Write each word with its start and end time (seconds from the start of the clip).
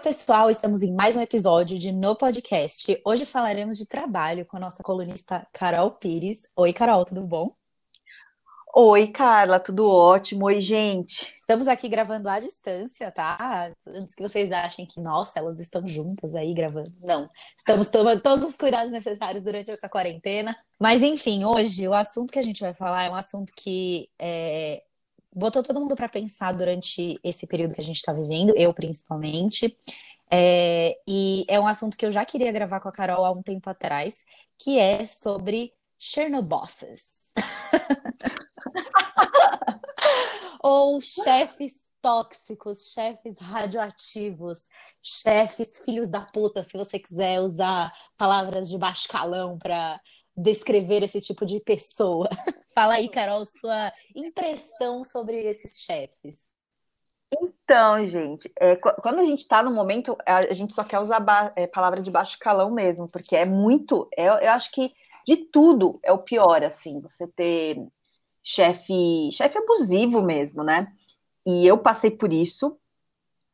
Pessoal, 0.00 0.48
estamos 0.48 0.80
em 0.80 0.94
mais 0.94 1.14
um 1.14 1.20
episódio 1.20 1.78
de 1.78 1.92
No 1.92 2.16
Podcast. 2.16 2.98
Hoje 3.04 3.26
falaremos 3.26 3.76
de 3.76 3.86
trabalho 3.86 4.46
com 4.46 4.56
a 4.56 4.60
nossa 4.60 4.82
colunista 4.82 5.46
Carol 5.52 5.90
Pires. 5.90 6.48
Oi, 6.56 6.72
Carol, 6.72 7.04
tudo 7.04 7.22
bom? 7.22 7.52
Oi, 8.74 9.08
Carla, 9.08 9.60
tudo 9.60 9.86
ótimo. 9.86 10.46
Oi, 10.46 10.62
gente. 10.62 11.34
Estamos 11.36 11.68
aqui 11.68 11.86
gravando 11.86 12.30
à 12.30 12.38
distância, 12.38 13.10
tá? 13.10 13.70
Antes 13.88 14.14
que 14.14 14.22
vocês 14.22 14.50
achem 14.50 14.86
que, 14.86 15.00
nossa, 15.02 15.38
elas 15.38 15.60
estão 15.60 15.86
juntas 15.86 16.34
aí 16.34 16.54
gravando. 16.54 16.90
Não, 17.02 17.28
estamos 17.58 17.88
tomando 17.90 18.22
todos 18.22 18.48
os 18.48 18.56
cuidados 18.56 18.90
necessários 18.90 19.44
durante 19.44 19.70
essa 19.70 19.88
quarentena. 19.88 20.56
Mas, 20.78 21.02
enfim, 21.02 21.44
hoje 21.44 21.86
o 21.86 21.92
assunto 21.92 22.32
que 22.32 22.38
a 22.38 22.42
gente 22.42 22.62
vai 22.62 22.72
falar 22.72 23.04
é 23.04 23.10
um 23.10 23.16
assunto 23.16 23.52
que 23.54 24.08
é, 24.18 24.82
botou 25.32 25.62
todo 25.62 25.80
mundo 25.80 25.94
para 25.94 26.08
pensar 26.08 26.52
durante 26.52 27.18
esse 27.22 27.46
período 27.46 27.74
que 27.74 27.80
a 27.80 27.84
gente 27.84 27.96
está 27.96 28.12
vivendo, 28.12 28.52
eu 28.56 28.72
principalmente. 28.74 29.76
É, 30.30 30.96
e 31.08 31.44
é 31.48 31.58
um 31.58 31.66
assunto 31.66 31.96
que 31.96 32.06
eu 32.06 32.12
já 32.12 32.24
queria 32.24 32.52
gravar 32.52 32.80
com 32.80 32.88
a 32.88 32.92
Carol 32.92 33.24
há 33.24 33.30
um 33.30 33.42
tempo 33.42 33.68
atrás, 33.68 34.24
que 34.58 34.78
é 34.78 35.04
sobre 35.04 35.72
Chernobosses. 35.98 37.30
Ou 40.62 41.00
chefes 41.00 41.74
tóxicos, 42.02 42.92
chefes 42.92 43.36
radioativos, 43.38 44.68
chefes 45.02 45.78
filhos 45.84 46.08
da 46.08 46.22
puta, 46.22 46.62
se 46.62 46.76
você 46.76 46.98
quiser 46.98 47.40
usar 47.40 47.92
palavras 48.16 48.68
de 48.68 48.78
baixo 48.78 49.08
calão 49.08 49.58
para 49.58 50.00
descrever 50.40 51.02
esse 51.02 51.20
tipo 51.20 51.44
de 51.44 51.60
pessoa. 51.60 52.28
Fala 52.74 52.94
aí, 52.94 53.08
Carol, 53.08 53.44
sua 53.44 53.92
impressão 54.14 55.04
sobre 55.04 55.36
esses 55.36 55.82
chefes. 55.82 56.38
Então, 57.32 58.04
gente, 58.04 58.50
é, 58.58 58.74
quando 58.74 59.20
a 59.20 59.24
gente 59.24 59.40
está 59.40 59.62
no 59.62 59.72
momento, 59.72 60.16
a 60.26 60.52
gente 60.52 60.72
só 60.72 60.82
quer 60.82 60.98
usar 60.98 61.52
é, 61.54 61.66
palavra 61.66 62.02
de 62.02 62.10
baixo 62.10 62.36
calão 62.40 62.70
mesmo, 62.70 63.06
porque 63.08 63.36
é 63.36 63.44
muito. 63.44 64.08
É, 64.16 64.26
eu 64.26 64.50
acho 64.50 64.70
que 64.72 64.92
de 65.26 65.36
tudo 65.36 66.00
é 66.02 66.10
o 66.10 66.18
pior, 66.18 66.62
assim, 66.64 67.00
você 67.00 67.28
ter 67.28 67.76
chefe, 68.42 69.30
chefe 69.32 69.58
abusivo 69.58 70.22
mesmo, 70.22 70.64
né? 70.64 70.88
E 71.46 71.66
eu 71.66 71.78
passei 71.78 72.10
por 72.10 72.32
isso, 72.32 72.76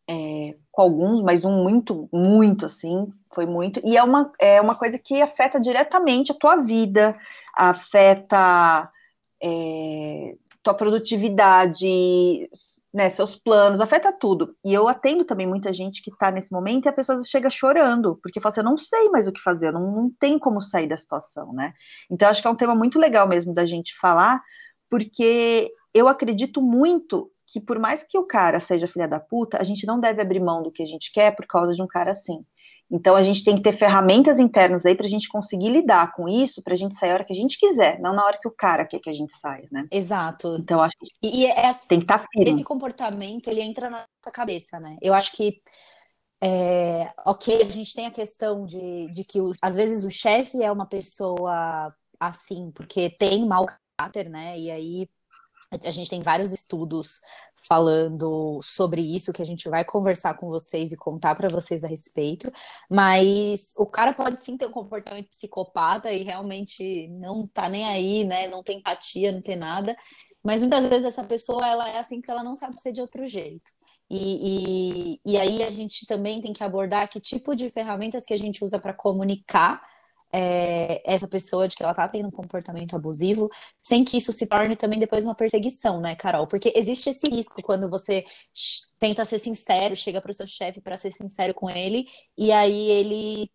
é, 0.09 0.57
com 0.73 0.83
alguns, 0.83 1.23
mas 1.23 1.45
um 1.45 1.63
muito, 1.63 2.09
muito 2.13 2.65
assim, 2.65 3.13
foi 3.37 3.47
muito. 3.47 3.81
E 3.85 3.99
é 3.99 4.03
uma, 4.03 4.33
é 4.41 4.61
uma 4.61 4.75
coisa 4.75 4.99
que 4.99 5.21
afeta 5.21 5.61
diretamente 5.61 6.33
a 6.33 6.35
tua 6.35 6.57
vida, 6.57 7.15
afeta 7.55 8.91
é, 9.43 10.35
tua 10.63 10.73
produtividade, 10.73 12.49
né, 12.95 13.11
seus 13.11 13.37
planos, 13.37 13.79
afeta 13.79 14.11
tudo. 14.11 14.57
E 14.65 14.73
eu 14.73 14.89
atendo 14.89 15.23
também 15.27 15.47
muita 15.47 15.71
gente 15.71 16.03
que 16.03 16.11
está 16.11 16.31
nesse 16.31 16.51
momento 16.51 16.87
e 16.87 16.89
a 16.89 16.95
pessoa 16.95 17.23
chega 17.25 17.51
chorando, 17.51 18.19
porque 18.23 18.41
fala 18.41 18.53
assim, 18.53 18.61
eu 18.61 18.65
não 18.65 18.79
sei 18.79 19.11
mais 19.11 19.29
o 19.29 19.33
que 19.33 19.43
fazer, 19.43 19.71
não, 19.71 19.93
não 19.93 20.11
tem 20.19 20.39
como 20.39 20.63
sair 20.63 20.89
da 20.89 20.97
situação, 20.97 21.53
né? 21.53 21.75
Então, 22.11 22.31
acho 22.31 22.41
que 22.41 22.49
é 22.49 22.51
um 22.51 22.57
tema 22.57 22.75
muito 22.75 22.99
legal 22.99 23.29
mesmo 23.29 23.53
da 23.53 23.67
gente 23.67 23.95
falar, 24.01 24.43
porque 24.89 25.71
eu 25.93 26.09
acredito 26.09 26.63
muito 26.63 27.31
que 27.47 27.61
por 27.61 27.79
mais 27.79 28.03
que 28.03 28.19
o 28.19 28.25
cara 28.25 28.61
seja 28.61 28.89
filha 28.89 29.07
da 29.07 29.21
puta, 29.21 29.61
a 29.61 29.63
gente 29.63 29.87
não 29.87 30.01
deve 30.01 30.21
abrir 30.23 30.41
mão 30.41 30.63
do 30.63 30.73
que 30.73 30.83
a 30.83 30.87
gente 30.87 31.13
quer 31.13 31.37
por 31.37 31.47
causa 31.47 31.75
de 31.75 31.83
um 31.83 31.87
cara 31.87 32.11
assim. 32.11 32.45
Então 32.91 33.17
a 33.17 33.23
gente 33.23 33.43
tem 33.43 33.57
que 33.57 33.63
ter 33.63 33.77
ferramentas 33.77 34.39
internas 34.39 34.87
aí 34.87 34.95
para 34.95 35.07
a 35.07 35.11
gente 35.11 35.29
conseguir 35.29 35.71
lidar 35.71 36.13
com 36.13 36.29
isso, 36.29 36.63
para 36.63 36.75
a 36.75 36.77
gente 36.77 36.97
sair 36.97 37.11
a 37.11 37.15
hora 37.15 37.25
que 37.25 37.33
a 37.33 37.37
gente 37.37 37.59
quiser, 37.59 37.99
não 38.01 38.15
na 38.15 38.25
hora 38.25 38.39
que 38.41 38.47
o 38.47 38.53
cara 38.53 38.85
quer 38.85 39.01
que 39.01 39.11
a 39.11 39.13
gente 39.13 39.37
saia, 39.39 39.67
né? 39.73 39.87
Exato. 39.91 40.57
Então 40.61 40.81
acho 40.81 40.95
que 41.01 41.09
e, 41.23 41.47
essa, 41.47 41.89
tem 41.89 41.99
que 41.99 42.05
estar 42.05 42.21
tá 42.21 42.27
firme. 42.33 42.51
Esse 42.51 42.65
comportamento 42.65 43.49
ele 43.49 43.61
entra 43.61 43.91
na 43.91 43.99
nossa 43.99 44.33
cabeça, 44.33 44.79
né? 44.79 44.97
Eu 45.03 45.15
acho 45.15 45.33
que 45.33 45.61
é, 46.41 47.13
ok, 47.25 47.63
a 47.63 47.65
gente 47.65 47.95
tem 47.95 48.07
a 48.07 48.11
questão 48.11 48.65
de, 48.65 49.09
de 49.11 49.25
que 49.25 49.41
o, 49.41 49.53
às 49.61 49.75
vezes 49.75 50.05
o 50.05 50.11
chefe 50.11 50.63
é 50.63 50.71
uma 50.71 50.87
pessoa 50.87 51.93
assim, 52.21 52.71
porque 52.73 53.11
tem 53.11 53.47
mau 53.47 53.67
caráter, 53.99 54.29
né? 54.29 54.59
E 54.59 54.71
aí 54.71 55.09
a 55.71 55.91
gente 55.91 56.11
tem 56.11 56.23
vários 56.23 56.53
estudos 56.53 57.21
falando 57.69 58.61
sobre 58.63 59.03
isso 59.03 59.33
que 59.33 59.43
a 59.43 59.47
gente 59.47 59.69
vai 59.69 59.85
conversar 59.85 60.35
com 60.35 60.49
vocês 60.49 60.93
e 60.93 60.97
contar 60.97 61.35
para 61.35 61.49
vocês 61.49 61.83
a 61.83 61.89
respeito. 61.89 62.51
Mas 62.89 63.73
o 63.77 63.87
cara 63.87 64.13
pode 64.13 64.43
sim 64.43 64.57
ter 64.57 64.67
um 64.67 64.73
comportamento 64.73 65.29
psicopata 65.29 66.13
e 66.13 66.23
realmente 66.23 67.09
não 67.09 67.47
tá 67.47 67.69
nem 67.69 67.85
aí, 67.87 68.25
né? 68.25 68.47
Não 68.47 68.63
tem 68.63 68.79
empatia, 68.79 69.33
não 69.33 69.43
tem 69.43 69.57
nada. 69.57 69.97
Mas 70.43 70.61
muitas 70.61 70.87
vezes 70.87 71.07
essa 71.07 71.25
pessoa 71.25 71.67
ela 71.67 71.89
é 71.89 71.99
assim 71.99 72.21
que 72.21 72.31
ela 72.31 72.45
não 72.45 72.55
sabe 72.55 72.81
ser 72.81 72.93
de 72.93 73.01
outro 73.01 73.27
jeito. 73.27 73.71
E, 74.09 75.17
e, 75.17 75.33
e 75.33 75.37
aí 75.37 75.65
a 75.65 75.71
gente 75.71 76.07
também 76.07 76.41
tem 76.41 76.53
que 76.53 76.63
abordar 76.63 77.09
que 77.09 77.21
tipo 77.21 77.57
de 77.57 77.69
ferramentas 77.71 78.25
que 78.25 78.33
a 78.33 78.39
gente 78.39 78.65
usa 78.65 78.79
para 78.79 78.95
comunicar 78.95 79.83
é, 80.33 81.03
essa 81.05 81.29
pessoa 81.29 81.69
de 81.69 81.77
que 81.77 81.83
ela 81.83 81.95
tá 81.95 82.09
tendo 82.09 82.29
um 82.29 82.31
comportamento 82.31 82.95
abusivo, 82.97 83.51
sem 83.83 84.05
que 84.05 84.17
isso 84.17 84.33
se 84.33 84.47
torne 84.47 84.77
também 84.77 84.99
depois 84.99 85.25
uma 85.25 85.35
perseguição, 85.35 86.01
né, 86.01 86.17
Carol? 86.17 86.47
Porque 86.47 86.73
existe 86.75 87.11
esse 87.11 87.29
risco 87.29 87.63
quando 87.63 87.89
você 87.89 88.25
tenta 88.99 89.25
ser 89.25 89.39
sincero, 89.39 89.97
chega 89.97 90.21
para 90.21 90.31
o 90.31 90.35
seu 90.35 90.47
chefe 90.47 90.81
para 90.81 90.97
ser 90.97 91.13
sincero 91.13 91.55
com 91.55 91.71
ele, 91.71 92.07
e 92.37 92.53
aí 92.53 92.91
ele 92.91 93.51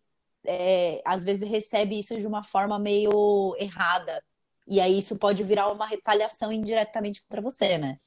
é, 0.46 1.00
às 1.04 1.24
vezes 1.24 1.48
recebe 1.48 1.98
isso 1.98 2.18
de 2.18 2.26
uma 2.26 2.42
forma 2.42 2.78
meio 2.78 3.56
errada. 3.58 4.22
E 4.66 4.80
aí 4.80 4.98
isso 4.98 5.18
pode 5.18 5.42
virar 5.42 5.70
uma 5.70 5.86
retaliação 5.86 6.52
indiretamente 6.52 7.22
contra 7.22 7.40
você, 7.40 7.78
né? 7.78 7.98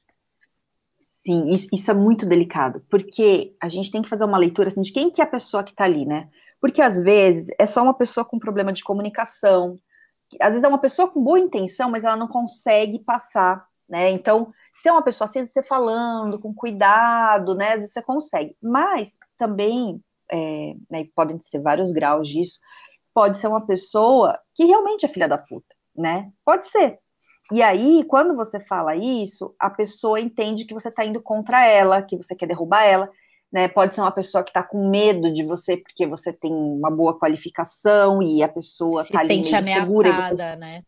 Sim, 1.24 1.52
isso, 1.52 1.68
isso, 1.72 1.90
é 1.90 1.94
muito 1.94 2.24
delicado, 2.24 2.84
porque 2.88 3.56
a 3.60 3.68
gente 3.68 3.90
tem 3.90 4.00
que 4.00 4.08
fazer 4.08 4.24
uma 4.24 4.38
leitura 4.38 4.68
assim, 4.68 4.82
de 4.82 4.92
quem 4.92 5.10
que 5.10 5.20
é 5.20 5.24
a 5.24 5.28
pessoa 5.28 5.64
que 5.64 5.72
está 5.72 5.84
ali, 5.84 6.06
né? 6.06 6.28
Porque 6.66 6.82
às 6.82 7.00
vezes 7.00 7.46
é 7.60 7.64
só 7.64 7.80
uma 7.80 7.94
pessoa 7.94 8.24
com 8.24 8.40
problema 8.40 8.72
de 8.72 8.82
comunicação, 8.82 9.76
às 10.40 10.48
vezes 10.48 10.64
é 10.64 10.68
uma 10.68 10.80
pessoa 10.80 11.06
com 11.08 11.22
boa 11.22 11.38
intenção, 11.38 11.88
mas 11.88 12.04
ela 12.04 12.16
não 12.16 12.26
consegue 12.26 12.98
passar, 12.98 13.64
né? 13.88 14.10
Então, 14.10 14.52
se 14.82 14.88
é 14.88 14.92
uma 14.92 15.00
pessoa 15.00 15.30
assim, 15.30 15.46
você 15.46 15.62
falando 15.62 16.40
com 16.40 16.52
cuidado, 16.52 17.54
né? 17.54 17.74
Às 17.74 17.78
vezes 17.78 17.92
você 17.92 18.02
consegue. 18.02 18.56
Mas 18.60 19.16
também, 19.38 20.02
é, 20.28 20.74
né, 20.90 21.06
podem 21.14 21.38
ser 21.44 21.60
vários 21.60 21.92
graus 21.92 22.28
disso, 22.28 22.58
pode 23.14 23.38
ser 23.38 23.46
uma 23.46 23.64
pessoa 23.64 24.36
que 24.52 24.64
realmente 24.64 25.06
é 25.06 25.08
filha 25.08 25.28
da 25.28 25.38
puta, 25.38 25.72
né? 25.94 26.32
Pode 26.44 26.66
ser. 26.68 26.98
E 27.52 27.62
aí, 27.62 28.02
quando 28.08 28.34
você 28.34 28.58
fala 28.58 28.96
isso, 28.96 29.54
a 29.56 29.70
pessoa 29.70 30.18
entende 30.18 30.64
que 30.64 30.74
você 30.74 30.88
está 30.88 31.04
indo 31.04 31.22
contra 31.22 31.64
ela, 31.64 32.02
que 32.02 32.16
você 32.16 32.34
quer 32.34 32.46
derrubar 32.46 32.82
ela 32.82 33.08
né? 33.52 33.68
Pode 33.68 33.94
ser 33.94 34.00
uma 34.00 34.12
pessoa 34.12 34.42
que 34.42 34.50
está 34.50 34.62
com 34.62 34.90
medo 34.90 35.32
de 35.32 35.44
você 35.44 35.76
porque 35.76 36.06
você 36.06 36.32
tem 36.32 36.52
uma 36.52 36.90
boa 36.90 37.18
qualificação 37.18 38.22
e 38.22 38.42
a 38.42 38.48
pessoa 38.48 39.04
se 39.04 39.12
tá 39.12 39.24
sente 39.24 39.54
ameaçada, 39.54 40.50
você... 40.52 40.56
né? 40.56 40.82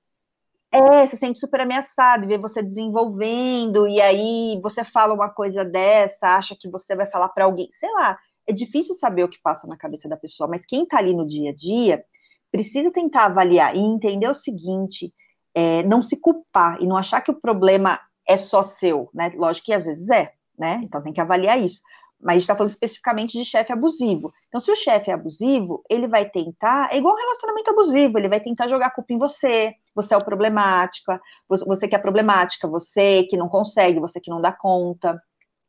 É, 0.71 1.07
se 1.07 1.17
sente 1.17 1.39
super 1.39 1.63
ameaçada 1.63 2.25
e 2.25 2.29
vê 2.29 2.37
você 2.37 2.63
desenvolvendo 2.63 3.89
e 3.89 4.03
aí 4.03 4.61
você 4.63 4.85
fala 4.85 5.15
uma 5.15 5.31
coisa 5.31 5.65
dessa, 5.65 6.37
acha 6.37 6.55
que 6.55 6.69
você 6.69 6.95
vai 6.95 7.07
falar 7.07 7.31
para 7.31 7.45
alguém, 7.47 7.71
sei 7.79 7.91
lá. 7.93 8.19
É 8.47 8.53
difícil 8.53 8.95
saber 8.97 9.25
o 9.25 9.29
que 9.29 9.41
passa 9.43 9.67
na 9.67 9.77
cabeça 9.77 10.09
da 10.09 10.17
pessoa, 10.17 10.49
mas 10.49 10.67
quem 10.67 10.83
está 10.83 10.99
ali 10.99 11.15
no 11.15 11.27
dia 11.27 11.51
a 11.51 11.55
dia 11.55 12.05
precisa 12.51 12.91
tentar 12.91 13.27
avaliar 13.27 13.75
e 13.75 13.79
entender 13.79 14.29
o 14.29 14.35
seguinte: 14.35 15.13
é, 15.55 15.83
não 15.85 16.03
se 16.03 16.17
culpar 16.17 16.83
e 16.83 16.87
não 16.87 16.97
achar 16.97 17.21
que 17.23 17.31
o 17.31 17.41
problema 17.41 17.99
é 18.27 18.37
só 18.37 18.63
seu, 18.63 19.09
né? 19.15 19.33
Lógico 19.37 19.67
que 19.67 19.73
às 19.73 19.87
vezes 19.87 20.09
é, 20.11 20.33
né? 20.59 20.81
Então 20.83 21.03
tem 21.03 21.15
que 21.15 21.21
avaliar 21.21 21.59
isso 21.59 21.81
mas 22.21 22.31
a 22.31 22.33
gente 22.35 22.43
está 22.43 22.57
falando 22.57 22.73
especificamente 22.73 23.39
de 23.39 23.45
chefe 23.45 23.73
abusivo. 23.73 24.33
Então, 24.49 24.61
se 24.61 24.71
o 24.71 24.77
chefe 24.77 25.11
é 25.11 25.15
abusivo, 25.15 25.85
ele 25.89 26.09
vai 26.09 26.29
tentar, 26.29 26.93
é 26.93 26.99
igual 26.99 27.15
um 27.15 27.19
relacionamento 27.19 27.71
abusivo, 27.71 28.19
ele 28.19 28.29
vai 28.29 28.41
tentar 28.41 28.67
jogar 28.69 28.87
a 28.87 28.91
culpa 28.91 29.13
em 29.13 29.19
você, 29.19 29.75
você 29.95 30.15
é 30.15 30.17
o 30.17 30.25
problemática, 30.25 31.21
você 31.49 31.87
que 31.87 31.95
é 31.95 31.99
problemática, 31.99 32.67
você 32.67 33.23
que 33.25 33.37
não 33.37 33.49
consegue, 33.49 34.01
você 34.01 34.21
que 34.21 34.31
não 34.31 34.41
dá 34.41 34.53
conta. 34.53 35.21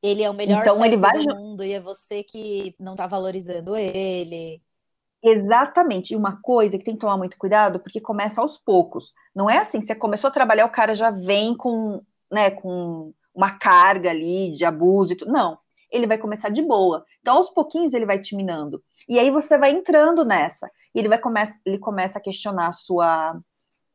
Ele 0.02 0.24
é 0.24 0.30
o 0.30 0.34
melhor 0.34 0.62
então, 0.62 0.78
chefe 0.78 0.96
vai... 0.96 1.12
do 1.12 1.36
mundo 1.36 1.64
e 1.64 1.74
é 1.74 1.80
você 1.80 2.24
que 2.24 2.74
não 2.80 2.94
está 2.94 3.06
valorizando 3.06 3.76
ele. 3.76 4.62
Exatamente. 5.22 6.14
E 6.14 6.16
uma 6.16 6.42
coisa 6.42 6.78
que 6.78 6.86
tem 6.86 6.96
que 6.96 7.02
tomar 7.02 7.18
muito 7.18 7.38
cuidado, 7.38 7.80
porque 7.80 8.00
começa 8.00 8.42
aos 8.42 8.58
poucos. 8.58 9.12
Não 9.36 9.50
é 9.50 9.58
assim, 9.60 9.82
você 9.82 9.94
começou 9.94 10.30
a 10.30 10.32
trabalhar, 10.32 10.66
o 10.66 10.72
cara 10.72 10.96
já 10.96 11.12
vem 11.12 11.56
com, 11.56 12.02
né, 12.32 12.50
com 12.50 13.14
uma 13.36 13.60
carga 13.60 14.10
ali 14.10 14.54
de 14.56 14.66
abuso 14.66 15.14
e 15.14 15.16
tudo. 15.16 15.32
Não 15.32 15.60
ele 15.92 16.08
vai 16.08 16.18
começar 16.18 16.50
de 16.50 16.62
boa. 16.62 17.06
Então, 17.22 17.38
aos 17.38 17.50
pouquinhos, 17.50 17.94
ele 17.94 18.06
vai 18.06 18.20
te 18.20 18.36
minando. 18.36 18.84
E 19.08 19.18
aí 19.20 19.32
você 19.32 19.58
vai 19.58 19.72
entrando 19.72 20.24
nessa. 20.24 20.70
E 20.94 21.00
ele 21.00 21.10
vai 21.10 21.18
começa, 21.18 21.54
ele 21.66 21.78
começa 21.78 22.20
a 22.20 22.22
questionar 22.22 22.74
sua, 22.74 23.40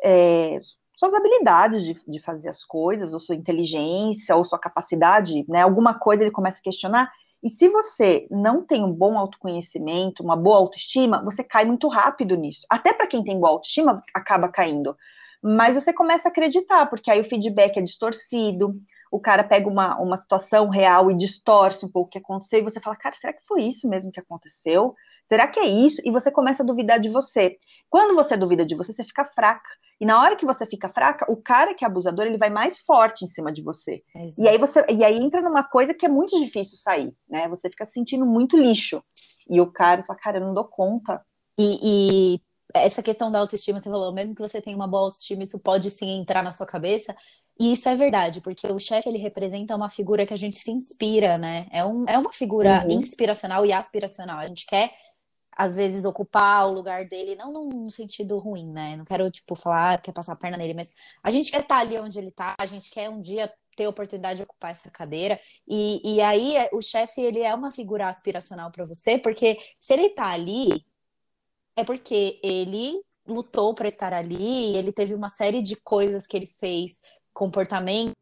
é, 0.02 0.58
suas 0.96 1.14
habilidades 1.14 1.82
de, 1.84 2.00
de 2.06 2.18
fazer 2.20 2.48
as 2.48 2.64
coisas, 2.64 3.12
ou 3.12 3.20
sua 3.20 3.34
inteligência, 3.34 4.36
ou 4.36 4.44
sua 4.44 4.58
capacidade, 4.58 5.44
né? 5.48 5.62
Alguma 5.62 5.94
coisa 5.98 6.22
ele 6.22 6.30
começa 6.30 6.58
a 6.58 6.62
questionar. 6.62 7.12
E 7.42 7.50
se 7.50 7.68
você 7.68 8.26
não 8.30 8.64
tem 8.64 8.82
um 8.82 8.92
bom 8.92 9.18
autoconhecimento, 9.18 10.22
uma 10.22 10.36
boa 10.36 10.56
autoestima, 10.56 11.22
você 11.22 11.44
cai 11.44 11.66
muito 11.66 11.88
rápido 11.88 12.36
nisso. 12.36 12.66
Até 12.70 12.92
para 12.92 13.06
quem 13.06 13.22
tem 13.22 13.38
boa 13.38 13.52
autoestima, 13.52 14.02
acaba 14.14 14.48
caindo. 14.48 14.96
Mas 15.42 15.74
você 15.74 15.92
começa 15.92 16.26
a 16.26 16.30
acreditar, 16.30 16.86
porque 16.86 17.10
aí 17.10 17.20
o 17.20 17.28
feedback 17.28 17.76
é 17.76 17.82
distorcido, 17.82 18.80
o 19.14 19.20
cara 19.20 19.44
pega 19.44 19.68
uma, 19.68 19.96
uma 20.00 20.16
situação 20.16 20.68
real 20.68 21.08
e 21.08 21.16
distorce 21.16 21.86
um 21.86 21.88
pouco 21.88 22.08
o 22.08 22.10
que 22.10 22.18
aconteceu, 22.18 22.58
e 22.58 22.62
você 22.64 22.80
fala, 22.80 22.96
cara, 22.96 23.14
será 23.14 23.32
que 23.32 23.46
foi 23.46 23.62
isso 23.62 23.88
mesmo 23.88 24.10
que 24.10 24.18
aconteceu? 24.18 24.92
Será 25.28 25.46
que 25.46 25.60
é 25.60 25.66
isso? 25.66 26.02
E 26.04 26.10
você 26.10 26.32
começa 26.32 26.64
a 26.64 26.66
duvidar 26.66 26.98
de 26.98 27.08
você. 27.08 27.56
Quando 27.88 28.16
você 28.16 28.36
duvida 28.36 28.66
de 28.66 28.74
você, 28.74 28.92
você 28.92 29.04
fica 29.04 29.24
fraca. 29.24 29.68
E 30.00 30.04
na 30.04 30.20
hora 30.20 30.34
que 30.34 30.44
você 30.44 30.66
fica 30.66 30.88
fraca, 30.88 31.30
o 31.30 31.36
cara 31.36 31.74
que 31.74 31.84
é 31.84 31.86
abusador, 31.86 32.26
ele 32.26 32.38
vai 32.38 32.50
mais 32.50 32.80
forte 32.80 33.24
em 33.24 33.28
cima 33.28 33.52
de 33.52 33.62
você. 33.62 34.02
Exato. 34.16 34.42
E 34.42 34.48
aí 34.48 34.58
você 34.58 34.84
e 34.90 35.04
aí 35.04 35.16
entra 35.16 35.40
numa 35.40 35.62
coisa 35.62 35.94
que 35.94 36.04
é 36.04 36.08
muito 36.08 36.36
difícil 36.44 36.76
sair, 36.76 37.14
né? 37.28 37.46
Você 37.48 37.70
fica 37.70 37.86
se 37.86 37.92
sentindo 37.92 38.26
muito 38.26 38.56
lixo. 38.56 39.00
E 39.48 39.60
o 39.60 39.70
cara, 39.70 40.02
sua 40.02 40.16
cara, 40.16 40.38
eu 40.38 40.44
não 40.44 40.52
dou 40.52 40.64
conta. 40.64 41.24
E, 41.56 42.34
e, 42.34 42.40
essa 42.74 43.00
questão 43.00 43.30
da 43.30 43.38
autoestima, 43.38 43.78
você 43.78 43.88
falou, 43.88 44.12
mesmo 44.12 44.34
que 44.34 44.42
você 44.42 44.60
tenha 44.60 44.76
uma 44.76 44.88
boa 44.88 45.04
autoestima, 45.04 45.44
isso 45.44 45.60
pode 45.60 45.88
sim 45.88 46.18
entrar 46.18 46.42
na 46.42 46.50
sua 46.50 46.66
cabeça. 46.66 47.14
E 47.58 47.72
isso 47.72 47.88
é 47.88 47.94
verdade, 47.94 48.40
porque 48.40 48.66
o 48.66 48.78
chefe 48.78 49.08
ele 49.08 49.18
representa 49.18 49.76
uma 49.76 49.88
figura 49.88 50.26
que 50.26 50.34
a 50.34 50.36
gente 50.36 50.58
se 50.58 50.70
inspira, 50.70 51.38
né? 51.38 51.68
É, 51.70 51.84
um, 51.84 52.04
é 52.08 52.18
uma 52.18 52.32
figura 52.32 52.84
uhum. 52.84 52.98
inspiracional 52.98 53.64
e 53.64 53.72
aspiracional. 53.72 54.38
A 54.38 54.46
gente 54.48 54.66
quer 54.66 54.92
às 55.56 55.76
vezes, 55.76 56.04
ocupar 56.04 56.68
o 56.68 56.72
lugar 56.72 57.04
dele, 57.06 57.36
não 57.36 57.52
num 57.52 57.88
sentido 57.90 58.38
ruim, 58.38 58.70
né? 58.72 58.96
Não 58.96 59.04
quero, 59.04 59.30
tipo, 59.30 59.54
falar, 59.54 60.00
quer 60.00 60.12
passar 60.12 60.32
a 60.32 60.36
perna 60.36 60.56
nele, 60.56 60.74
mas 60.74 60.92
a 61.22 61.30
gente 61.30 61.50
quer 61.50 61.60
estar 61.60 61.76
tá 61.76 61.80
ali 61.80 61.98
onde 61.98 62.18
ele 62.18 62.28
está, 62.28 62.54
a 62.58 62.66
gente 62.66 62.90
quer 62.90 63.08
um 63.08 63.20
dia 63.20 63.52
ter 63.76 63.84
a 63.84 63.88
oportunidade 63.88 64.38
de 64.38 64.42
ocupar 64.42 64.70
essa 64.70 64.90
cadeira. 64.90 65.38
E, 65.66 66.16
e 66.16 66.20
aí, 66.20 66.68
o 66.72 66.80
chefe, 66.80 67.20
ele 67.20 67.40
é 67.40 67.54
uma 67.54 67.70
figura 67.70 68.08
aspiracional 68.08 68.70
para 68.70 68.84
você, 68.84 69.18
porque 69.18 69.58
se 69.80 69.92
ele 69.92 70.06
está 70.06 70.28
ali, 70.28 70.84
é 71.76 71.84
porque 71.84 72.40
ele 72.42 73.00
lutou 73.26 73.74
para 73.74 73.88
estar 73.88 74.12
ali, 74.12 74.76
ele 74.76 74.92
teve 74.92 75.14
uma 75.14 75.28
série 75.28 75.62
de 75.62 75.76
coisas 75.76 76.26
que 76.26 76.36
ele 76.36 76.54
fez, 76.60 77.00
comportamentos, 77.34 78.14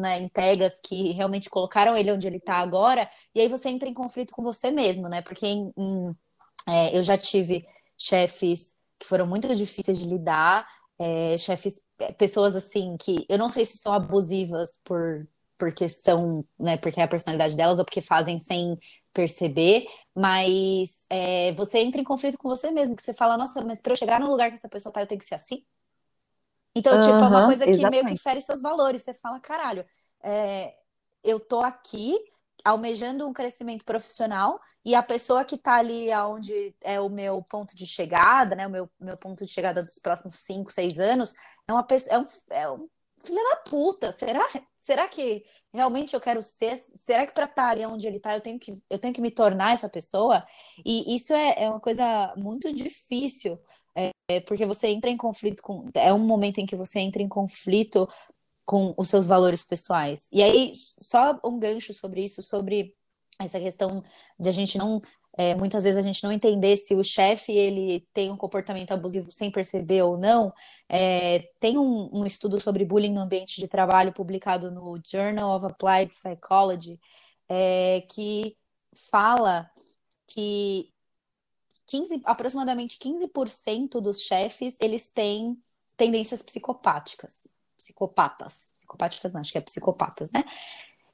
né, 0.00 0.20
entregas 0.20 0.80
que 0.82 1.12
realmente 1.12 1.50
colocaram 1.50 1.96
ele 1.96 2.12
onde 2.12 2.26
ele 2.26 2.38
está 2.38 2.56
agora, 2.56 3.08
e 3.34 3.40
aí 3.40 3.48
você 3.48 3.68
entra 3.68 3.88
em 3.88 3.94
conflito 3.94 4.32
com 4.32 4.42
você 4.42 4.70
mesmo, 4.70 5.08
né? 5.08 5.22
Porque 5.22 5.46
em, 5.46 5.72
em 5.76 6.16
é, 6.66 6.96
eu 6.96 7.02
já 7.02 7.16
tive 7.16 7.66
chefes 7.98 8.76
que 8.98 9.06
foram 9.06 9.26
muito 9.26 9.54
difíceis 9.54 9.98
de 9.98 10.06
lidar, 10.06 10.66
é, 10.98 11.36
chefes, 11.38 11.80
é, 11.98 12.12
pessoas 12.12 12.56
assim 12.56 12.96
que 12.96 13.24
eu 13.28 13.38
não 13.38 13.48
sei 13.48 13.64
se 13.64 13.78
são 13.78 13.92
abusivas 13.92 14.80
por 14.84 15.26
porque 15.58 15.88
são, 15.88 16.44
né, 16.58 16.76
porque 16.76 17.00
é 17.00 17.02
a 17.02 17.08
personalidade 17.08 17.56
delas 17.56 17.80
ou 17.80 17.84
porque 17.84 18.00
fazem 18.00 18.38
sem 18.38 18.78
perceber, 19.12 19.84
mas 20.14 21.04
é, 21.10 21.52
você 21.54 21.80
entra 21.80 22.00
em 22.00 22.04
conflito 22.04 22.38
com 22.38 22.48
você 22.48 22.70
mesmo, 22.70 22.94
que 22.94 23.02
você 23.02 23.12
fala, 23.12 23.36
nossa, 23.36 23.64
mas 23.64 23.80
para 23.82 23.92
eu 23.92 23.96
chegar 23.96 24.20
no 24.20 24.28
lugar 24.28 24.50
que 24.50 24.54
essa 24.56 24.68
pessoa 24.68 24.92
tá, 24.92 25.02
eu 25.02 25.06
tenho 25.06 25.18
que 25.18 25.24
ser 25.24 25.34
assim. 25.34 25.64
Então, 26.78 26.94
uhum, 26.94 27.00
tipo, 27.00 27.12
é 27.12 27.28
uma 27.28 27.46
coisa 27.46 27.64
que 27.64 27.70
exatamente. 27.70 28.04
meio 28.04 28.16
que 28.16 28.22
fere 28.22 28.40
seus 28.40 28.62
valores. 28.62 29.02
Você 29.02 29.12
fala, 29.12 29.40
caralho, 29.40 29.84
é, 30.22 30.74
eu 31.24 31.40
tô 31.40 31.60
aqui, 31.60 32.16
almejando 32.64 33.26
um 33.26 33.32
crescimento 33.32 33.84
profissional 33.84 34.60
e 34.84 34.94
a 34.94 35.02
pessoa 35.02 35.44
que 35.44 35.56
está 35.56 35.74
ali 35.74 36.08
onde 36.14 36.74
é 36.80 37.00
o 37.00 37.08
meu 37.08 37.42
ponto 37.42 37.74
de 37.74 37.86
chegada, 37.86 38.54
né, 38.54 38.66
o 38.66 38.70
meu, 38.70 38.88
meu 39.00 39.16
ponto 39.16 39.44
de 39.44 39.50
chegada 39.50 39.82
dos 39.82 39.98
próximos 39.98 40.36
cinco, 40.36 40.70
seis 40.70 41.00
anos, 41.00 41.34
é 41.66 41.72
uma 41.72 41.82
pessoa, 41.82 42.14
é 42.14 42.18
um, 42.18 42.26
é 42.50 42.70
um 42.70 42.88
filho 43.24 43.42
da 43.50 43.56
puta. 43.56 44.12
Será, 44.12 44.46
será 44.78 45.08
que 45.08 45.44
realmente 45.72 46.14
eu 46.14 46.20
quero 46.20 46.42
ser? 46.42 46.76
Será 47.04 47.26
que 47.26 47.32
para 47.32 47.46
estar 47.46 47.64
tá 47.64 47.70
ali 47.70 47.84
onde 47.86 48.06
ele 48.06 48.18
está 48.18 48.34
eu 48.34 48.40
tenho 48.40 48.58
que 48.58 48.80
eu 48.88 48.98
tenho 48.98 49.14
que 49.14 49.20
me 49.20 49.30
tornar 49.30 49.72
essa 49.72 49.88
pessoa? 49.88 50.46
E 50.84 51.14
isso 51.16 51.32
é, 51.34 51.64
é 51.64 51.68
uma 51.68 51.80
coisa 51.80 52.32
muito 52.36 52.72
difícil. 52.72 53.58
É, 54.30 54.40
porque 54.40 54.66
você 54.66 54.88
entra 54.88 55.10
em 55.10 55.16
conflito 55.16 55.62
com. 55.62 55.88
É 55.94 56.12
um 56.12 56.18
momento 56.18 56.58
em 56.58 56.66
que 56.66 56.76
você 56.76 57.00
entra 57.00 57.22
em 57.22 57.28
conflito 57.28 58.08
com 58.64 58.94
os 58.96 59.08
seus 59.08 59.26
valores 59.26 59.64
pessoais. 59.64 60.28
E 60.32 60.42
aí, 60.42 60.72
só 61.00 61.38
um 61.44 61.58
gancho 61.58 61.94
sobre 61.94 62.22
isso, 62.22 62.42
sobre 62.42 62.94
essa 63.40 63.58
questão 63.58 64.02
de 64.38 64.48
a 64.48 64.52
gente 64.52 64.76
não 64.76 65.00
é, 65.38 65.54
muitas 65.54 65.84
vezes 65.84 65.96
a 65.96 66.02
gente 66.02 66.22
não 66.24 66.32
entender 66.32 66.76
se 66.76 66.96
o 66.96 67.04
chefe 67.04 67.52
ele 67.52 68.04
tem 68.12 68.28
um 68.28 68.36
comportamento 68.36 68.90
abusivo 68.90 69.30
sem 69.30 69.52
perceber 69.52 70.02
ou 70.02 70.18
não. 70.18 70.52
É, 70.88 71.48
tem 71.60 71.78
um, 71.78 72.10
um, 72.12 72.26
estudo 72.26 72.60
sobre 72.60 72.84
bullying 72.84 73.12
no 73.12 73.20
ambiente 73.20 73.60
de 73.60 73.68
trabalho 73.68 74.12
publicado 74.12 74.68
no 74.72 75.00
Journal 75.06 75.56
of 75.56 75.66
Applied 75.66 76.10
Psychology 76.12 76.98
é, 77.48 78.02
que 78.10 78.56
fala 79.10 79.70
que 80.26 80.92
15, 81.88 82.22
aproximadamente 82.24 82.98
15% 82.98 84.00
dos 84.00 84.22
chefes 84.22 84.76
eles 84.80 85.08
têm 85.08 85.58
tendências 85.96 86.42
psicopáticas 86.42 87.48
psicopatas. 87.88 88.74
Psicopáticas 88.76 89.32
não, 89.32 89.40
acho 89.40 89.52
que 89.52 89.58
é 89.58 89.60
psicopatas, 89.60 90.30
né? 90.30 90.44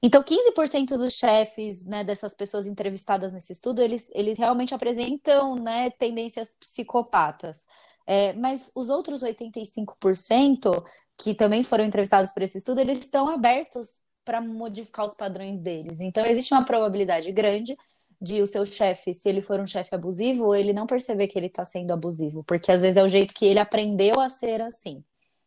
Então, 0.03 0.23
15% 0.23 0.99
dos 0.99 1.15
chefes 1.15 1.83
né, 1.85 2.05
dessas 2.05 2.35
pessoas 2.35 2.67
entrevistadas 2.67 3.33
nesse 3.33 3.53
estudo, 3.53 3.81
eles, 3.81 4.11
eles 4.15 4.37
realmente 4.37 4.75
apresentam 4.75 5.57
né, 5.57 5.91
tendências 5.91 6.55
psicopatas. 6.55 7.67
É, 8.07 8.35
mas 8.35 8.71
os 8.75 8.91
outros 8.91 9.23
85% 9.23 10.85
que 11.19 11.33
também 11.33 11.63
foram 11.63 11.85
entrevistados 11.85 12.33
por 12.33 12.43
esse 12.43 12.59
estudo, 12.59 12.81
eles 12.81 12.99
estão 12.99 13.29
abertos 13.31 14.01
para 14.25 14.43
modificar 14.43 15.07
os 15.07 15.15
padrões 15.15 15.63
deles. 15.63 16.01
Então, 16.01 16.27
existe 16.27 16.53
uma 16.53 16.65
probabilidade 16.65 17.31
grande 17.33 17.77
de 18.25 18.43
o 18.43 18.47
seu 18.47 18.65
chefe, 18.67 19.15
se 19.15 19.29
ele 19.29 19.43
for 19.43 19.61
um 19.61 19.67
chefe 19.67 19.95
abusivo, 19.95 20.55
ele 20.55 20.73
não 20.73 20.87
perceber 20.87 21.29
que 21.29 21.39
ele 21.39 21.47
está 21.47 21.65
sendo 21.65 21.93
abusivo, 21.93 22.43
porque 22.45 22.73
às 22.73 22.81
vezes 22.81 22.97
é 22.97 23.03
o 23.05 23.09
jeito 23.09 23.35
que 23.35 23.47
ele 23.47 23.59
aprendeu 23.59 24.21
a 24.21 24.29
ser 24.29 24.63
assim. 24.63 25.05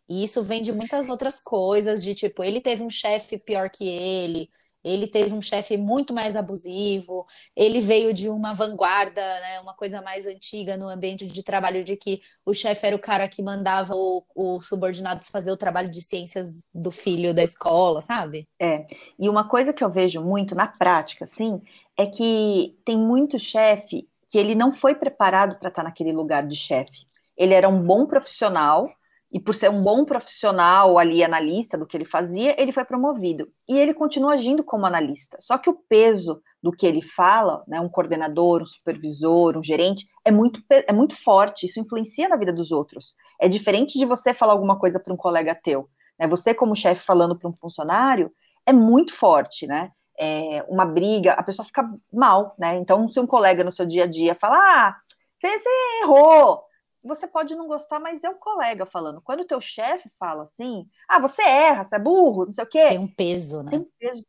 E 0.07 0.23
isso 0.23 0.41
vem 0.43 0.61
de 0.61 0.71
muitas 0.71 1.09
outras 1.09 1.39
coisas, 1.39 2.03
de 2.03 2.13
tipo, 2.13 2.43
ele 2.43 2.61
teve 2.61 2.83
um 2.83 2.89
chefe 2.89 3.37
pior 3.37 3.69
que 3.69 3.87
ele, 3.87 4.49
ele 4.83 5.07
teve 5.07 5.33
um 5.33 5.41
chefe 5.41 5.75
muito 5.75 6.13
mais 6.13 6.35
abusivo, 6.35 7.25
ele 7.55 7.81
veio 7.81 8.13
de 8.13 8.29
uma 8.29 8.53
vanguarda, 8.53 9.21
né, 9.21 9.59
uma 9.59 9.73
coisa 9.73 10.01
mais 10.01 10.25
antiga 10.25 10.77
no 10.77 10.87
ambiente 10.87 11.27
de 11.27 11.43
trabalho, 11.43 11.83
de 11.83 11.97
que 11.97 12.21
o 12.45 12.53
chefe 12.53 12.87
era 12.87 12.95
o 12.95 12.99
cara 12.99 13.27
que 13.27 13.41
mandava 13.41 13.93
o, 13.95 14.23
o 14.33 14.61
subordinado 14.61 15.25
fazer 15.25 15.51
o 15.51 15.57
trabalho 15.57 15.91
de 15.91 16.01
ciências 16.01 16.47
do 16.73 16.91
filho 16.91 17.33
da 17.33 17.43
escola, 17.43 17.99
sabe? 17.99 18.47
É, 18.59 18.87
e 19.19 19.27
uma 19.27 19.47
coisa 19.49 19.73
que 19.73 19.83
eu 19.83 19.89
vejo 19.89 20.21
muito 20.21 20.55
na 20.55 20.67
prática, 20.67 21.25
assim, 21.25 21.61
é 21.97 22.05
que 22.05 22.77
tem 22.85 22.97
muito 22.97 23.39
chefe 23.39 24.07
que 24.29 24.37
ele 24.37 24.55
não 24.55 24.73
foi 24.73 24.93
preparado 24.95 25.57
para 25.57 25.69
estar 25.69 25.83
naquele 25.83 26.11
lugar 26.11 26.45
de 26.45 26.55
chefe. 26.55 27.05
Ele 27.35 27.53
era 27.53 27.67
um 27.67 27.81
bom 27.81 28.05
profissional, 28.05 28.89
e 29.31 29.39
por 29.39 29.53
ser 29.53 29.69
um 29.69 29.83
bom 29.83 30.05
profissional 30.05 30.97
ali, 30.97 31.23
analista 31.23 31.77
do 31.77 31.85
que 31.85 31.97
ele 31.97 32.05
fazia, 32.05 32.59
ele 32.61 32.71
foi 32.71 32.85
promovido. 32.85 33.47
E 33.67 33.77
ele 33.77 33.93
continua 33.93 34.33
agindo 34.33 34.63
como 34.63 34.85
analista. 34.85 35.37
Só 35.39 35.57
que 35.57 35.69
o 35.69 35.77
peso 35.89 36.41
do 36.63 36.71
que 36.71 36.87
ele 36.87 37.01
fala, 37.01 37.63
né, 37.67 37.79
um 37.81 37.89
coordenador, 37.89 38.61
um 38.61 38.65
supervisor, 38.65 39.57
um 39.57 39.63
gerente, 39.63 40.05
é 40.23 40.31
muito, 40.31 40.61
é 40.69 40.93
muito 40.93 41.21
forte. 41.23 41.65
Isso 41.65 41.79
influencia 41.79 42.29
na 42.29 42.37
vida 42.37 42.53
dos 42.53 42.71
outros. 42.71 43.13
É 43.39 43.49
diferente 43.49 43.97
de 43.99 44.05
você 44.05 44.33
falar 44.33 44.53
alguma 44.53 44.79
coisa 44.79 44.99
para 44.99 45.13
um 45.13 45.17
colega 45.17 45.53
teu. 45.53 45.89
Né? 46.17 46.25
Você, 46.27 46.53
como 46.53 46.75
chefe, 46.75 47.05
falando 47.05 47.37
para 47.37 47.49
um 47.49 47.57
funcionário, 47.57 48.31
é 48.65 48.71
muito 48.71 49.13
forte, 49.15 49.67
né? 49.67 49.91
É 50.19 50.65
uma 50.67 50.85
briga, 50.85 51.33
a 51.33 51.43
pessoa 51.43 51.65
fica 51.65 51.87
mal, 52.11 52.55
né? 52.57 52.75
Então, 52.77 53.07
se 53.07 53.19
um 53.19 53.27
colega 53.27 53.63
no 53.63 53.71
seu 53.71 53.85
dia 53.85 54.05
a 54.05 54.07
dia 54.07 54.35
fala, 54.35 54.57
ah, 54.57 54.95
você, 55.39 55.59
você 55.59 55.69
errou, 56.01 56.63
você 57.03 57.27
pode 57.27 57.55
não 57.55 57.67
gostar, 57.67 57.99
mas 57.99 58.23
é 58.23 58.29
um 58.29 58.37
colega 58.37 58.85
falando. 58.85 59.21
Quando 59.21 59.41
o 59.41 59.47
teu 59.47 59.61
chefe 59.61 60.09
fala 60.19 60.43
assim, 60.43 60.87
ah, 61.07 61.19
você 61.19 61.41
erra, 61.41 61.85
você 61.85 61.95
é 61.95 61.99
burro, 61.99 62.45
não 62.45 62.51
sei 62.51 62.63
o 62.63 62.67
quê. 62.67 62.87
Tem 62.89 62.99
um 62.99 63.07
peso, 63.07 63.61
né? 63.61 63.71
Tem 63.71 63.79
um 63.79 63.87
peso 63.99 64.25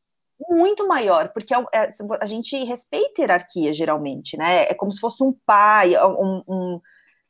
muito 0.49 0.87
maior, 0.87 1.31
porque 1.31 1.53
é, 1.53 1.59
é, 1.73 1.93
a 2.21 2.27
gente 2.27 2.57
respeita 2.65 3.21
a 3.21 3.23
hierarquia, 3.23 3.73
geralmente, 3.73 4.37
né? 4.37 4.65
É 4.65 4.75
como 4.75 4.93
se 4.93 5.01
fosse 5.01 5.23
um 5.23 5.33
pai, 5.45 5.95
um, 5.97 6.43
um 6.47 6.81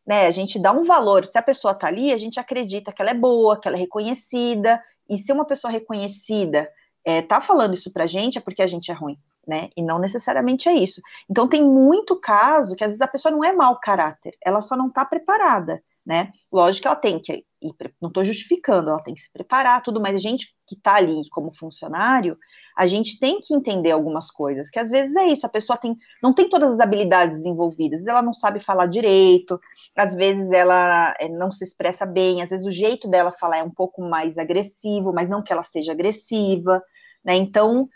né? 0.06 0.26
A 0.26 0.30
gente 0.30 0.58
dá 0.58 0.72
um 0.72 0.84
valor. 0.84 1.26
Se 1.26 1.36
a 1.36 1.42
pessoa 1.42 1.74
tá 1.74 1.86
ali, 1.86 2.12
a 2.12 2.18
gente 2.18 2.40
acredita 2.40 2.92
que 2.92 3.00
ela 3.00 3.10
é 3.10 3.14
boa, 3.14 3.60
que 3.60 3.68
ela 3.68 3.76
é 3.76 3.80
reconhecida. 3.80 4.82
E 5.08 5.18
se 5.18 5.32
uma 5.32 5.44
pessoa 5.44 5.70
reconhecida 5.70 6.68
é, 7.05 7.23
tá 7.23 7.40
falando 7.40 7.75
isso 7.75 7.93
pra 7.93 8.07
gente, 8.07 8.38
é 8.38 8.40
porque 8.40 8.62
a 8.62 8.67
gente 8.67 8.90
é 8.90 8.95
ruim 8.95 9.19
né? 9.49 9.71
E 9.75 9.83
não 9.83 9.99
necessariamente 9.99 10.69
é 10.69 10.75
isso. 10.75 11.00
Então 11.28 11.49
tem 11.49 11.64
muito 11.64 12.14
caso 12.21 12.76
que 12.76 12.85
às 12.85 12.90
vezes 12.90 13.00
a 13.00 13.09
pessoa 13.09 13.33
não 13.33 13.43
é 13.43 13.52
mau 13.52 13.81
caráter, 13.81 14.37
ela 14.45 14.61
só 14.61 14.76
não 14.76 14.88
está 14.88 15.05
preparada. 15.05 15.83
Né? 16.08 16.32
Lógico 16.50 16.82
que 16.82 16.88
ela 16.88 16.96
tem 16.96 17.20
que 17.20 17.44
ir, 17.60 17.74
não 18.00 18.08
estou 18.08 18.24
justificando, 18.24 18.88
ela 18.88 19.02
tem 19.02 19.14
que 19.14 19.20
se 19.20 19.30
preparar, 19.30 19.82
tudo, 19.82 20.00
mas 20.00 20.14
a 20.14 20.18
gente 20.18 20.46
que 20.66 20.74
está 20.74 20.94
ali 20.94 21.20
como 21.28 21.54
funcionário, 21.54 22.38
a 22.74 22.86
gente 22.86 23.18
tem 23.18 23.40
que 23.42 23.54
entender 23.54 23.90
algumas 23.90 24.30
coisas, 24.30 24.70
que 24.70 24.78
às 24.78 24.88
vezes 24.88 25.14
é 25.14 25.26
isso, 25.26 25.44
a 25.44 25.50
pessoa 25.50 25.76
tem, 25.76 25.94
não 26.22 26.32
tem 26.32 26.48
todas 26.48 26.72
as 26.72 26.80
habilidades 26.80 27.36
desenvolvidas, 27.36 28.06
ela 28.06 28.22
não 28.22 28.32
sabe 28.32 28.58
falar 28.58 28.86
direito, 28.86 29.60
às 29.94 30.14
vezes 30.14 30.50
ela 30.50 31.14
é, 31.20 31.28
não 31.28 31.50
se 31.52 31.62
expressa 31.62 32.06
bem, 32.06 32.40
às 32.40 32.48
vezes 32.48 32.66
o 32.66 32.72
jeito 32.72 33.06
dela 33.06 33.30
falar 33.30 33.58
é 33.58 33.62
um 33.62 33.70
pouco 33.70 34.00
mais 34.00 34.38
agressivo, 34.38 35.12
mas 35.12 35.28
não 35.28 35.42
que 35.42 35.52
ela 35.52 35.62
seja 35.62 35.92
agressiva, 35.92 36.82
né? 37.22 37.36
Então, 37.36 37.86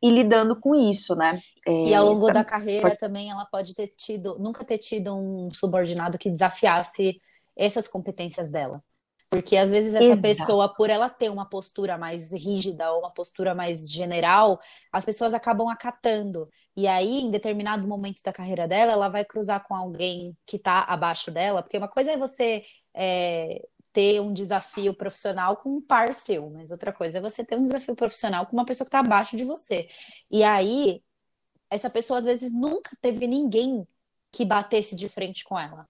e 0.00 0.08
lidando 0.08 0.54
com 0.54 0.72
isso, 0.72 1.16
né? 1.16 1.40
É, 1.66 1.88
e 1.88 1.92
ao 1.92 2.06
longo 2.06 2.30
da 2.30 2.44
carreira 2.44 2.94
também 2.96 3.28
ela 3.28 3.44
pode 3.46 3.74
ter 3.74 3.88
tido, 3.88 4.38
nunca 4.38 4.64
ter 4.64 4.78
tido 4.78 5.16
um 5.16 5.50
subordinado 5.50 6.16
que 6.16 6.30
desafiasse 6.30 7.20
essas 7.56 7.88
competências 7.88 8.48
dela. 8.50 8.82
Porque 9.28 9.56
às 9.56 9.70
vezes 9.70 9.94
essa 9.94 10.04
Exato. 10.04 10.22
pessoa, 10.22 10.74
por 10.74 10.88
ela 10.88 11.10
ter 11.10 11.30
uma 11.30 11.48
postura 11.48 11.98
mais 11.98 12.32
rígida 12.32 12.92
ou 12.92 13.00
uma 13.00 13.10
postura 13.10 13.54
mais 13.54 13.90
general, 13.90 14.60
as 14.92 15.04
pessoas 15.04 15.34
acabam 15.34 15.68
acatando. 15.68 16.48
E 16.76 16.86
aí, 16.86 17.20
em 17.20 17.30
determinado 17.30 17.88
momento 17.88 18.22
da 18.22 18.32
carreira 18.32 18.68
dela, 18.68 18.92
ela 18.92 19.08
vai 19.08 19.24
cruzar 19.24 19.66
com 19.66 19.74
alguém 19.74 20.36
que 20.46 20.56
está 20.56 20.82
abaixo 20.84 21.30
dela, 21.30 21.62
porque 21.62 21.78
uma 21.78 21.88
coisa 21.88 22.12
é 22.12 22.16
você 22.16 22.62
é, 22.94 23.66
ter 23.92 24.20
um 24.20 24.32
desafio 24.32 24.94
profissional 24.94 25.56
com 25.56 25.76
um 25.76 25.80
par 25.80 26.14
seu, 26.14 26.48
mas 26.50 26.70
outra 26.70 26.92
coisa 26.92 27.18
é 27.18 27.20
você 27.20 27.44
ter 27.44 27.56
um 27.56 27.64
desafio 27.64 27.96
profissional 27.96 28.46
com 28.46 28.52
uma 28.52 28.64
pessoa 28.66 28.84
que 28.84 28.90
está 28.90 29.00
abaixo 29.00 29.36
de 29.36 29.44
você. 29.44 29.88
E 30.30 30.44
aí, 30.44 31.02
essa 31.70 31.90
pessoa 31.90 32.20
às 32.20 32.24
vezes 32.26 32.52
nunca 32.52 32.90
teve 33.00 33.26
ninguém 33.26 33.86
que 34.30 34.44
batesse 34.44 34.94
de 34.94 35.08
frente 35.08 35.44
com 35.44 35.58
ela 35.58 35.88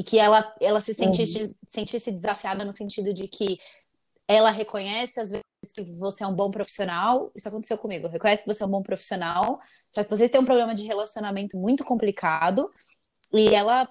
e 0.00 0.02
que 0.02 0.18
ela, 0.18 0.50
ela 0.58 0.80
se 0.80 0.94
sentisse, 0.94 1.42
uhum. 1.42 1.54
sentisse 1.68 2.10
desafiada 2.10 2.64
no 2.64 2.72
sentido 2.72 3.12
de 3.12 3.28
que 3.28 3.58
ela 4.26 4.50
reconhece 4.50 5.20
às 5.20 5.30
vezes 5.30 5.44
que 5.74 5.84
você 5.92 6.24
é 6.24 6.26
um 6.26 6.34
bom 6.34 6.50
profissional, 6.50 7.30
isso 7.36 7.46
aconteceu 7.46 7.76
comigo, 7.76 8.08
reconhece 8.08 8.42
que 8.42 8.50
você 8.50 8.62
é 8.62 8.66
um 8.66 8.70
bom 8.70 8.82
profissional, 8.82 9.60
só 9.90 10.02
que 10.02 10.08
vocês 10.08 10.30
têm 10.30 10.40
um 10.40 10.44
problema 10.46 10.74
de 10.74 10.86
relacionamento 10.86 11.58
muito 11.58 11.84
complicado 11.84 12.72
e 13.30 13.54
ela 13.54 13.86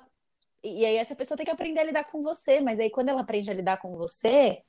e 0.63 0.84
aí 0.84 0.96
essa 0.96 1.16
pessoa 1.16 1.38
tem 1.38 1.46
que 1.46 1.51
aprender 1.51 1.80
a 1.80 1.84
lidar 1.84 2.06
com 2.06 2.24
você, 2.24 2.60
mas 2.60 2.80
aí 2.80 2.89
quando 2.89 3.10
ela 3.10 3.22
aprende 3.22 3.51
a 3.51 3.54
lidar 3.54 3.78
com 3.78 3.96
você, 3.96 4.63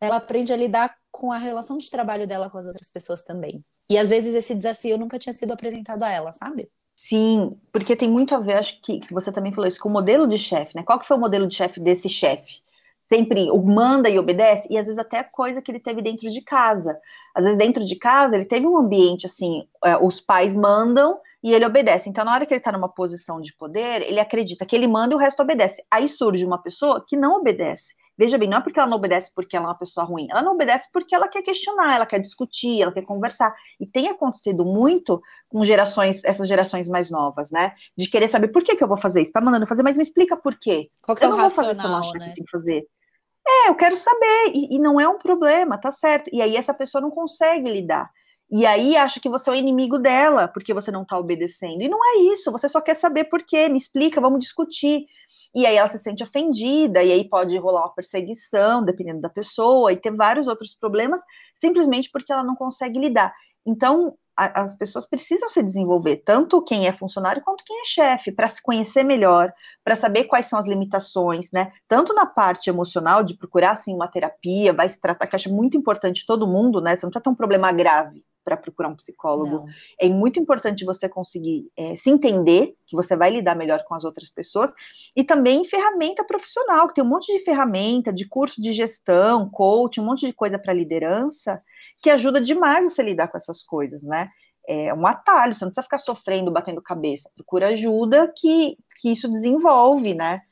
ela 0.00 0.16
aprende 0.16 0.52
a 0.52 0.56
lidar 0.56 0.98
com 1.12 1.30
a 1.30 1.38
relação 1.38 1.78
de 1.78 1.88
trabalho 1.88 2.26
dela 2.26 2.50
com 2.50 2.58
as 2.58 2.66
outras 2.66 2.90
pessoas 2.90 3.22
também. 3.22 3.64
E 3.88 3.96
às 3.96 4.10
vezes 4.10 4.34
esse 4.34 4.56
desafio 4.56 4.98
nunca 4.98 5.20
tinha 5.20 5.32
sido 5.32 5.52
apresentado 5.52 6.02
a 6.02 6.10
ela, 6.10 6.32
sabe? 6.32 6.68
Sim, 7.08 7.58
porque 7.72 7.96
tem 7.96 8.08
muito 8.10 8.34
a 8.34 8.38
ver, 8.38 8.54
acho 8.54 8.80
que, 8.82 9.00
que 9.00 9.12
você 9.12 9.32
também 9.32 9.52
falou 9.52 9.66
isso, 9.66 9.80
com 9.80 9.88
o 9.88 9.92
modelo 9.92 10.26
de 10.28 10.38
chefe, 10.38 10.76
né? 10.76 10.82
Qual 10.84 10.98
que 10.98 11.06
foi 11.06 11.16
o 11.16 11.20
modelo 11.20 11.46
de 11.46 11.54
chefe 11.54 11.80
desse 11.80 12.08
chefe? 12.08 12.60
Sempre 13.08 13.50
o 13.50 13.60
manda 13.60 14.08
e 14.08 14.18
obedece, 14.18 14.68
e 14.70 14.78
às 14.78 14.86
vezes 14.86 14.98
até 14.98 15.22
coisa 15.24 15.60
que 15.60 15.72
ele 15.72 15.80
teve 15.80 16.00
dentro 16.00 16.30
de 16.30 16.40
casa. 16.42 16.96
Às 17.34 17.44
vezes 17.44 17.58
dentro 17.58 17.84
de 17.84 17.96
casa 17.96 18.36
ele 18.36 18.44
teve 18.44 18.66
um 18.66 18.78
ambiente 18.78 19.26
assim, 19.26 19.66
é, 19.84 19.96
os 19.96 20.20
pais 20.20 20.54
mandam 20.54 21.18
e 21.42 21.52
ele 21.52 21.64
obedece. 21.66 22.08
Então, 22.08 22.24
na 22.24 22.32
hora 22.34 22.46
que 22.46 22.54
ele 22.54 22.60
está 22.60 22.70
numa 22.70 22.88
posição 22.88 23.40
de 23.40 23.52
poder, 23.56 24.02
ele 24.02 24.20
acredita 24.20 24.64
que 24.64 24.76
ele 24.76 24.86
manda 24.86 25.12
e 25.14 25.16
o 25.16 25.18
resto 25.18 25.42
obedece. 25.42 25.82
Aí 25.90 26.08
surge 26.08 26.44
uma 26.44 26.62
pessoa 26.62 27.04
que 27.06 27.16
não 27.16 27.40
obedece. 27.40 27.94
Veja 28.20 28.36
bem, 28.36 28.50
não 28.50 28.58
é 28.58 28.60
porque 28.60 28.78
ela 28.78 28.86
não 28.86 28.98
obedece 28.98 29.32
porque 29.34 29.56
ela 29.56 29.64
é 29.64 29.68
uma 29.70 29.78
pessoa 29.78 30.04
ruim, 30.04 30.26
ela 30.30 30.42
não 30.42 30.52
obedece 30.52 30.86
porque 30.92 31.14
ela 31.14 31.26
quer 31.26 31.40
questionar, 31.40 31.96
ela 31.96 32.04
quer 32.04 32.18
discutir, 32.18 32.82
ela 32.82 32.92
quer 32.92 33.00
conversar. 33.00 33.56
E 33.80 33.86
tem 33.86 34.08
acontecido 34.08 34.62
muito 34.62 35.22
com 35.48 35.64
gerações, 35.64 36.22
essas 36.22 36.46
gerações 36.46 36.86
mais 36.86 37.10
novas, 37.10 37.50
né? 37.50 37.72
De 37.96 38.10
querer 38.10 38.28
saber 38.28 38.48
por 38.48 38.62
que, 38.62 38.76
que 38.76 38.84
eu 38.84 38.88
vou 38.88 39.00
fazer 39.00 39.22
isso, 39.22 39.32
tá 39.32 39.40
mandando 39.40 39.66
fazer, 39.66 39.82
mas 39.82 39.96
me 39.96 40.02
explica 40.02 40.36
por 40.36 40.54
quê. 40.58 40.90
Qual 41.02 41.16
que 41.16 41.24
é 41.24 41.28
eu 41.28 41.30
é 41.30 41.32
o 41.32 41.36
não 41.38 41.42
racional, 41.44 42.02
vou 42.02 42.12
fazer 42.12 42.18
né? 42.18 42.28
que 42.28 42.34
tem 42.34 42.44
que 42.44 42.50
fazer. 42.50 42.86
É, 43.48 43.70
eu 43.70 43.74
quero 43.74 43.96
saber, 43.96 44.52
e, 44.52 44.76
e 44.76 44.78
não 44.78 45.00
é 45.00 45.08
um 45.08 45.16
problema, 45.16 45.78
tá 45.78 45.90
certo. 45.90 46.28
E 46.30 46.42
aí 46.42 46.56
essa 46.56 46.74
pessoa 46.74 47.00
não 47.00 47.10
consegue 47.10 47.70
lidar. 47.70 48.10
E 48.50 48.66
aí 48.66 48.98
acha 48.98 49.18
que 49.18 49.30
você 49.30 49.48
é 49.48 49.52
o 49.54 49.56
inimigo 49.56 49.98
dela, 49.98 50.46
porque 50.46 50.74
você 50.74 50.90
não 50.90 51.02
está 51.02 51.18
obedecendo. 51.18 51.80
E 51.80 51.88
não 51.88 52.04
é 52.04 52.34
isso, 52.34 52.52
você 52.52 52.68
só 52.68 52.82
quer 52.82 52.96
saber 52.96 53.24
por 53.24 53.42
quê, 53.42 53.66
me 53.66 53.78
explica, 53.78 54.20
vamos 54.20 54.40
discutir 54.40 55.06
e 55.54 55.66
aí 55.66 55.76
ela 55.76 55.90
se 55.90 55.98
sente 55.98 56.22
ofendida, 56.22 57.02
e 57.02 57.12
aí 57.12 57.28
pode 57.28 57.56
rolar 57.58 57.82
uma 57.82 57.94
perseguição, 57.94 58.84
dependendo 58.84 59.20
da 59.20 59.28
pessoa, 59.28 59.92
e 59.92 59.96
ter 59.96 60.14
vários 60.14 60.46
outros 60.46 60.74
problemas, 60.74 61.20
simplesmente 61.60 62.10
porque 62.10 62.32
ela 62.32 62.44
não 62.44 62.56
consegue 62.56 62.98
lidar. 62.98 63.34
Então, 63.66 64.16
a, 64.36 64.62
as 64.62 64.74
pessoas 64.74 65.06
precisam 65.08 65.50
se 65.50 65.62
desenvolver, 65.62 66.18
tanto 66.24 66.62
quem 66.62 66.86
é 66.86 66.92
funcionário 66.92 67.42
quanto 67.42 67.64
quem 67.64 67.80
é 67.80 67.84
chefe, 67.84 68.32
para 68.32 68.48
se 68.48 68.62
conhecer 68.62 69.02
melhor, 69.02 69.52
para 69.84 69.96
saber 69.96 70.24
quais 70.24 70.48
são 70.48 70.58
as 70.58 70.66
limitações, 70.66 71.50
né? 71.52 71.72
Tanto 71.88 72.14
na 72.14 72.26
parte 72.26 72.70
emocional, 72.70 73.22
de 73.22 73.36
procurar, 73.36 73.72
assim, 73.72 73.94
uma 73.94 74.08
terapia, 74.08 74.72
vai 74.72 74.88
se 74.88 75.00
tratar, 75.00 75.26
que 75.26 75.36
acho 75.36 75.52
muito 75.52 75.76
importante 75.76 76.24
todo 76.26 76.46
mundo, 76.46 76.80
né? 76.80 76.96
Você 76.96 77.04
não 77.04 77.10
precisa 77.10 77.24
ter 77.24 77.30
um 77.30 77.34
problema 77.34 77.72
grave 77.72 78.24
para 78.50 78.56
procurar 78.56 78.88
um 78.88 78.96
psicólogo. 78.96 79.58
Não. 79.58 79.66
É 80.00 80.08
muito 80.08 80.40
importante 80.40 80.84
você 80.84 81.08
conseguir 81.08 81.70
é, 81.76 81.96
se 81.96 82.10
entender, 82.10 82.74
que 82.86 82.96
você 82.96 83.14
vai 83.14 83.30
lidar 83.30 83.54
melhor 83.54 83.84
com 83.84 83.94
as 83.94 84.04
outras 84.04 84.28
pessoas, 84.28 84.72
e 85.14 85.22
também 85.22 85.64
ferramenta 85.64 86.24
profissional, 86.24 86.88
que 86.88 86.94
tem 86.94 87.04
um 87.04 87.08
monte 87.08 87.32
de 87.32 87.44
ferramenta, 87.44 88.12
de 88.12 88.26
curso 88.26 88.60
de 88.60 88.72
gestão, 88.72 89.48
coach, 89.48 90.00
um 90.00 90.04
monte 90.04 90.26
de 90.26 90.32
coisa 90.32 90.58
para 90.58 90.72
liderança, 90.72 91.62
que 92.02 92.10
ajuda 92.10 92.40
demais 92.40 92.92
você 92.92 93.02
lidar 93.02 93.28
com 93.28 93.36
essas 93.36 93.62
coisas, 93.62 94.02
né? 94.02 94.28
É 94.66 94.92
um 94.92 95.06
atalho, 95.06 95.54
você 95.54 95.64
não 95.64 95.70
precisa 95.70 95.82
ficar 95.82 95.98
sofrendo, 95.98 96.50
batendo 96.50 96.82
cabeça. 96.82 97.30
Procura 97.34 97.68
ajuda 97.68 98.32
que, 98.36 98.76
que 99.00 99.12
isso 99.12 99.28
desenvolve, 99.28 100.14
né? 100.14 100.42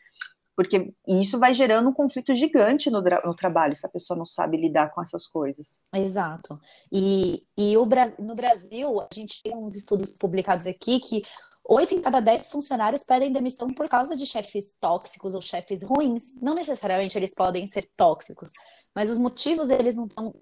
Porque 0.58 0.92
isso 1.06 1.38
vai 1.38 1.54
gerando 1.54 1.88
um 1.88 1.92
conflito 1.92 2.34
gigante 2.34 2.90
no, 2.90 3.00
no, 3.00 3.32
trabalho, 3.36 3.76
se 3.76 3.86
a 3.86 3.88
pessoa 3.88 4.18
não 4.18 4.26
sabe 4.26 4.56
lidar 4.56 4.92
com 4.92 5.00
essas 5.00 5.24
coisas. 5.24 5.78
Exato. 5.94 6.58
E, 6.92 7.46
e 7.56 7.76
o, 7.76 7.86
no 8.18 8.34
Brasil, 8.34 9.00
a 9.00 9.06
gente 9.14 9.40
tem 9.40 9.56
uns 9.56 9.76
estudos 9.76 10.14
publicados 10.18 10.66
aqui 10.66 10.98
que 10.98 11.22
oito 11.68 11.94
em 11.94 12.00
cada 12.00 12.18
dez 12.18 12.50
funcionários 12.50 13.04
pedem 13.04 13.30
demissão 13.30 13.72
por 13.72 13.88
causa 13.88 14.16
de 14.16 14.26
chefes 14.26 14.74
tóxicos 14.80 15.32
ou 15.32 15.40
chefes 15.40 15.84
ruins. 15.84 16.34
Não 16.42 16.56
necessariamente 16.56 17.16
eles 17.16 17.32
podem 17.32 17.64
ser 17.64 17.88
tóxicos, 17.96 18.50
mas 18.92 19.10
os 19.10 19.16
motivos 19.16 19.70
eles 19.70 19.94
não 19.94 20.06
estão 20.06 20.34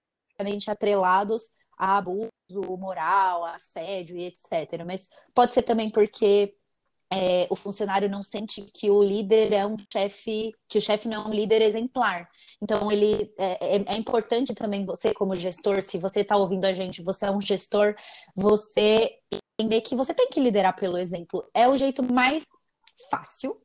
atrelados 0.70 1.50
a 1.76 1.98
abuso 1.98 2.30
moral, 2.78 3.44
assédio 3.44 4.16
e 4.16 4.24
etc. 4.24 4.82
Mas 4.86 5.10
pode 5.34 5.52
ser 5.52 5.62
também 5.62 5.90
porque 5.90 6.54
é, 7.12 7.46
o 7.50 7.56
funcionário 7.56 8.08
não 8.08 8.22
sente 8.22 8.62
que 8.62 8.90
o 8.90 9.02
líder 9.02 9.52
é 9.52 9.66
um 9.66 9.76
chefe, 9.92 10.52
que 10.68 10.78
o 10.78 10.80
chefe 10.80 11.08
não 11.08 11.24
é 11.24 11.28
um 11.28 11.32
líder 11.32 11.62
exemplar. 11.62 12.28
Então, 12.60 12.90
ele 12.90 13.32
é, 13.38 13.76
é, 13.76 13.84
é 13.86 13.96
importante 13.96 14.54
também 14.54 14.84
você, 14.84 15.14
como 15.14 15.34
gestor, 15.34 15.82
se 15.82 15.98
você 15.98 16.20
está 16.20 16.36
ouvindo 16.36 16.64
a 16.64 16.72
gente, 16.72 17.02
você 17.02 17.26
é 17.26 17.30
um 17.30 17.40
gestor, 17.40 17.94
você 18.34 19.18
entender 19.58 19.80
que 19.82 19.94
você 19.94 20.12
tem 20.12 20.28
que 20.28 20.40
liderar 20.40 20.74
pelo 20.76 20.98
exemplo. 20.98 21.48
É 21.54 21.68
o 21.68 21.76
jeito 21.76 22.02
mais 22.02 22.46
fácil 23.10 23.60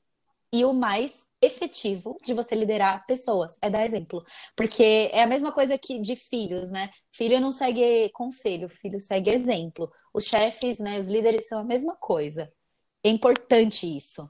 e 0.53 0.63
o 0.65 0.73
mais 0.73 1.25
efetivo 1.41 2.17
de 2.23 2.33
você 2.33 2.53
liderar 2.53 3.05
pessoas, 3.07 3.57
é 3.61 3.69
dar 3.69 3.83
exemplo. 3.83 4.23
Porque 4.55 5.09
é 5.11 5.23
a 5.23 5.27
mesma 5.27 5.51
coisa 5.51 5.77
que 5.77 5.99
de 5.99 6.15
filhos, 6.15 6.69
né? 6.69 6.91
Filho 7.11 7.39
não 7.39 7.51
segue 7.51 8.09
conselho, 8.09 8.69
filho 8.69 8.99
segue 8.99 9.31
exemplo. 9.31 9.91
Os 10.13 10.25
chefes, 10.25 10.77
né, 10.77 10.99
os 10.99 11.07
líderes 11.07 11.47
são 11.47 11.59
a 11.59 11.63
mesma 11.63 11.95
coisa. 11.95 12.51
É 13.03 13.09
importante 13.09 13.85
isso. 13.85 14.29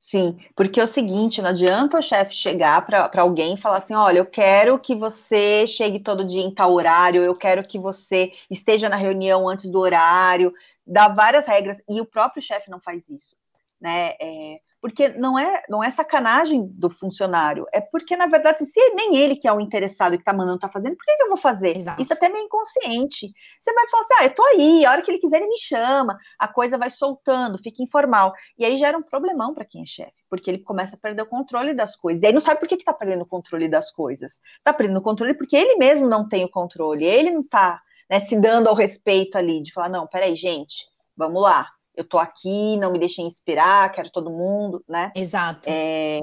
Sim, 0.00 0.38
porque 0.56 0.80
é 0.80 0.84
o 0.84 0.86
seguinte, 0.86 1.42
não 1.42 1.50
adianta 1.50 1.98
o 1.98 2.02
chefe 2.02 2.34
chegar 2.34 2.86
para 2.86 3.20
alguém 3.20 3.54
e 3.54 3.60
falar 3.60 3.78
assim: 3.78 3.94
olha, 3.94 4.18
eu 4.18 4.24
quero 4.26 4.78
que 4.78 4.94
você 4.94 5.66
chegue 5.66 6.00
todo 6.00 6.24
dia 6.24 6.40
em 6.40 6.54
tal 6.54 6.72
horário, 6.72 7.22
eu 7.22 7.34
quero 7.34 7.62
que 7.62 7.78
você 7.78 8.32
esteja 8.50 8.88
na 8.88 8.96
reunião 8.96 9.46
antes 9.46 9.70
do 9.70 9.78
horário, 9.78 10.50
dá 10.86 11.08
várias 11.08 11.46
regras, 11.46 11.76
e 11.86 12.00
o 12.00 12.06
próprio 12.06 12.42
chefe 12.42 12.70
não 12.70 12.80
faz 12.80 13.06
isso. 13.10 13.36
Né? 13.78 14.14
É, 14.18 14.60
porque 14.80 15.08
não 15.08 15.38
é, 15.38 15.62
não 15.68 15.82
é 15.82 15.90
sacanagem 15.90 16.66
do 16.68 16.88
funcionário, 16.88 17.66
é 17.72 17.80
porque, 17.80 18.16
na 18.16 18.26
verdade, 18.26 18.64
se 18.64 18.94
nem 18.94 19.16
ele 19.16 19.36
que 19.36 19.48
é 19.48 19.52
o 19.52 19.60
interessado 19.60 20.12
que 20.12 20.18
está 20.18 20.32
mandando 20.32 20.56
está 20.56 20.68
fazendo, 20.68 20.96
por 20.96 21.04
que, 21.04 21.16
que, 21.16 21.22
eu 21.22 21.28
vou 21.28 21.36
fazer? 21.36 21.76
Exato. 21.76 22.00
Isso 22.00 22.12
é 22.12 22.16
até 22.16 22.28
meio 22.28 22.44
inconsciente. 22.44 23.32
Você 23.60 23.72
vai 23.72 23.88
falar 23.88 24.02
assim, 24.04 24.14
ah, 24.18 24.24
eu 24.24 24.34
tô 24.34 24.44
aí, 24.44 24.84
a 24.84 24.92
hora 24.92 25.02
que 25.02 25.10
ele 25.10 25.18
quiser 25.18 25.38
ele 25.38 25.48
me 25.48 25.58
chama, 25.58 26.18
a 26.38 26.48
coisa 26.48 26.78
vai 26.78 26.90
soltando, 26.90 27.58
fica 27.58 27.82
informal. 27.82 28.32
E 28.56 28.64
aí 28.64 28.76
gera 28.76 28.96
um 28.96 29.02
problemão 29.02 29.54
para 29.54 29.64
quem 29.64 29.82
é 29.82 29.86
chefe, 29.86 30.14
porque 30.30 30.50
ele 30.50 30.58
começa 30.58 30.94
a 30.94 30.98
perder 30.98 31.22
o 31.22 31.26
controle 31.26 31.74
das 31.74 31.96
coisas. 31.96 32.22
E 32.22 32.26
aí 32.26 32.32
não 32.32 32.40
sabe 32.40 32.60
por 32.60 32.68
que 32.68 32.74
está 32.74 32.92
perdendo 32.92 33.22
o 33.22 33.26
controle 33.26 33.68
das 33.68 33.90
coisas. 33.90 34.40
Está 34.58 34.72
perdendo 34.72 34.98
o 34.98 35.02
controle 35.02 35.34
porque 35.34 35.56
ele 35.56 35.76
mesmo 35.76 36.08
não 36.08 36.28
tem 36.28 36.44
o 36.44 36.50
controle, 36.50 37.04
ele 37.04 37.30
não 37.30 37.40
está 37.40 37.82
né, 38.08 38.20
se 38.20 38.36
dando 38.36 38.68
ao 38.68 38.74
respeito 38.74 39.36
ali, 39.36 39.62
de 39.62 39.72
falar, 39.72 39.88
não, 39.88 40.06
peraí, 40.06 40.34
gente, 40.34 40.86
vamos 41.16 41.42
lá, 41.42 41.68
eu 41.98 42.04
tô 42.04 42.16
aqui, 42.16 42.76
não 42.76 42.92
me 42.92 42.98
deixem 42.98 43.26
inspirar, 43.26 43.90
quero 43.90 44.08
todo 44.08 44.30
mundo, 44.30 44.84
né? 44.88 45.10
Exato. 45.16 45.68
É... 45.68 46.20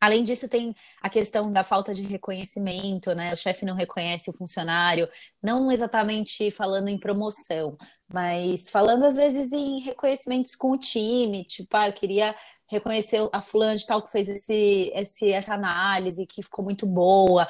Além 0.00 0.24
disso, 0.24 0.48
tem 0.48 0.74
a 1.00 1.08
questão 1.08 1.48
da 1.48 1.62
falta 1.62 1.94
de 1.94 2.02
reconhecimento, 2.02 3.14
né? 3.14 3.32
O 3.32 3.36
chefe 3.36 3.64
não 3.64 3.76
reconhece 3.76 4.28
o 4.28 4.32
funcionário, 4.32 5.08
não 5.40 5.70
exatamente 5.70 6.50
falando 6.50 6.88
em 6.88 6.98
promoção, 6.98 7.78
mas 8.12 8.68
falando 8.68 9.04
às 9.04 9.14
vezes 9.14 9.52
em 9.52 9.78
reconhecimentos 9.78 10.56
com 10.56 10.72
o 10.72 10.78
time, 10.78 11.44
tipo, 11.44 11.76
ah, 11.76 11.86
eu 11.86 11.92
queria 11.92 12.34
reconhecer 12.72 13.28
a 13.30 13.40
fulana 13.42 13.76
de 13.76 13.86
tal 13.86 14.02
que 14.02 14.10
fez 14.10 14.30
esse, 14.30 14.90
esse, 14.94 15.30
essa 15.30 15.52
análise 15.52 16.26
que 16.26 16.42
ficou 16.42 16.64
muito 16.64 16.86
boa. 16.86 17.46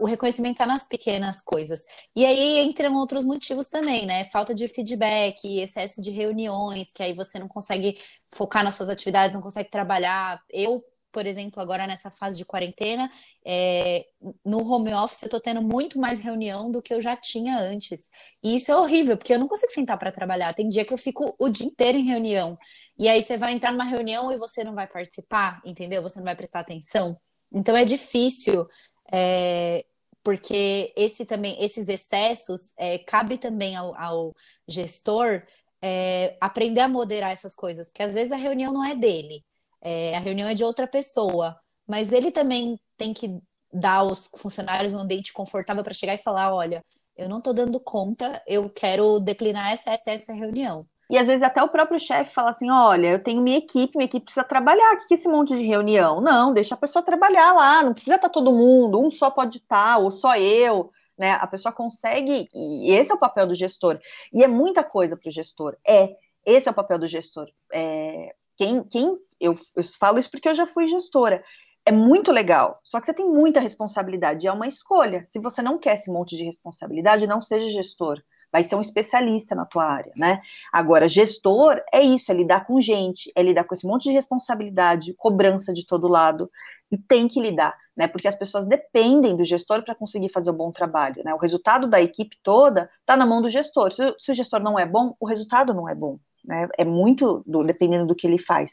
O 0.00 0.04
reconhecimento 0.04 0.54
está 0.54 0.66
nas 0.66 0.82
pequenas 0.86 1.40
coisas. 1.40 1.86
E 2.14 2.26
aí 2.26 2.58
entram 2.64 2.94
outros 2.96 3.24
motivos 3.24 3.68
também, 3.68 4.04
né? 4.04 4.24
Falta 4.24 4.52
de 4.52 4.66
feedback, 4.66 5.60
excesso 5.60 6.02
de 6.02 6.10
reuniões, 6.10 6.92
que 6.92 7.04
aí 7.04 7.12
você 7.12 7.38
não 7.38 7.46
consegue 7.46 7.98
focar 8.28 8.64
nas 8.64 8.74
suas 8.74 8.88
atividades, 8.88 9.34
não 9.34 9.42
consegue 9.42 9.70
trabalhar. 9.70 10.42
Eu, 10.50 10.84
por 11.18 11.26
exemplo, 11.26 11.60
agora 11.60 11.84
nessa 11.84 12.12
fase 12.12 12.36
de 12.36 12.44
quarentena, 12.44 13.10
é, 13.44 14.06
no 14.44 14.64
home 14.72 14.94
office 14.94 15.24
eu 15.24 15.28
tô 15.28 15.40
tendo 15.40 15.60
muito 15.60 15.98
mais 15.98 16.20
reunião 16.20 16.70
do 16.70 16.80
que 16.80 16.94
eu 16.94 17.00
já 17.00 17.16
tinha 17.16 17.58
antes. 17.58 18.08
E 18.40 18.54
isso 18.54 18.70
é 18.70 18.76
horrível, 18.76 19.16
porque 19.16 19.34
eu 19.34 19.38
não 19.40 19.48
consigo 19.48 19.72
sentar 19.72 19.98
para 19.98 20.12
trabalhar. 20.12 20.54
Tem 20.54 20.68
dia 20.68 20.84
que 20.84 20.94
eu 20.94 20.96
fico 20.96 21.34
o 21.36 21.48
dia 21.48 21.66
inteiro 21.66 21.98
em 21.98 22.04
reunião. 22.04 22.56
E 22.96 23.08
aí 23.08 23.20
você 23.20 23.36
vai 23.36 23.50
entrar 23.52 23.72
numa 23.72 23.82
reunião 23.82 24.30
e 24.30 24.36
você 24.36 24.62
não 24.62 24.76
vai 24.76 24.86
participar, 24.86 25.60
entendeu? 25.64 26.04
Você 26.04 26.20
não 26.20 26.24
vai 26.24 26.36
prestar 26.36 26.60
atenção. 26.60 27.18
Então 27.52 27.76
é 27.76 27.84
difícil, 27.84 28.68
é, 29.10 29.84
porque 30.22 30.92
esse 30.96 31.26
também, 31.26 31.60
esses 31.60 31.88
excessos 31.88 32.74
é, 32.78 32.96
cabe 32.98 33.38
também 33.38 33.74
ao, 33.74 33.92
ao 34.00 34.36
gestor 34.68 35.42
é, 35.82 36.36
aprender 36.40 36.82
a 36.82 36.88
moderar 36.88 37.32
essas 37.32 37.56
coisas, 37.56 37.88
porque 37.88 38.04
às 38.04 38.14
vezes 38.14 38.30
a 38.30 38.36
reunião 38.36 38.72
não 38.72 38.84
é 38.84 38.94
dele, 38.94 39.44
é, 39.80 40.16
a 40.16 40.20
reunião 40.20 40.48
é 40.48 40.54
de 40.54 40.64
outra 40.64 40.86
pessoa, 40.86 41.56
mas 41.86 42.12
ele 42.12 42.30
também 42.30 42.78
tem 42.96 43.12
que 43.12 43.38
dar 43.72 43.96
aos 43.96 44.30
funcionários 44.36 44.94
um 44.94 44.98
ambiente 44.98 45.32
confortável 45.32 45.84
para 45.84 45.92
chegar 45.92 46.14
e 46.14 46.18
falar, 46.18 46.54
olha, 46.54 46.82
eu 47.16 47.28
não 47.28 47.38
estou 47.38 47.52
dando 47.52 47.80
conta, 47.80 48.42
eu 48.46 48.70
quero 48.70 49.18
declinar 49.20 49.72
essa, 49.72 49.90
essa, 49.90 50.10
essa 50.10 50.32
reunião. 50.32 50.86
E 51.10 51.16
às 51.16 51.26
vezes 51.26 51.42
até 51.42 51.62
o 51.62 51.68
próprio 51.68 51.98
chefe 51.98 52.34
fala 52.34 52.50
assim: 52.50 52.70
olha, 52.70 53.08
eu 53.08 53.22
tenho 53.22 53.40
minha 53.40 53.58
equipe, 53.58 53.96
minha 53.96 54.06
equipe 54.06 54.26
precisa 54.26 54.44
trabalhar, 54.44 54.94
o 54.94 55.06
que 55.06 55.14
é 55.14 55.16
esse 55.16 55.28
monte 55.28 55.56
de 55.56 55.62
reunião? 55.62 56.20
Não, 56.20 56.52
deixa 56.52 56.74
a 56.74 56.78
pessoa 56.78 57.02
trabalhar 57.02 57.54
lá, 57.54 57.82
não 57.82 57.94
precisa 57.94 58.16
estar 58.16 58.28
todo 58.28 58.52
mundo, 58.52 59.00
um 59.00 59.10
só 59.10 59.30
pode 59.30 59.56
estar, 59.56 59.98
ou 59.98 60.10
só 60.10 60.36
eu, 60.36 60.90
né? 61.16 61.32
A 61.32 61.46
pessoa 61.46 61.72
consegue, 61.72 62.48
e 62.54 62.92
esse 62.92 63.10
é 63.10 63.14
o 63.14 63.18
papel 63.18 63.46
do 63.46 63.54
gestor. 63.54 63.98
E 64.32 64.44
é 64.44 64.48
muita 64.48 64.84
coisa 64.84 65.16
para 65.16 65.28
o 65.28 65.32
gestor. 65.32 65.76
É, 65.86 66.14
esse 66.44 66.68
é 66.68 66.70
o 66.70 66.74
papel 66.74 66.98
do 66.98 67.06
gestor. 67.08 67.48
É, 67.72 68.34
quem, 68.58 68.82
quem 68.84 69.16
eu, 69.40 69.58
eu 69.74 69.84
falo 69.98 70.18
isso 70.18 70.30
porque 70.30 70.48
eu 70.48 70.54
já 70.54 70.66
fui 70.66 70.88
gestora. 70.88 71.42
É 71.86 71.92
muito 71.92 72.30
legal, 72.30 72.80
só 72.84 73.00
que 73.00 73.06
você 73.06 73.14
tem 73.14 73.26
muita 73.26 73.60
responsabilidade, 73.60 74.46
é 74.46 74.52
uma 74.52 74.68
escolha. 74.68 75.24
Se 75.32 75.38
você 75.38 75.62
não 75.62 75.78
quer 75.78 75.94
esse 75.94 76.10
monte 76.10 76.36
de 76.36 76.44
responsabilidade, 76.44 77.26
não 77.26 77.40
seja 77.40 77.70
gestor 77.70 78.22
vai 78.52 78.64
ser 78.64 78.74
um 78.76 78.80
especialista 78.80 79.54
na 79.54 79.64
tua 79.64 79.84
área, 79.84 80.12
né? 80.16 80.40
Agora, 80.72 81.08
gestor 81.08 81.80
é 81.92 82.00
isso, 82.02 82.30
é 82.32 82.34
lidar 82.34 82.66
com 82.66 82.80
gente, 82.80 83.30
é 83.34 83.42
lidar 83.42 83.64
com 83.64 83.74
esse 83.74 83.86
monte 83.86 84.04
de 84.04 84.12
responsabilidade, 84.12 85.14
cobrança 85.14 85.72
de 85.72 85.86
todo 85.86 86.08
lado, 86.08 86.50
e 86.90 86.96
tem 86.96 87.28
que 87.28 87.40
lidar, 87.40 87.76
né? 87.96 88.08
Porque 88.08 88.28
as 88.28 88.36
pessoas 88.36 88.66
dependem 88.66 89.36
do 89.36 89.44
gestor 89.44 89.82
para 89.82 89.94
conseguir 89.94 90.30
fazer 90.30 90.50
um 90.50 90.56
bom 90.56 90.72
trabalho, 90.72 91.22
né? 91.24 91.34
O 91.34 91.38
resultado 91.38 91.86
da 91.86 92.00
equipe 92.00 92.36
toda 92.42 92.90
está 93.00 93.16
na 93.16 93.26
mão 93.26 93.42
do 93.42 93.50
gestor. 93.50 93.92
Se, 93.92 94.14
se, 94.18 94.32
o 94.32 94.34
gestor 94.34 94.60
não 94.60 94.78
é 94.78 94.86
bom, 94.86 95.14
o 95.20 95.26
resultado 95.26 95.74
não 95.74 95.88
é 95.88 95.94
bom. 95.94 96.18
Né? 96.48 96.66
É 96.78 96.84
muito 96.84 97.44
do, 97.46 97.62
dependendo 97.62 98.06
do 98.06 98.14
que 98.14 98.26
ele 98.26 98.38
faz. 98.38 98.72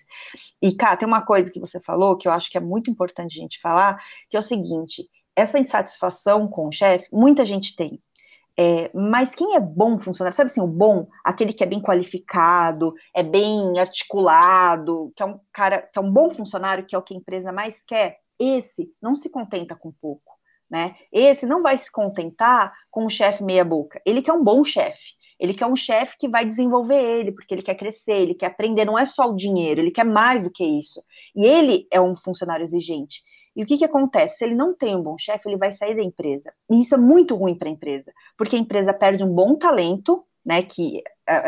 E, 0.62 0.74
cá, 0.74 0.96
tem 0.96 1.06
uma 1.06 1.22
coisa 1.22 1.52
que 1.52 1.60
você 1.60 1.78
falou 1.82 2.18
que 2.18 2.26
eu 2.26 2.32
acho 2.32 2.50
que 2.50 2.58
é 2.58 2.62
muito 2.62 2.90
importante 2.90 3.38
a 3.38 3.42
gente 3.42 3.60
falar, 3.60 4.02
que 4.30 4.38
é 4.38 4.40
o 4.40 4.44
seguinte: 4.44 5.06
essa 5.36 5.60
insatisfação 5.60 6.48
com 6.48 6.70
o 6.70 6.72
chefe, 6.72 7.06
muita 7.12 7.44
gente 7.44 7.76
tem. 7.76 8.02
É, 8.58 8.90
mas 8.94 9.36
quem 9.36 9.56
é 9.56 9.60
bom 9.60 10.00
funcionário, 10.00 10.38
sabe 10.38 10.50
assim, 10.50 10.62
o 10.62 10.68
bom, 10.68 11.10
aquele 11.22 11.52
que 11.52 11.62
é 11.62 11.68
bem 11.68 11.82
qualificado, 11.82 12.94
é 13.14 13.22
bem 13.22 13.78
articulado, 13.78 15.12
que 15.14 15.22
é 15.22 15.26
um 15.26 15.38
cara, 15.52 15.82
que 15.82 16.00
é 16.00 16.02
um 16.02 16.10
bom 16.10 16.34
funcionário, 16.34 16.86
que 16.86 16.96
é 16.96 16.98
o 16.98 17.02
que 17.02 17.14
a 17.14 17.18
empresa 17.18 17.52
mais 17.52 17.78
quer, 17.86 18.20
esse 18.40 18.90
não 19.02 19.18
se 19.18 19.30
contenta 19.30 19.76
com 19.76 19.92
pouco, 19.92 20.32
né? 20.70 20.96
Esse 21.12 21.46
não 21.46 21.62
vai 21.62 21.78
se 21.78 21.92
contentar 21.92 22.74
com 22.90 23.06
um 23.06 23.10
chefe 23.10 23.44
meia 23.44 23.66
boca. 23.66 24.02
Ele 24.06 24.22
quer 24.22 24.32
um 24.32 24.44
bom 24.44 24.64
chefe. 24.64 25.25
Ele 25.40 25.54
quer 25.54 25.66
um 25.66 25.76
chefe 25.76 26.18
que 26.18 26.28
vai 26.28 26.46
desenvolver 26.46 27.02
ele, 27.02 27.32
porque 27.32 27.54
ele 27.54 27.62
quer 27.62 27.76
crescer, 27.76 28.14
ele 28.14 28.34
quer 28.34 28.48
aprender, 28.48 28.86
não 28.86 28.98
é 28.98 29.06
só 29.06 29.30
o 29.30 29.36
dinheiro, 29.36 29.82
ele 29.82 29.92
quer 29.92 30.06
mais 30.06 30.44
do 30.44 30.50
que 30.50 30.64
isso. 30.64 31.04
E 31.36 31.46
ele 31.46 31.88
é 31.92 32.00
um 32.00 32.16
funcionário 32.16 32.64
exigente. 32.64 33.22
E 33.56 33.64
o 33.64 33.66
que, 33.66 33.78
que 33.78 33.86
acontece? 33.86 34.38
Se 34.38 34.44
ele 34.44 34.56
não 34.56 34.74
tem 34.74 34.96
um 34.96 35.02
bom 35.02 35.18
chefe, 35.18 35.48
ele 35.48 35.58
vai 35.58 35.72
sair 35.74 35.96
da 35.96 36.04
empresa. 36.04 36.52
E 36.70 36.82
isso 36.82 36.94
é 36.94 36.98
muito 36.98 37.36
ruim 37.36 37.56
para 37.56 37.70
a 37.70 37.72
empresa, 37.72 38.12
porque 38.38 38.56
a 38.56 38.60
empresa 38.60 38.94
perde 38.94 39.24
um 39.24 39.34
bom 39.34 39.56
talento, 39.56 40.26
né, 40.46 40.62
que, 40.62 41.02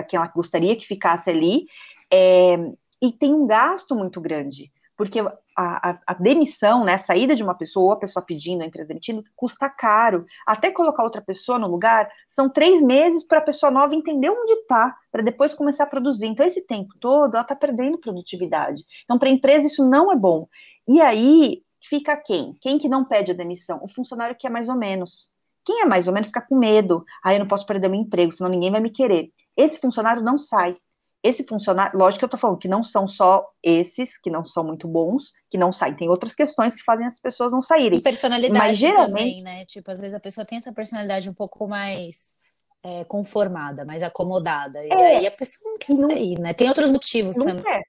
que 0.08 0.15
ela 0.15 0.28
gostaria 0.28 0.76
que 0.76 0.88
ficasse 0.88 1.30
ali, 1.30 1.67
é, 2.12 2.56
e 3.02 3.12
tem 3.12 3.34
um 3.34 3.45
gasto 3.45 3.95
muito 3.95 4.19
grande, 4.19 4.71
porque 4.97 5.19
a, 5.19 5.31
a, 5.55 5.99
a, 6.07 6.13
demissão, 6.15 6.83
né, 6.83 6.95
a 6.95 6.99
saída 6.99 7.36
de 7.36 7.43
uma 7.43 7.53
pessoa, 7.53 7.93
a 7.93 7.97
pessoa 7.97 8.25
pedindo, 8.25 8.63
a 8.63 8.65
empresa 8.65 8.88
demitindo, 8.88 9.23
custa 9.36 9.69
caro. 9.69 10.25
Até 10.45 10.71
colocar 10.71 11.03
outra 11.03 11.21
pessoa 11.21 11.60
no 11.60 11.67
lugar, 11.67 12.10
são 12.31 12.49
três 12.49 12.81
meses 12.81 13.23
para 13.23 13.38
a 13.38 13.43
pessoa 13.43 13.71
nova 13.71 13.93
entender 13.93 14.31
onde 14.31 14.53
está, 14.53 14.97
para 15.12 15.21
depois 15.21 15.53
começar 15.53 15.83
a 15.83 15.88
produzir. 15.88 16.25
Então, 16.25 16.45
esse 16.45 16.62
tempo 16.62 16.95
todo, 16.99 17.36
ela 17.36 17.43
está 17.43 17.55
perdendo 17.55 17.99
produtividade. 17.99 18.83
Então, 19.03 19.19
para 19.19 19.29
a 19.29 19.31
empresa, 19.31 19.67
isso 19.67 19.88
não 19.88 20.12
é 20.12 20.15
bom. 20.15 20.47
E 20.88 20.99
aí, 20.99 21.62
fica 21.88 22.17
quem? 22.17 22.57
Quem 22.60 22.79
que 22.79 22.89
não 22.89 23.05
pede 23.05 23.31
a 23.31 23.36
demissão? 23.36 23.79
O 23.83 23.88
funcionário 23.88 24.36
que 24.36 24.47
é 24.47 24.49
mais 24.49 24.67
ou 24.67 24.75
menos. 24.75 25.29
Quem 25.63 25.81
é 25.81 25.86
mais 25.86 26.07
ou 26.07 26.13
menos 26.13 26.29
fica 26.29 26.41
com 26.41 26.57
medo. 26.57 27.05
Ah, 27.23 27.33
eu 27.33 27.39
não 27.39 27.47
posso 27.47 27.65
perder 27.67 27.88
meu 27.88 27.99
emprego, 27.99 28.31
senão 28.31 28.49
ninguém 28.49 28.71
vai 28.71 28.81
me 28.81 28.89
querer. 28.89 29.31
Esse 29.55 29.79
funcionário 29.79 30.23
não 30.23 30.38
sai. 30.39 30.75
Esse 31.23 31.43
funcionário, 31.43 31.97
lógico 31.97 32.19
que 32.19 32.25
eu 32.25 32.30
tô 32.30 32.38
falando 32.38 32.60
que 32.60 32.67
não 32.67 32.84
são 32.84 33.08
só 33.08 33.45
esses, 33.62 34.17
que 34.19 34.30
não 34.30 34.45
são 34.45 34.63
muito 34.63 34.88
bons, 34.88 35.32
que 35.49 35.58
não 35.58 35.73
saem. 35.73 35.95
Tem 35.95 36.10
outras 36.10 36.34
questões 36.36 36.75
que 36.75 36.84
fazem 36.84 37.06
as 37.06 37.19
pessoas 37.19 37.51
não 37.51 37.62
saírem. 37.62 37.99
E 37.99 38.01
personalidade 38.01 38.67
Mas, 38.69 38.77
geralmente... 38.77 39.08
também, 39.08 39.41
né? 39.41 39.65
Tipo, 39.65 39.91
às 39.91 39.99
vezes 39.99 40.13
a 40.13 40.19
pessoa 40.19 40.45
tem 40.45 40.58
essa 40.58 40.71
personalidade 40.71 41.30
um 41.30 41.34
pouco 41.34 41.67
mais 41.67 42.38
é, 42.84 43.03
conformada, 43.03 43.84
mais 43.84 44.03
acomodada. 44.03 44.84
E 44.86 44.89
é, 44.89 45.17
aí 45.17 45.27
a 45.27 45.32
pessoa 45.32 45.71
não 45.71 45.77
quer 45.77 45.95
sair, 45.95 46.39
né? 46.39 46.53
Tem 46.53 46.69
outros 46.69 46.89
motivos 46.89 47.36
não 47.36 47.45
também. 47.45 47.63
Quer. 47.63 47.84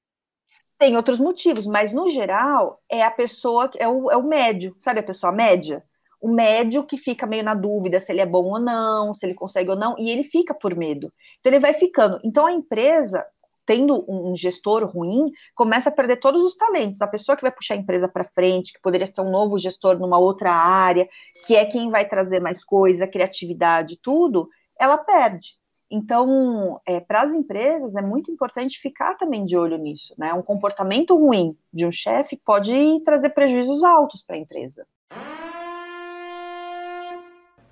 Tem 0.78 0.96
outros 0.96 1.18
motivos, 1.18 1.66
mas 1.66 1.92
no 1.92 2.10
geral 2.10 2.80
é 2.88 3.02
a 3.02 3.10
pessoa, 3.10 3.70
é 3.76 3.88
o, 3.88 4.10
é 4.10 4.16
o 4.16 4.22
médio, 4.22 4.76
sabe 4.78 5.00
a 5.00 5.02
pessoa 5.02 5.32
média? 5.32 5.84
O 6.20 6.28
médio 6.28 6.84
que 6.84 6.98
fica 6.98 7.26
meio 7.26 7.44
na 7.44 7.54
dúvida 7.54 8.00
se 8.00 8.10
ele 8.10 8.20
é 8.20 8.26
bom 8.26 8.44
ou 8.44 8.60
não, 8.60 9.14
se 9.14 9.24
ele 9.24 9.34
consegue 9.34 9.70
ou 9.70 9.76
não, 9.76 9.96
e 9.98 10.10
ele 10.10 10.24
fica 10.24 10.52
por 10.52 10.74
medo. 10.74 11.12
Então 11.38 11.52
ele 11.52 11.60
vai 11.60 11.74
ficando. 11.74 12.20
Então 12.24 12.46
a 12.46 12.52
empresa, 12.52 13.24
tendo 13.64 14.04
um 14.08 14.34
gestor 14.34 14.84
ruim, 14.84 15.30
começa 15.54 15.90
a 15.90 15.92
perder 15.92 16.16
todos 16.16 16.42
os 16.42 16.56
talentos. 16.56 17.00
A 17.02 17.06
pessoa 17.06 17.36
que 17.36 17.42
vai 17.42 17.52
puxar 17.52 17.74
a 17.74 17.78
empresa 17.78 18.08
para 18.08 18.24
frente, 18.24 18.72
que 18.72 18.80
poderia 18.80 19.06
ser 19.06 19.20
um 19.20 19.30
novo 19.30 19.58
gestor 19.58 19.98
numa 19.98 20.18
outra 20.18 20.50
área, 20.52 21.08
que 21.46 21.54
é 21.54 21.64
quem 21.66 21.90
vai 21.90 22.08
trazer 22.08 22.40
mais 22.40 22.64
coisa, 22.64 23.06
criatividade, 23.06 23.98
tudo, 24.02 24.48
ela 24.78 24.98
perde. 24.98 25.58
Então, 25.90 26.78
é, 26.86 27.00
para 27.00 27.22
as 27.22 27.34
empresas 27.34 27.94
é 27.94 28.02
muito 28.02 28.30
importante 28.30 28.78
ficar 28.80 29.14
também 29.16 29.46
de 29.46 29.56
olho 29.56 29.78
nisso, 29.78 30.14
né? 30.18 30.34
Um 30.34 30.42
comportamento 30.42 31.16
ruim 31.16 31.56
de 31.72 31.86
um 31.86 31.92
chefe 31.92 32.36
pode 32.36 32.72
trazer 33.04 33.30
prejuízos 33.30 33.82
altos 33.82 34.22
para 34.22 34.36
a 34.36 34.38
empresa. 34.38 34.86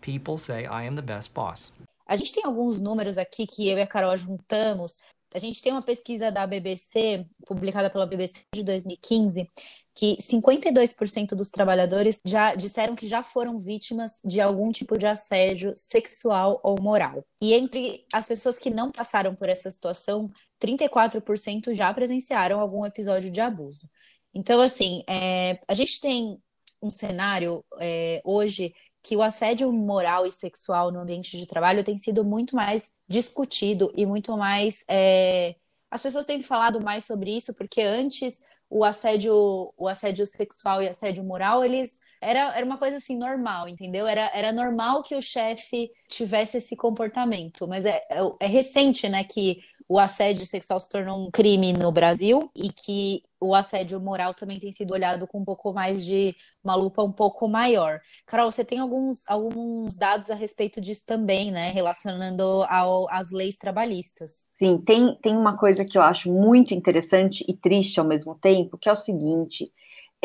People 0.06 0.38
say 0.38 0.62
I 0.66 0.86
am 0.86 0.94
the 0.94 1.02
best 1.02 1.32
boss. 1.34 1.72
A 2.06 2.14
gente 2.14 2.32
tem 2.32 2.44
alguns 2.44 2.80
números 2.80 3.18
aqui 3.18 3.46
que 3.46 3.68
eu 3.68 3.76
e 3.76 3.82
a 3.82 3.86
Carol 3.86 4.16
juntamos 4.16 5.02
a 5.34 5.38
gente 5.38 5.62
tem 5.62 5.70
uma 5.70 5.82
pesquisa 5.82 6.30
da 6.30 6.46
BBC, 6.46 7.26
publicada 7.46 7.90
pela 7.90 8.06
BBC 8.06 8.44
de 8.54 8.64
2015, 8.64 9.50
que 9.94 10.16
52% 10.16 11.34
dos 11.34 11.50
trabalhadores 11.50 12.20
já 12.24 12.54
disseram 12.54 12.94
que 12.94 13.06
já 13.06 13.22
foram 13.22 13.58
vítimas 13.58 14.12
de 14.24 14.40
algum 14.40 14.70
tipo 14.70 14.96
de 14.96 15.06
assédio 15.06 15.74
sexual 15.76 16.58
ou 16.62 16.80
moral. 16.80 17.22
E 17.42 17.52
entre 17.52 18.06
as 18.12 18.26
pessoas 18.26 18.56
que 18.56 18.70
não 18.70 18.90
passaram 18.90 19.34
por 19.34 19.48
essa 19.48 19.70
situação, 19.70 20.30
34% 20.58 21.74
já 21.74 21.92
presenciaram 21.92 22.58
algum 22.58 22.86
episódio 22.86 23.30
de 23.30 23.40
abuso. 23.40 23.88
Então, 24.32 24.60
assim, 24.60 25.02
é, 25.08 25.58
a 25.66 25.74
gente 25.74 26.00
tem 26.00 26.38
um 26.80 26.90
cenário 26.90 27.64
é, 27.80 28.22
hoje 28.24 28.72
que 29.06 29.16
o 29.16 29.22
assédio 29.22 29.72
moral 29.72 30.26
e 30.26 30.32
sexual 30.32 30.90
no 30.90 30.98
ambiente 30.98 31.38
de 31.38 31.46
trabalho 31.46 31.84
tem 31.84 31.96
sido 31.96 32.24
muito 32.24 32.56
mais 32.56 32.90
discutido 33.06 33.92
e 33.96 34.04
muito 34.04 34.36
mais. 34.36 34.84
É... 34.88 35.54
As 35.88 36.02
pessoas 36.02 36.26
têm 36.26 36.42
falado 36.42 36.82
mais 36.82 37.04
sobre 37.04 37.30
isso, 37.36 37.54
porque 37.54 37.80
antes 37.82 38.42
o 38.68 38.84
assédio, 38.84 39.72
o 39.76 39.86
assédio 39.86 40.26
sexual 40.26 40.82
e 40.82 40.88
assédio 40.88 41.22
moral, 41.22 41.64
eles 41.64 42.00
era, 42.20 42.56
era 42.56 42.66
uma 42.66 42.78
coisa 42.78 42.96
assim 42.96 43.16
normal, 43.16 43.68
entendeu? 43.68 44.08
Era, 44.08 44.28
era 44.34 44.50
normal 44.50 45.04
que 45.04 45.14
o 45.14 45.22
chefe 45.22 45.88
tivesse 46.08 46.56
esse 46.56 46.74
comportamento, 46.74 47.68
mas 47.68 47.84
é, 47.84 48.04
é, 48.10 48.18
é 48.40 48.46
recente, 48.48 49.08
né, 49.08 49.22
que 49.22 49.60
o 49.88 49.98
assédio 49.98 50.44
sexual 50.44 50.80
se 50.80 50.88
tornou 50.88 51.16
um 51.16 51.30
crime 51.30 51.72
no 51.72 51.92
Brasil 51.92 52.50
e 52.54 52.70
que 52.72 53.22
o 53.40 53.54
assédio 53.54 54.00
moral 54.00 54.34
também 54.34 54.58
tem 54.58 54.72
sido 54.72 54.92
olhado 54.92 55.26
com 55.26 55.38
um 55.38 55.44
pouco 55.44 55.72
mais 55.72 56.04
de 56.04 56.34
uma 56.62 56.74
lupa 56.74 57.02
um 57.02 57.12
pouco 57.12 57.46
maior. 57.46 58.00
Carol, 58.26 58.50
você 58.50 58.64
tem 58.64 58.80
alguns, 58.80 59.28
alguns 59.28 59.94
dados 59.96 60.30
a 60.30 60.34
respeito 60.34 60.80
disso 60.80 61.06
também, 61.06 61.52
né? 61.52 61.70
Relacionando 61.70 62.64
ao, 62.68 63.08
às 63.10 63.30
leis 63.30 63.56
trabalhistas. 63.56 64.44
Sim, 64.58 64.78
tem, 64.78 65.16
tem 65.22 65.36
uma 65.36 65.56
coisa 65.56 65.84
que 65.84 65.96
eu 65.96 66.02
acho 66.02 66.32
muito 66.32 66.74
interessante 66.74 67.44
e 67.46 67.56
triste 67.56 68.00
ao 68.00 68.06
mesmo 68.06 68.34
tempo, 68.34 68.76
que 68.76 68.88
é 68.88 68.92
o 68.92 68.96
seguinte: 68.96 69.70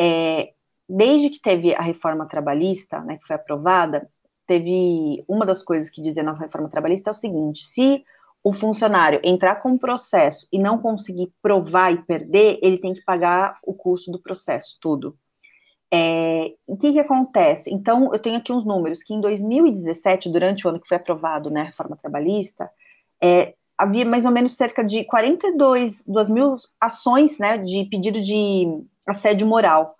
é, 0.00 0.52
desde 0.88 1.30
que 1.30 1.40
teve 1.40 1.72
a 1.74 1.82
reforma 1.82 2.26
trabalhista, 2.26 3.00
né, 3.00 3.16
que 3.16 3.26
foi 3.26 3.36
aprovada, 3.36 4.10
teve 4.44 5.24
uma 5.28 5.46
das 5.46 5.62
coisas 5.62 5.88
que 5.88 6.02
dizia 6.02 6.22
na 6.24 6.32
reforma 6.32 6.68
trabalhista 6.68 7.10
é 7.10 7.12
o 7.12 7.16
seguinte: 7.16 7.64
se 7.66 8.02
o 8.44 8.52
funcionário 8.52 9.20
entrar 9.22 9.56
com 9.56 9.70
um 9.70 9.78
processo 9.78 10.46
e 10.52 10.58
não 10.58 10.78
conseguir 10.78 11.32
provar 11.40 11.92
e 11.92 12.02
perder, 12.02 12.58
ele 12.60 12.78
tem 12.78 12.92
que 12.92 13.04
pagar 13.04 13.58
o 13.62 13.72
custo 13.72 14.10
do 14.10 14.20
processo, 14.20 14.76
tudo. 14.80 15.16
É, 15.94 16.54
o 16.66 16.76
que, 16.76 16.92
que 16.92 16.98
acontece? 16.98 17.70
Então, 17.70 18.12
eu 18.12 18.18
tenho 18.18 18.38
aqui 18.38 18.52
uns 18.52 18.64
números, 18.64 19.02
que 19.02 19.14
em 19.14 19.20
2017, 19.20 20.30
durante 20.30 20.66
o 20.66 20.70
ano 20.70 20.80
que 20.80 20.88
foi 20.88 20.96
aprovado 20.96 21.50
né, 21.50 21.60
a 21.60 21.64
reforma 21.64 21.96
trabalhista, 21.96 22.68
é, 23.22 23.54
havia 23.76 24.04
mais 24.04 24.24
ou 24.24 24.30
menos 24.30 24.56
cerca 24.56 24.82
de 24.82 25.04
42 25.04 26.02
2 26.06 26.30
mil 26.30 26.56
ações 26.80 27.38
né, 27.38 27.58
de 27.58 27.84
pedido 27.84 28.20
de 28.20 28.66
assédio 29.06 29.46
moral. 29.46 29.94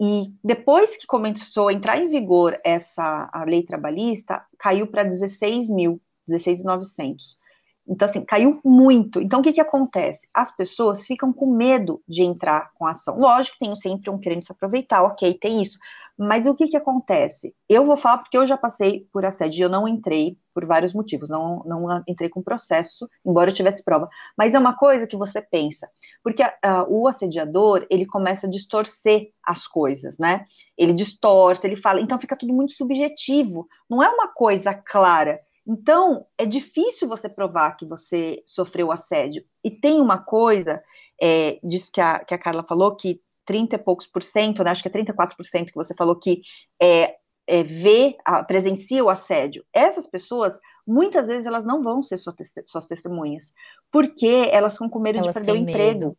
E 0.00 0.32
depois 0.42 0.96
que 0.96 1.06
começou 1.06 1.68
a 1.68 1.72
entrar 1.72 1.98
em 1.98 2.08
vigor 2.08 2.58
essa 2.64 3.30
a 3.32 3.44
lei 3.44 3.62
trabalhista, 3.62 4.44
caiu 4.58 4.86
para 4.88 5.04
16 5.04 5.70
mil, 5.70 6.00
16,900. 6.26 7.38
Então, 7.86 8.08
assim, 8.08 8.24
caiu 8.24 8.60
muito. 8.64 9.20
Então, 9.20 9.40
o 9.40 9.42
que, 9.42 9.52
que 9.52 9.60
acontece? 9.60 10.26
As 10.32 10.54
pessoas 10.56 11.04
ficam 11.06 11.32
com 11.32 11.54
medo 11.54 12.02
de 12.08 12.22
entrar 12.22 12.70
com 12.74 12.86
a 12.86 12.92
ação. 12.92 13.18
Lógico 13.18 13.56
tem 13.60 13.74
sempre 13.76 14.10
um 14.10 14.18
querendo 14.18 14.44
se 14.44 14.52
aproveitar, 14.52 15.02
ok, 15.02 15.34
tem 15.34 15.60
isso. 15.60 15.78
Mas 16.16 16.46
o 16.46 16.54
que, 16.54 16.68
que 16.68 16.76
acontece? 16.76 17.54
Eu 17.68 17.84
vou 17.84 17.96
falar 17.96 18.18
porque 18.18 18.38
eu 18.38 18.46
já 18.46 18.56
passei 18.56 19.06
por 19.12 19.24
assédio, 19.24 19.64
eu 19.64 19.68
não 19.68 19.88
entrei 19.88 20.38
por 20.54 20.64
vários 20.64 20.94
motivos, 20.94 21.28
não, 21.28 21.64
não 21.66 22.02
entrei 22.06 22.28
com 22.28 22.40
processo, 22.40 23.08
embora 23.26 23.50
eu 23.50 23.54
tivesse 23.54 23.82
prova. 23.82 24.08
Mas 24.38 24.54
é 24.54 24.58
uma 24.58 24.76
coisa 24.76 25.08
que 25.08 25.16
você 25.16 25.42
pensa, 25.42 25.88
porque 26.22 26.42
uh, 26.42 26.86
o 26.88 27.08
assediador, 27.08 27.84
ele 27.90 28.06
começa 28.06 28.46
a 28.46 28.50
distorcer 28.50 29.30
as 29.44 29.66
coisas, 29.66 30.16
né? 30.16 30.46
Ele 30.78 30.92
distorce, 30.92 31.66
ele 31.66 31.76
fala, 31.76 32.00
então 32.00 32.20
fica 32.20 32.36
tudo 32.36 32.52
muito 32.52 32.74
subjetivo, 32.74 33.66
não 33.90 34.00
é 34.00 34.08
uma 34.08 34.28
coisa 34.28 34.72
clara. 34.72 35.40
Então, 35.66 36.26
é 36.36 36.44
difícil 36.44 37.08
você 37.08 37.28
provar 37.28 37.76
que 37.76 37.86
você 37.86 38.42
sofreu 38.46 38.92
assédio. 38.92 39.44
E 39.62 39.70
tem 39.70 40.00
uma 40.00 40.18
coisa, 40.18 40.82
é, 41.20 41.58
disso 41.62 41.90
que 41.92 42.00
a, 42.00 42.18
que 42.18 42.34
a 42.34 42.38
Carla 42.38 42.62
falou, 42.62 42.96
que 42.96 43.20
30 43.46 43.76
e 43.76 43.78
poucos 43.78 44.06
por 44.06 44.22
cento, 44.22 44.62
né, 44.62 44.70
acho 44.70 44.82
que 44.82 44.88
é 44.88 44.90
34 44.90 45.36
por 45.36 45.46
cento 45.46 45.68
que 45.68 45.74
você 45.74 45.94
falou 45.94 46.16
que 46.16 46.42
é, 46.80 47.16
é, 47.46 47.62
vê, 47.62 48.16
a, 48.24 48.42
presencia 48.42 49.04
o 49.04 49.10
assédio. 49.10 49.64
Essas 49.72 50.06
pessoas, 50.06 50.52
muitas 50.86 51.26
vezes, 51.26 51.46
elas 51.46 51.64
não 51.64 51.82
vão 51.82 52.02
ser 52.02 52.18
suas, 52.18 52.36
suas 52.66 52.86
testemunhas, 52.86 53.44
porque 53.90 54.48
elas 54.52 54.74
ficam 54.74 54.88
com 54.88 54.98
medo 54.98 55.18
elas 55.18 55.34
de 55.34 55.40
perder 55.40 55.52
o 55.52 55.56
emprego. 55.56 56.00
Medo. 56.00 56.18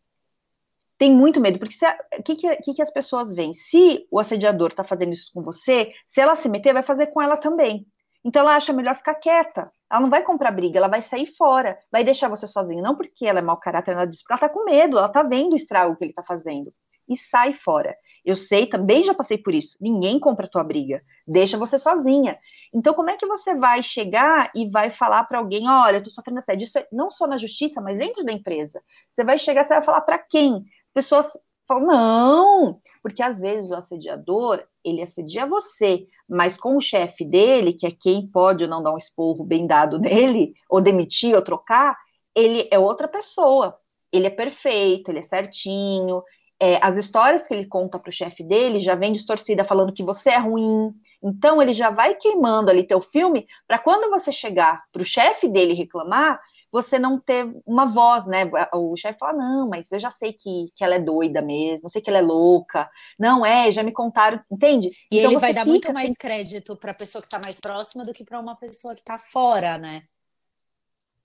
Tem 0.98 1.14
muito 1.14 1.42
medo, 1.42 1.60
porque 1.60 1.76
o 2.18 2.24
que, 2.24 2.36
que, 2.36 2.74
que, 2.74 2.82
as 2.82 2.90
pessoas 2.90 3.36
veem? 3.36 3.54
Se 3.54 4.08
o 4.10 4.18
assediador 4.18 4.70
está 4.70 4.84
fazendo 4.84 5.14
isso 5.14 5.30
com 5.34 5.44
você, 5.44 5.92
se 6.14 6.22
ela 6.22 6.38
se 6.38 6.48
meter, 6.48 6.74
vai 6.74 6.84
fazer 6.84 7.08
com 7.08 7.22
ela 7.22 7.36
também. 7.36 7.86
Então 8.26 8.42
ela 8.42 8.56
acha 8.56 8.74
melhor 8.74 8.96
ficar 8.96 9.14
quieta. 9.16 9.72
Ela 9.90 10.02
não 10.02 10.10
vai 10.10 10.24
comprar 10.24 10.52
briga, 10.52 10.80
ela 10.80 10.88
vai 10.88 11.04
sair 11.04 11.28
fora, 11.38 11.78
vai 11.92 12.04
deixar 12.04 12.28
você 12.28 12.48
sozinho. 12.48 12.82
Não 12.82 12.96
porque 12.96 13.28
ela 13.28 13.38
é 13.38 13.42
mau 13.42 13.58
caráter, 13.58 13.92
ela 13.92 14.06
diz, 14.08 14.22
ela 14.28 14.40
tá 14.40 14.50
com 14.50 14.66
medo, 14.66 14.98
ela 14.98 15.08
tá 15.08 15.22
vendo 15.22 15.54
o 15.54 15.56
estrago 15.56 15.96
que 15.96 16.04
ele 16.04 16.14
tá 16.14 16.24
fazendo. 16.24 16.74
E 17.08 17.16
sai 17.18 17.54
fora. 17.54 17.96
Eu 18.26 18.36
sei, 18.36 18.66
também 18.66 19.04
já 19.04 19.14
passei 19.14 19.38
por 19.38 19.54
isso. 19.54 19.78
Ninguém 19.80 20.20
compra 20.20 20.48
a 20.48 20.50
tua 20.50 20.64
briga. 20.64 21.04
Deixa 21.28 21.56
você 21.56 21.78
sozinha. 21.78 22.36
Então, 22.74 22.96
como 22.96 23.12
é 23.12 23.16
que 23.16 23.28
você 23.28 23.54
vai 23.54 23.84
chegar 23.84 24.52
e 24.56 24.68
vai 24.72 24.90
falar 24.90 25.24
para 25.26 25.38
alguém: 25.38 25.70
olha, 25.70 25.98
eu 25.98 26.04
tô 26.04 26.10
sofrendo 26.10 26.40
assédio? 26.40 26.66
Isso 26.66 26.80
é 26.80 26.88
não 26.92 27.12
só 27.12 27.28
na 27.28 27.38
justiça, 27.38 27.80
mas 27.80 28.00
dentro 28.00 28.26
da 28.26 28.32
empresa. 28.32 28.82
Você 29.14 29.24
vai 29.24 29.38
chegar, 29.38 29.68
você 29.68 29.76
vai 29.76 29.84
falar 29.84 30.02
para 30.02 30.18
quem? 30.18 30.66
As 30.88 30.94
pessoas 30.94 31.32
falam: 31.68 31.86
não, 31.86 32.82
porque 33.06 33.22
às 33.22 33.38
vezes 33.38 33.70
o 33.70 33.76
assediador 33.76 34.64
ele 34.84 35.04
assedia 35.04 35.46
você, 35.46 36.08
mas 36.28 36.58
com 36.58 36.76
o 36.76 36.82
chefe 36.82 37.24
dele, 37.24 37.72
que 37.72 37.86
é 37.86 37.92
quem 37.92 38.26
pode 38.26 38.64
ou 38.64 38.70
não 38.70 38.82
dar 38.82 38.92
um 38.92 38.98
esporro 38.98 39.44
bem 39.44 39.68
dado 39.68 40.00
nele, 40.02 40.56
ou 40.68 40.82
demitir 40.82 41.36
ou 41.36 41.42
trocar, 41.44 41.96
ele 42.34 42.68
é 42.72 42.80
outra 42.80 43.08
pessoa. 43.08 43.78
Ele 44.12 44.26
é 44.26 44.32
perfeito, 44.32 45.12
ele 45.12 45.20
é 45.20 45.22
certinho. 45.22 46.24
É, 46.60 46.84
as 46.84 46.98
histórias 46.98 47.48
que 47.48 47.54
ele 47.54 47.68
conta 47.68 48.00
para 48.00 48.10
o 48.10 48.12
chefe 48.12 48.44
dele 48.44 48.80
já 48.80 48.96
vem 48.96 49.14
distorcida, 49.14 49.64
falando 49.64 49.94
que 49.94 50.02
você 50.02 50.32
é 50.32 50.40
ruim. 50.40 50.92
Então 51.22 51.62
ele 51.62 51.74
já 51.74 51.92
vai 51.92 52.16
queimando 52.16 52.72
ali 52.72 52.88
teu 52.88 53.02
filme 53.02 53.46
para 53.68 53.78
quando 53.78 54.10
você 54.10 54.32
chegar 54.32 54.82
para 54.92 55.04
o 55.04 55.06
chefe 55.06 55.48
dele 55.48 55.76
reclamar, 55.76 56.42
você 56.76 57.00
não 57.00 57.18
ter 57.18 57.50
uma 57.66 57.86
voz, 57.86 58.26
né? 58.26 58.52
O 58.74 58.98
chefe 58.98 59.18
fala, 59.18 59.32
não, 59.32 59.70
mas 59.70 59.90
eu 59.90 59.98
já 59.98 60.12
sei 60.12 60.34
que, 60.34 60.74
que 60.76 60.84
ela 60.84 60.96
é 60.96 61.00
doida 61.00 61.42
mesmo, 61.42 61.86
eu 61.86 61.90
sei 61.90 62.02
que 62.02 62.10
ela 62.10 62.20
é 62.20 62.22
louca. 62.22 62.90
Não 63.18 63.46
é, 63.46 63.72
já 63.72 63.82
me 63.82 63.94
contaram, 63.94 64.42
entende? 64.52 64.92
E 65.10 65.20
então, 65.20 65.32
ele 65.32 65.40
vai 65.40 65.54
dar 65.54 65.66
muito 65.66 65.94
mais 65.94 66.14
crédito 66.18 66.76
para 66.76 66.92
a 66.92 66.94
pessoa 66.94 67.22
que 67.22 67.28
está 67.28 67.40
mais 67.42 67.62
próxima 67.62 68.04
do 68.04 68.12
que 68.12 68.26
para 68.26 68.42
uma 68.42 68.58
pessoa 68.58 68.94
que 68.94 69.00
está 69.00 69.18
fora, 69.18 69.78
né? 69.78 70.04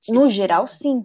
No 0.08 0.30
geral, 0.30 0.68
sim. 0.68 1.04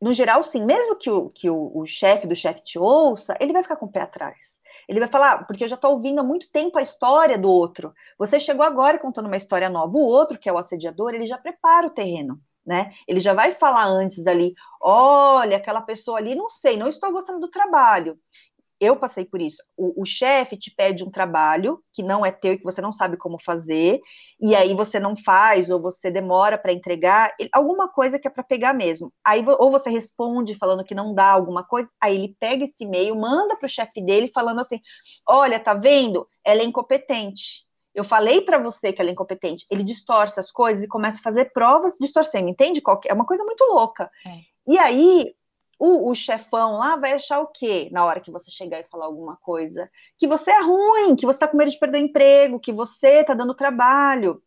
No 0.00 0.14
geral, 0.14 0.42
sim. 0.42 0.64
Mesmo 0.64 0.96
que 0.96 1.10
o, 1.10 1.28
que 1.28 1.50
o, 1.50 1.70
o 1.74 1.86
chefe 1.86 2.26
do 2.26 2.34
chefe 2.34 2.64
te 2.64 2.78
ouça, 2.78 3.36
ele 3.38 3.52
vai 3.52 3.62
ficar 3.62 3.76
com 3.76 3.84
o 3.84 3.92
pé 3.92 4.00
atrás. 4.00 4.38
Ele 4.88 5.00
vai 5.00 5.08
falar, 5.10 5.32
ah, 5.32 5.44
porque 5.44 5.64
eu 5.64 5.68
já 5.68 5.76
estou 5.76 5.92
ouvindo 5.92 6.18
há 6.18 6.24
muito 6.24 6.50
tempo 6.50 6.78
a 6.78 6.82
história 6.82 7.36
do 7.36 7.50
outro. 7.50 7.92
Você 8.18 8.40
chegou 8.40 8.64
agora 8.64 8.98
contando 8.98 9.26
uma 9.26 9.36
história 9.36 9.68
nova. 9.68 9.94
O 9.98 10.06
outro, 10.06 10.38
que 10.38 10.48
é 10.48 10.52
o 10.52 10.56
assediador, 10.56 11.12
ele 11.12 11.26
já 11.26 11.36
prepara 11.36 11.88
o 11.88 11.90
terreno 11.90 12.40
né? 12.64 12.92
Ele 13.06 13.20
já 13.20 13.34
vai 13.34 13.54
falar 13.54 13.84
antes 13.86 14.26
ali, 14.26 14.54
olha, 14.80 15.56
aquela 15.56 15.80
pessoa 15.82 16.18
ali, 16.18 16.34
não 16.34 16.48
sei, 16.48 16.76
não 16.76 16.88
estou 16.88 17.10
gostando 17.12 17.40
do 17.40 17.50
trabalho. 17.50 18.18
Eu 18.80 18.96
passei 18.96 19.24
por 19.24 19.40
isso. 19.40 19.62
O, 19.76 20.02
o 20.02 20.04
chefe 20.04 20.56
te 20.56 20.68
pede 20.74 21.04
um 21.04 21.10
trabalho 21.10 21.80
que 21.92 22.02
não 22.02 22.26
é 22.26 22.32
teu 22.32 22.54
e 22.54 22.58
que 22.58 22.64
você 22.64 22.80
não 22.80 22.90
sabe 22.90 23.16
como 23.16 23.40
fazer, 23.40 24.00
e 24.40 24.56
aí 24.56 24.74
você 24.74 24.98
não 24.98 25.16
faz, 25.16 25.70
ou 25.70 25.80
você 25.80 26.10
demora 26.10 26.58
para 26.58 26.72
entregar, 26.72 27.32
alguma 27.52 27.88
coisa 27.88 28.18
que 28.18 28.26
é 28.26 28.30
para 28.30 28.42
pegar 28.42 28.72
mesmo. 28.72 29.12
Aí, 29.24 29.44
ou 29.46 29.70
você 29.70 29.88
responde 29.88 30.56
falando 30.56 30.84
que 30.84 30.96
não 30.96 31.14
dá 31.14 31.30
alguma 31.30 31.62
coisa, 31.64 31.88
aí 32.00 32.16
ele 32.16 32.36
pega 32.40 32.64
esse 32.64 32.82
e-mail, 32.82 33.14
manda 33.14 33.56
para 33.56 33.66
o 33.66 33.70
chefe 33.70 34.04
dele 34.04 34.32
falando 34.34 34.60
assim: 34.60 34.80
olha, 35.28 35.60
tá 35.60 35.74
vendo? 35.74 36.28
Ela 36.44 36.62
é 36.62 36.64
incompetente 36.64 37.62
eu 37.94 38.04
falei 38.04 38.40
para 38.40 38.58
você 38.58 38.92
que 38.92 39.00
ela 39.00 39.10
é 39.10 39.12
incompetente. 39.12 39.66
Ele 39.70 39.82
distorce 39.82 40.40
as 40.40 40.50
coisas 40.50 40.82
e 40.84 40.88
começa 40.88 41.18
a 41.18 41.22
fazer 41.22 41.52
provas 41.52 41.94
distorcendo, 42.00 42.48
entende? 42.48 42.82
É 43.06 43.12
uma 43.12 43.26
coisa 43.26 43.44
muito 43.44 43.62
louca. 43.64 44.10
É. 44.26 44.40
E 44.66 44.78
aí, 44.78 45.34
o, 45.78 46.10
o, 46.10 46.14
chefão 46.14 46.78
lá 46.78 46.96
vai 46.96 47.12
achar 47.12 47.40
o 47.40 47.48
quê 47.48 47.88
na 47.92 48.04
hora 48.04 48.20
que 48.20 48.30
você 48.30 48.50
chegar 48.50 48.80
e 48.80 48.84
falar 48.84 49.06
alguma 49.06 49.36
coisa? 49.36 49.90
Que 50.16 50.26
você 50.26 50.50
é 50.50 50.62
ruim, 50.62 51.16
que 51.16 51.26
você 51.26 51.38
tá 51.38 51.48
com 51.48 51.56
medo 51.56 51.70
de 51.70 51.78
perder 51.78 51.98
o 51.98 52.04
emprego, 52.04 52.60
que 52.60 52.72
você 52.72 53.24
tá 53.24 53.34
dando 53.34 53.54
trabalho. 53.54 54.40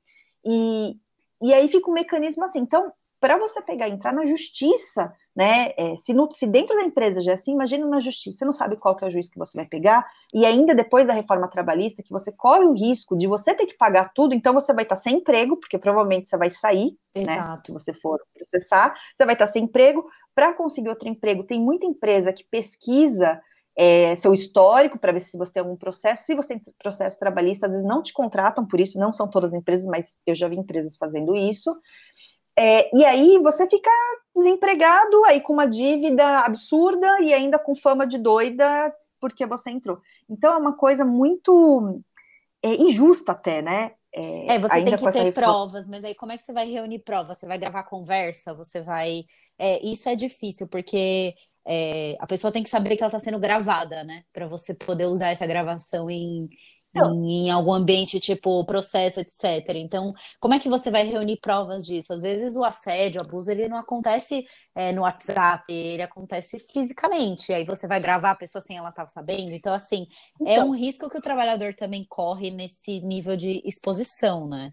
E, 0.43 0.97
e 1.41 1.53
aí 1.53 1.67
fica 1.67 1.89
um 1.89 1.93
mecanismo 1.93 2.43
assim. 2.45 2.60
Então, 2.60 2.91
para 3.19 3.38
você 3.38 3.62
pegar 3.62 3.89
e 3.89 3.91
entrar 3.91 4.13
na 4.13 4.25
justiça 4.25 5.13
né? 5.35 5.73
É, 5.77 5.97
se, 5.97 6.13
no, 6.13 6.31
se, 6.31 6.47
dentro 6.47 6.75
da 6.75 6.83
empresa 6.83 7.21
já 7.21 7.31
é 7.31 7.35
assim, 7.35 7.51
imagina 7.51 7.85
na 7.85 7.99
justiça, 7.99 8.37
você 8.37 8.45
não 8.45 8.53
sabe 8.53 8.77
qual 8.77 8.95
que 8.95 9.03
é 9.03 9.07
o 9.07 9.11
juiz 9.11 9.29
que 9.29 9.37
você 9.37 9.57
vai 9.57 9.65
pegar, 9.65 10.05
e 10.33 10.45
ainda 10.45 10.73
depois 10.73 11.05
da 11.05 11.13
reforma 11.13 11.47
trabalhista, 11.47 12.01
que 12.01 12.11
você 12.11 12.31
corre 12.31 12.65
o 12.65 12.73
risco 12.73 13.17
de 13.17 13.27
você 13.27 13.53
ter 13.53 13.65
que 13.65 13.77
pagar 13.77 14.13
tudo, 14.13 14.33
então 14.33 14.53
você 14.53 14.73
vai 14.73 14.83
estar 14.83 14.97
sem 14.97 15.17
emprego, 15.17 15.57
porque 15.57 15.77
provavelmente 15.77 16.29
você 16.29 16.37
vai 16.37 16.49
sair, 16.49 16.97
né? 17.15 17.21
Exato. 17.21 17.49
né? 17.49 17.61
Se 17.65 17.71
você 17.73 17.93
for 17.93 18.19
processar, 18.33 18.95
você 19.17 19.25
vai 19.25 19.35
estar 19.35 19.47
sem 19.47 19.63
emprego. 19.63 20.05
Para 20.33 20.53
conseguir 20.53 20.89
outro 20.89 21.07
emprego, 21.07 21.43
tem 21.43 21.61
muita 21.61 21.85
empresa 21.85 22.33
que 22.33 22.43
pesquisa 22.43 23.39
é, 23.77 24.15
seu 24.17 24.33
histórico 24.33 24.97
para 24.97 25.11
ver 25.11 25.21
se 25.21 25.37
você 25.37 25.51
tem 25.51 25.61
algum 25.61 25.75
processo. 25.75 26.23
Se 26.23 26.35
você 26.35 26.47
tem 26.49 26.61
processo 26.81 27.19
trabalhista, 27.19 27.65
às 27.65 27.71
vezes 27.71 27.87
não 27.87 28.01
te 28.01 28.13
contratam 28.13 28.65
por 28.65 28.79
isso, 28.79 28.97
não 28.97 29.11
são 29.11 29.29
todas 29.29 29.53
as 29.53 29.59
empresas, 29.59 29.85
mas 29.85 30.15
eu 30.25 30.33
já 30.33 30.47
vi 30.47 30.55
empresas 30.55 30.95
fazendo 30.95 31.35
isso. 31.35 31.75
É, 32.57 32.95
e 32.95 33.03
aí 33.03 33.37
você 33.39 33.67
fica 33.67 33.91
desempregado, 34.35 35.25
aí 35.25 35.41
com 35.41 35.53
uma 35.53 35.67
dívida 35.67 36.39
absurda 36.39 37.19
e 37.21 37.33
ainda 37.33 37.59
com 37.59 37.75
fama 37.75 38.07
de 38.07 38.17
doida 38.17 38.93
porque 39.19 39.45
você 39.45 39.71
entrou. 39.71 39.99
Então 40.29 40.53
é 40.53 40.57
uma 40.57 40.73
coisa 40.73 41.03
muito 41.03 42.01
é, 42.61 42.75
injusta 42.75 43.31
até, 43.31 43.61
né? 43.61 43.91
É, 44.13 44.55
é 44.55 44.59
você 44.59 44.83
tem 44.83 44.95
que 44.95 45.11
ter 45.11 45.33
provas, 45.33 45.87
mas 45.87 46.03
aí 46.03 46.15
como 46.15 46.31
é 46.31 46.37
que 46.37 46.43
você 46.43 46.53
vai 46.53 46.69
reunir 46.69 46.99
provas? 46.99 47.37
Você 47.37 47.45
vai 47.45 47.57
gravar 47.57 47.83
conversa? 47.83 48.53
Você 48.53 48.81
vai. 48.81 49.23
É, 49.57 49.83
isso 49.85 50.07
é 50.07 50.15
difícil, 50.15 50.67
porque 50.67 51.33
é, 51.67 52.15
a 52.19 52.27
pessoa 52.27 52.51
tem 52.51 52.63
que 52.63 52.69
saber 52.69 52.95
que 52.95 53.03
ela 53.03 53.09
está 53.09 53.19
sendo 53.19 53.39
gravada, 53.39 54.03
né? 54.03 54.23
Para 54.31 54.47
você 54.47 54.73
poder 54.73 55.05
usar 55.05 55.29
essa 55.29 55.45
gravação 55.45 56.09
em, 56.09 56.47
então, 56.95 57.13
em 57.25 57.51
algum 57.51 57.73
ambiente 57.73 58.19
tipo 58.21 58.63
processo, 58.63 59.19
etc. 59.19 59.75
Então, 59.75 60.13
como 60.39 60.53
é 60.53 60.60
que 60.60 60.69
você 60.69 60.89
vai 60.89 61.03
reunir 61.03 61.38
provas 61.41 61.86
disso? 61.86 62.13
Às 62.13 62.21
vezes 62.21 62.55
o 62.55 62.63
assédio, 62.63 63.21
o 63.21 63.25
abuso, 63.25 63.51
ele 63.51 63.67
não 63.67 63.77
acontece 63.77 64.47
é, 64.73 64.93
no 64.93 65.01
WhatsApp, 65.01 65.71
ele 65.73 66.01
acontece 66.01 66.58
fisicamente. 66.58 67.51
Aí 67.51 67.65
você 67.65 67.86
vai 67.86 67.99
gravar 67.99 68.31
a 68.31 68.36
pessoa 68.36 68.62
sem 68.62 68.77
ela 68.77 68.89
estar 68.89 69.08
sabendo. 69.10 69.51
Então, 69.51 69.73
assim, 69.73 70.08
é 70.41 70.53
então, 70.53 70.63
é 70.63 70.63
um 70.63 70.71
risco 70.71 71.10
que 71.10 71.17
o 71.17 71.21
trabalhador 71.21 71.73
também 71.73 72.05
corre 72.08 72.49
nesse 72.49 73.01
nível 73.01 73.36
de 73.36 73.62
exposição, 73.65 74.47
né? 74.47 74.69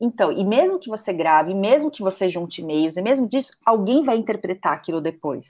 Então, 0.00 0.32
e 0.32 0.44
mesmo 0.44 0.80
que 0.80 0.90
você 0.90 1.12
grave, 1.12 1.54
mesmo 1.54 1.90
que 1.90 2.02
você 2.02 2.28
junte 2.28 2.60
e-mails, 2.60 2.96
e 2.96 3.02
mesmo 3.02 3.28
disso, 3.28 3.52
alguém 3.64 4.04
vai 4.04 4.16
interpretar 4.16 4.72
aquilo 4.72 5.00
depois. 5.00 5.46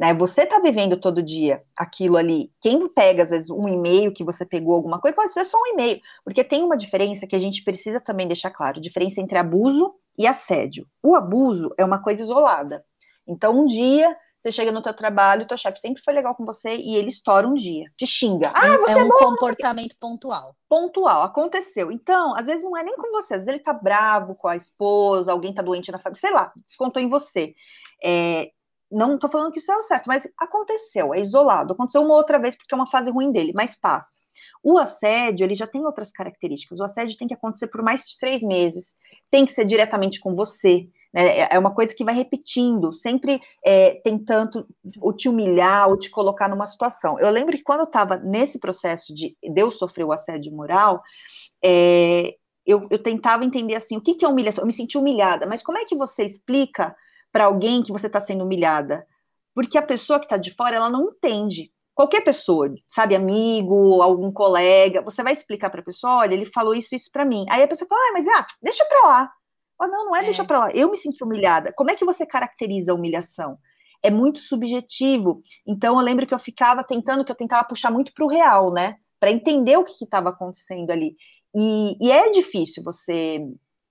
Né? 0.00 0.14
Você 0.14 0.44
está 0.44 0.58
vivendo 0.58 0.96
todo 0.96 1.22
dia 1.22 1.62
aquilo 1.76 2.16
ali. 2.16 2.50
Quem 2.62 2.88
pega, 2.88 3.24
às 3.24 3.30
vezes, 3.30 3.50
um 3.50 3.68
e-mail 3.68 4.14
que 4.14 4.24
você 4.24 4.46
pegou 4.46 4.74
alguma 4.74 4.98
coisa, 4.98 5.14
pode 5.14 5.30
ser 5.34 5.44
só 5.44 5.58
um 5.58 5.66
e-mail, 5.74 6.00
porque 6.24 6.42
tem 6.42 6.64
uma 6.64 6.74
diferença 6.74 7.26
que 7.26 7.36
a 7.36 7.38
gente 7.38 7.62
precisa 7.62 8.00
também 8.00 8.26
deixar 8.26 8.50
claro: 8.50 8.80
diferença 8.80 9.20
entre 9.20 9.36
abuso 9.36 9.92
e 10.16 10.26
assédio. 10.26 10.86
O 11.02 11.14
abuso 11.14 11.74
é 11.76 11.84
uma 11.84 12.02
coisa 12.02 12.22
isolada. 12.22 12.82
Então, 13.28 13.60
um 13.60 13.66
dia 13.66 14.16
você 14.40 14.50
chega 14.50 14.72
no 14.72 14.80
teu 14.80 14.94
trabalho, 14.94 15.46
teu 15.46 15.58
chefe 15.58 15.80
sempre 15.80 16.02
foi 16.02 16.14
legal 16.14 16.34
com 16.34 16.46
você 16.46 16.74
e 16.74 16.96
ele 16.96 17.10
estoura 17.10 17.46
um 17.46 17.52
dia, 17.52 17.84
te 17.94 18.06
xinga. 18.06 18.52
Ah, 18.54 18.78
você 18.78 18.98
é, 18.98 19.02
é 19.02 19.04
um 19.04 19.10
comportamento 19.10 19.94
pontual. 20.00 20.56
Pontual, 20.66 21.24
aconteceu. 21.24 21.92
Então, 21.92 22.34
às 22.34 22.46
vezes 22.46 22.64
não 22.64 22.74
é 22.74 22.82
nem 22.82 22.96
com 22.96 23.10
você, 23.10 23.34
às 23.34 23.40
vezes 23.40 23.48
ele 23.48 23.58
tá 23.58 23.74
bravo 23.74 24.34
com 24.34 24.48
a 24.48 24.56
esposa, 24.56 25.30
alguém 25.30 25.52
tá 25.52 25.60
doente 25.60 25.92
na 25.92 25.98
família, 25.98 26.20
sei 26.22 26.32
lá, 26.32 26.50
descontou 26.66 27.02
em 27.02 27.10
você. 27.10 27.54
É, 28.02 28.50
não 28.90 29.14
estou 29.14 29.30
falando 29.30 29.52
que 29.52 29.60
isso 29.60 29.70
é 29.70 29.76
o 29.76 29.82
certo, 29.82 30.06
mas 30.06 30.26
aconteceu, 30.38 31.14
é 31.14 31.20
isolado. 31.20 31.72
Aconteceu 31.72 32.02
uma 32.02 32.14
outra 32.14 32.38
vez 32.38 32.56
porque 32.56 32.74
é 32.74 32.76
uma 32.76 32.90
fase 32.90 33.10
ruim 33.10 33.30
dele, 33.30 33.52
mas 33.54 33.76
passa. 33.76 34.18
O 34.62 34.78
assédio, 34.78 35.44
ele 35.44 35.54
já 35.54 35.66
tem 35.66 35.84
outras 35.84 36.10
características. 36.10 36.80
O 36.80 36.84
assédio 36.84 37.16
tem 37.16 37.28
que 37.28 37.34
acontecer 37.34 37.68
por 37.68 37.82
mais 37.82 38.02
de 38.02 38.18
três 38.18 38.42
meses, 38.42 38.94
tem 39.30 39.46
que 39.46 39.54
ser 39.54 39.64
diretamente 39.64 40.20
com 40.20 40.34
você. 40.34 40.86
Né? 41.12 41.38
É, 41.38 41.48
é 41.52 41.58
uma 41.58 41.74
coisa 41.74 41.94
que 41.94 42.04
vai 42.04 42.14
repetindo, 42.14 42.92
sempre 42.92 43.40
é, 43.64 44.00
tentando 44.02 44.66
ou 45.00 45.12
te 45.12 45.28
humilhar 45.28 45.88
ou 45.88 45.98
te 45.98 46.10
colocar 46.10 46.48
numa 46.48 46.66
situação. 46.66 47.18
Eu 47.18 47.30
lembro 47.30 47.56
que 47.56 47.62
quando 47.62 47.80
eu 47.80 47.84
estava 47.84 48.16
nesse 48.16 48.58
processo 48.58 49.14
de, 49.14 49.36
de 49.42 49.60
eu 49.60 49.70
sofrer 49.70 50.04
o 50.04 50.12
assédio 50.12 50.52
moral, 50.52 51.02
é, 51.62 52.34
eu, 52.66 52.86
eu, 52.90 53.02
tentava 53.02 53.44
entender 53.44 53.74
assim, 53.74 53.96
o 53.96 54.00
que, 54.00 54.14
que 54.14 54.24
é 54.24 54.28
humilhação? 54.28 54.62
Eu 54.62 54.66
me 54.66 54.72
senti 54.72 54.98
humilhada, 54.98 55.46
mas 55.46 55.62
como 55.62 55.78
é 55.78 55.84
que 55.84 55.96
você 55.96 56.24
explica 56.24 56.94
para 57.32 57.44
alguém 57.44 57.82
que 57.82 57.92
você 57.92 58.06
está 58.06 58.20
sendo 58.20 58.44
humilhada. 58.44 59.06
Porque 59.54 59.78
a 59.78 59.82
pessoa 59.82 60.18
que 60.18 60.26
está 60.26 60.36
de 60.36 60.54
fora, 60.54 60.76
ela 60.76 60.90
não 60.90 61.10
entende. 61.10 61.70
Qualquer 61.94 62.22
pessoa, 62.22 62.72
sabe, 62.88 63.14
amigo, 63.14 64.00
algum 64.00 64.32
colega, 64.32 65.02
você 65.02 65.22
vai 65.22 65.32
explicar 65.32 65.68
para 65.70 65.80
a 65.80 65.84
pessoa, 65.84 66.18
olha, 66.18 66.34
ele 66.34 66.46
falou 66.46 66.74
isso, 66.74 66.94
isso 66.94 67.10
para 67.12 67.24
mim. 67.24 67.44
Aí 67.50 67.62
a 67.62 67.68
pessoa 67.68 67.86
fala, 67.88 68.00
ah, 68.00 68.12
mas 68.14 68.28
ah, 68.28 68.46
deixa 68.62 68.84
para 68.86 69.08
lá. 69.08 69.30
Ah, 69.80 69.86
não, 69.86 70.06
não 70.06 70.16
é, 70.16 70.20
é 70.20 70.24
deixa 70.24 70.44
para 70.44 70.58
lá. 70.60 70.70
Eu 70.72 70.90
me 70.90 70.96
senti 70.96 71.22
humilhada. 71.22 71.72
Como 71.74 71.90
é 71.90 71.96
que 71.96 72.04
você 72.04 72.24
caracteriza 72.24 72.92
a 72.92 72.94
humilhação? 72.94 73.58
É 74.02 74.10
muito 74.10 74.40
subjetivo. 74.40 75.42
Então 75.66 75.98
eu 75.98 76.04
lembro 76.04 76.26
que 76.26 76.34
eu 76.34 76.38
ficava 76.38 76.84
tentando, 76.84 77.24
que 77.24 77.32
eu 77.32 77.36
tentava 77.36 77.66
puxar 77.66 77.90
muito 77.90 78.12
para 78.14 78.24
o 78.24 78.28
real, 78.28 78.72
né? 78.72 78.96
Para 79.18 79.30
entender 79.30 79.76
o 79.76 79.84
que 79.84 79.92
estava 80.02 80.30
acontecendo 80.30 80.90
ali. 80.90 81.16
E, 81.54 81.96
e, 82.00 82.10
é 82.10 82.30
difícil 82.30 82.82
você 82.82 83.40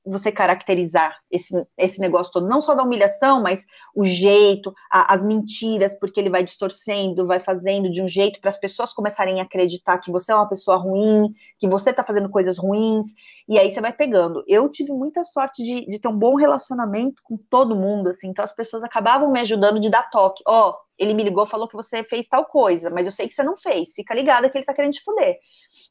você 0.06 0.32
caracterizar 0.32 1.16
esse, 1.30 1.54
esse 1.78 2.00
negócio 2.00 2.32
todo, 2.32 2.48
não 2.48 2.62
só 2.62 2.74
da 2.74 2.84
humilhação, 2.84 3.42
mas 3.42 3.66
o 3.96 4.04
jeito, 4.04 4.74
a, 4.92 5.14
as 5.14 5.24
mentiras, 5.24 5.94
porque 6.00 6.20
ele 6.20 6.30
vai 6.30 6.44
distorcendo, 6.44 7.28
vai 7.28 7.40
fazendo 7.40 7.92
de 7.92 8.02
um 8.02 8.08
jeito 8.08 8.40
para 8.40 8.50
as 8.50 8.58
pessoas 8.58 8.94
começarem 8.94 9.40
a 9.40 9.44
acreditar 9.44 9.98
que 10.00 10.12
você 10.12 10.32
é 10.32 10.36
uma 10.36 10.50
pessoa 10.50 10.78
ruim, 10.78 11.34
que 11.60 11.68
você 11.68 11.90
está 11.90 12.04
fazendo 12.04 12.30
coisas 12.30 12.58
ruins, 12.58 13.06
e 13.48 13.58
aí 13.60 13.74
você 13.74 13.82
vai 13.82 13.94
pegando. 13.94 14.44
Eu 14.48 14.70
tive 14.70 14.92
muita 14.92 15.24
sorte 15.24 15.64
de, 15.64 15.86
de 15.86 16.00
ter 16.00 16.08
um 16.08 16.18
bom 16.18 16.36
relacionamento 16.36 17.22
com 17.24 17.38
todo 17.38 17.76
mundo, 17.76 18.10
assim, 18.10 18.30
então 18.30 18.44
as 18.44 18.54
pessoas 18.54 18.84
acabavam 18.84 19.32
me 19.32 19.40
ajudando 19.40 19.80
de 19.80 19.90
dar 19.90 20.10
toque. 20.10 20.44
Ó, 20.48 20.70
oh, 20.70 20.89
ele 21.00 21.14
me 21.14 21.24
ligou, 21.24 21.46
falou 21.48 21.68
que 21.68 21.76
você 21.76 22.04
fez 22.04 22.28
tal 22.28 22.46
coisa, 22.46 22.90
mas 22.90 23.06
eu 23.06 23.12
sei 23.12 23.28
que 23.28 23.34
você 23.34 23.42
não 23.42 23.56
fez, 23.56 23.94
fica 23.94 24.14
ligada 24.14 24.50
que 24.50 24.58
ele 24.58 24.64
está 24.64 24.74
querendo 24.74 24.94
te 24.94 25.04
fuder. 25.04 25.40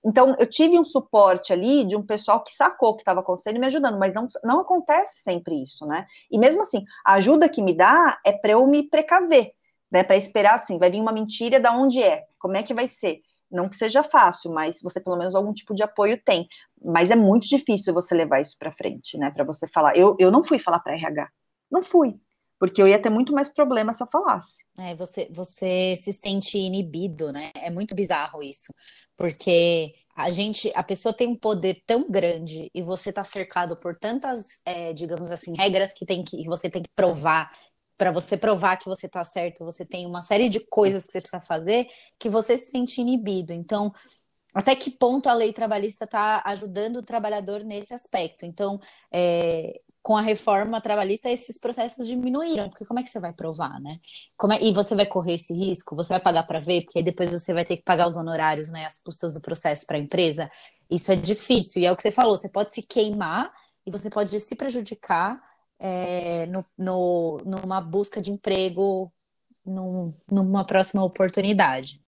Então, 0.04 0.36
eu 0.38 0.48
tive 0.48 0.78
um 0.78 0.84
suporte 0.84 1.52
ali 1.52 1.84
de 1.84 1.96
um 1.96 2.04
pessoal 2.04 2.44
que 2.44 2.54
sacou 2.54 2.90
o 2.90 2.94
que 2.94 3.02
estava 3.02 3.20
acontecendo 3.20 3.56
e 3.56 3.58
me 3.58 3.66
ajudando, 3.66 3.98
mas 3.98 4.12
não, 4.12 4.28
não 4.44 4.60
acontece 4.60 5.22
sempre 5.22 5.62
isso, 5.62 5.86
né? 5.86 6.06
E 6.30 6.38
mesmo 6.38 6.60
assim, 6.60 6.84
a 7.04 7.14
ajuda 7.14 7.48
que 7.48 7.62
me 7.62 7.74
dá 7.74 8.18
é 8.24 8.32
para 8.32 8.52
eu 8.52 8.66
me 8.66 8.82
precaver, 8.82 9.52
né? 9.90 10.02
Para 10.02 10.16
esperar, 10.16 10.56
assim, 10.56 10.78
vai 10.78 10.90
vir 10.90 11.00
uma 11.00 11.12
mentira, 11.12 11.58
da 11.58 11.72
onde 11.72 12.02
é? 12.02 12.24
Como 12.38 12.56
é 12.56 12.62
que 12.62 12.74
vai 12.74 12.86
ser? 12.86 13.20
Não 13.50 13.68
que 13.68 13.76
seja 13.76 14.02
fácil, 14.02 14.52
mas 14.52 14.82
você 14.82 15.00
pelo 15.00 15.16
menos 15.16 15.34
algum 15.34 15.54
tipo 15.54 15.74
de 15.74 15.82
apoio 15.82 16.20
tem. 16.22 16.46
Mas 16.84 17.10
é 17.10 17.16
muito 17.16 17.48
difícil 17.48 17.94
você 17.94 18.14
levar 18.14 18.42
isso 18.42 18.56
para 18.58 18.72
frente, 18.72 19.16
né? 19.16 19.30
Para 19.30 19.44
você 19.44 19.66
falar. 19.66 19.96
Eu, 19.96 20.16
eu 20.18 20.30
não 20.30 20.44
fui 20.44 20.58
falar 20.58 20.80
para 20.80 20.94
RH. 20.94 21.28
Não 21.70 21.82
fui 21.82 22.20
porque 22.58 22.82
eu 22.82 22.88
ia 22.88 23.00
ter 23.00 23.10
muito 23.10 23.32
mais 23.32 23.48
problema 23.48 23.94
se 23.94 24.02
eu 24.02 24.06
falasse. 24.06 24.50
É, 24.78 24.94
você, 24.94 25.28
você 25.30 25.94
se 25.96 26.12
sente 26.12 26.58
inibido, 26.58 27.32
né? 27.32 27.50
É 27.54 27.70
muito 27.70 27.94
bizarro 27.94 28.42
isso, 28.42 28.72
porque 29.16 29.94
a 30.18 30.30
gente, 30.30 30.72
a 30.74 30.82
pessoa 30.82 31.14
tem 31.14 31.28
um 31.28 31.36
poder 31.36 31.80
tão 31.86 32.10
grande 32.10 32.68
e 32.74 32.82
você 32.82 33.10
está 33.10 33.22
cercado 33.22 33.76
por 33.76 33.94
tantas, 33.94 34.46
é, 34.64 34.92
digamos 34.92 35.30
assim, 35.30 35.54
regras 35.56 35.94
que, 35.94 36.04
tem 36.04 36.24
que, 36.24 36.38
que 36.38 36.48
você 36.48 36.68
tem 36.68 36.82
que 36.82 36.90
provar. 36.94 37.56
Para 37.96 38.10
você 38.10 38.36
provar 38.36 38.76
que 38.76 38.86
você 38.86 39.06
está 39.06 39.22
certo, 39.22 39.64
você 39.64 39.84
tem 39.84 40.06
uma 40.06 40.22
série 40.22 40.48
de 40.48 40.60
coisas 40.60 41.04
que 41.04 41.12
você 41.12 41.20
precisa 41.20 41.40
fazer 41.40 41.86
que 42.18 42.28
você 42.28 42.56
se 42.56 42.70
sente 42.70 43.00
inibido. 43.00 43.52
Então, 43.52 43.92
até 44.52 44.74
que 44.74 44.90
ponto 44.90 45.28
a 45.28 45.34
lei 45.34 45.52
trabalhista 45.52 46.04
está 46.04 46.42
ajudando 46.44 46.96
o 46.96 47.02
trabalhador 47.02 47.62
nesse 47.62 47.94
aspecto? 47.94 48.44
Então, 48.44 48.80
é, 49.12 49.80
com 50.08 50.16
a 50.16 50.22
reforma 50.22 50.80
trabalhista, 50.80 51.28
esses 51.28 51.58
processos 51.58 52.06
diminuíram, 52.06 52.70
porque 52.70 52.86
como 52.86 52.98
é 52.98 53.02
que 53.02 53.10
você 53.10 53.20
vai 53.20 53.30
provar, 53.30 53.78
né? 53.78 54.00
É... 54.52 54.64
E 54.64 54.72
você 54.72 54.94
vai 54.94 55.04
correr 55.04 55.34
esse 55.34 55.52
risco? 55.52 55.94
Você 55.94 56.14
vai 56.14 56.20
pagar 56.20 56.44
para 56.44 56.60
ver, 56.60 56.84
porque 56.84 57.00
aí 57.00 57.04
depois 57.04 57.28
você 57.28 57.52
vai 57.52 57.62
ter 57.62 57.76
que 57.76 57.82
pagar 57.82 58.06
os 58.06 58.16
honorários, 58.16 58.70
né? 58.70 58.86
As 58.86 58.98
custas 59.02 59.34
do 59.34 59.40
processo 59.42 59.86
para 59.86 59.98
a 59.98 60.00
empresa. 60.00 60.50
Isso 60.90 61.12
é 61.12 61.14
difícil. 61.14 61.82
E 61.82 61.84
é 61.84 61.92
o 61.92 61.96
que 61.96 62.00
você 62.00 62.10
falou, 62.10 62.38
você 62.38 62.48
pode 62.48 62.72
se 62.72 62.80
queimar 62.80 63.52
e 63.84 63.90
você 63.90 64.08
pode 64.08 64.40
se 64.40 64.56
prejudicar 64.56 65.38
é, 65.78 66.46
no, 66.46 66.64
no, 66.78 67.42
numa 67.44 67.78
busca 67.78 68.18
de 68.18 68.32
emprego 68.32 69.12
num, 69.62 70.08
numa 70.30 70.64
próxima 70.64 71.04
oportunidade. 71.04 72.00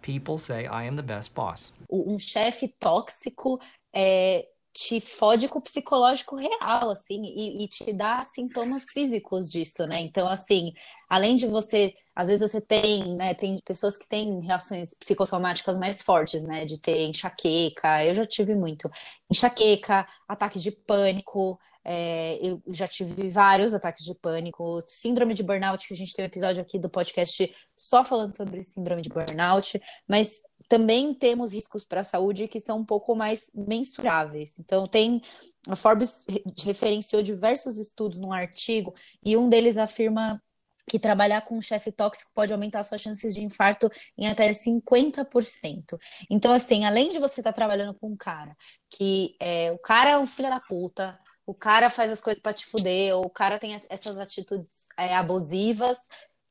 People 0.00 0.38
say 0.38 0.64
I 0.64 0.88
am 0.88 0.94
the 0.94 1.02
best 1.02 1.34
boss. 1.34 1.70
Um 1.90 2.18
chefe 2.18 2.66
tóxico 2.80 3.60
é, 3.92 4.48
te 4.78 5.00
fode 5.00 5.48
com 5.48 5.58
o 5.58 5.62
psicológico 5.62 6.36
real, 6.36 6.90
assim, 6.90 7.20
e, 7.24 7.64
e, 7.64 7.68
te 7.68 7.92
dá 7.92 8.22
sintomas 8.22 8.84
físicos 8.84 9.50
disso, 9.50 9.84
né? 9.88 9.98
Então, 9.98 10.28
assim, 10.28 10.72
além 11.08 11.34
de 11.34 11.48
você, 11.48 11.96
às 12.14 12.28
vezes 12.28 12.48
você 12.48 12.60
tem, 12.60 13.16
né, 13.16 13.34
tem 13.34 13.60
pessoas 13.64 13.98
que 13.98 14.08
têm 14.08 14.38
reações 14.40 14.94
psicossomáticas 14.94 15.76
mais 15.80 16.00
fortes, 16.00 16.42
né? 16.42 16.64
De 16.64 16.78
ter 16.78 17.02
enxaqueca, 17.08 18.04
eu 18.04 18.14
já 18.14 18.24
tive 18.24 18.54
muito. 18.54 18.88
Enxaqueca, 19.28 20.06
ataque 20.28 20.60
de 20.60 20.70
pânico, 20.70 21.58
é, 21.84 22.38
eu 22.40 22.62
já 22.68 22.86
tive 22.86 23.28
vários 23.30 23.74
ataques 23.74 24.04
de 24.04 24.14
pânico, 24.14 24.80
síndrome 24.86 25.34
de 25.34 25.42
burnout, 25.42 25.88
que 25.88 25.94
a 25.94 25.96
gente 25.96 26.14
tem 26.14 26.24
um 26.24 26.28
episódio 26.28 26.62
aqui 26.62 26.78
do 26.78 26.88
podcast 26.88 27.52
só 27.76 28.04
falando 28.04 28.36
sobre 28.36 28.62
síndrome 28.62 29.02
de 29.02 29.08
burnout, 29.08 29.80
mas 30.06 30.40
também 30.68 31.14
temos 31.14 31.52
riscos 31.52 31.84
para 31.84 32.02
a 32.02 32.04
saúde 32.04 32.46
que 32.46 32.60
são 32.60 32.78
um 32.78 32.84
pouco 32.84 33.14
mais 33.16 33.50
mensuráveis. 33.54 34.58
Então, 34.58 34.86
tem 34.86 35.22
a 35.66 35.74
Forbes 35.74 36.26
referenciou 36.64 37.22
diversos 37.22 37.78
estudos 37.78 38.18
num 38.18 38.32
artigo 38.32 38.94
e 39.24 39.36
um 39.36 39.48
deles 39.48 39.78
afirma 39.78 40.42
que 40.88 40.98
trabalhar 40.98 41.42
com 41.42 41.56
um 41.56 41.60
chefe 41.60 41.92
tóxico 41.92 42.30
pode 42.34 42.52
aumentar 42.52 42.82
suas 42.82 43.00
chances 43.00 43.34
de 43.34 43.44
infarto 43.44 43.90
em 44.16 44.26
até 44.26 44.50
50%. 44.52 45.98
Então, 46.30 46.52
assim, 46.52 46.84
além 46.84 47.10
de 47.10 47.18
você 47.18 47.40
estar 47.40 47.52
tá 47.52 47.56
trabalhando 47.56 47.94
com 47.94 48.08
um 48.08 48.16
cara 48.16 48.56
que 48.90 49.36
é, 49.38 49.70
o 49.70 49.78
cara 49.78 50.10
é 50.10 50.18
um 50.18 50.26
filho 50.26 50.48
da 50.48 50.60
puta, 50.60 51.18
o 51.46 51.54
cara 51.54 51.88
faz 51.88 52.10
as 52.10 52.20
coisas 52.20 52.42
para 52.42 52.52
te 52.52 52.66
fuder, 52.66 53.16
ou 53.16 53.24
o 53.24 53.30
cara 53.30 53.58
tem 53.58 53.74
essas 53.74 54.18
atitudes 54.18 54.68
é, 54.98 55.14
abusivas, 55.14 55.98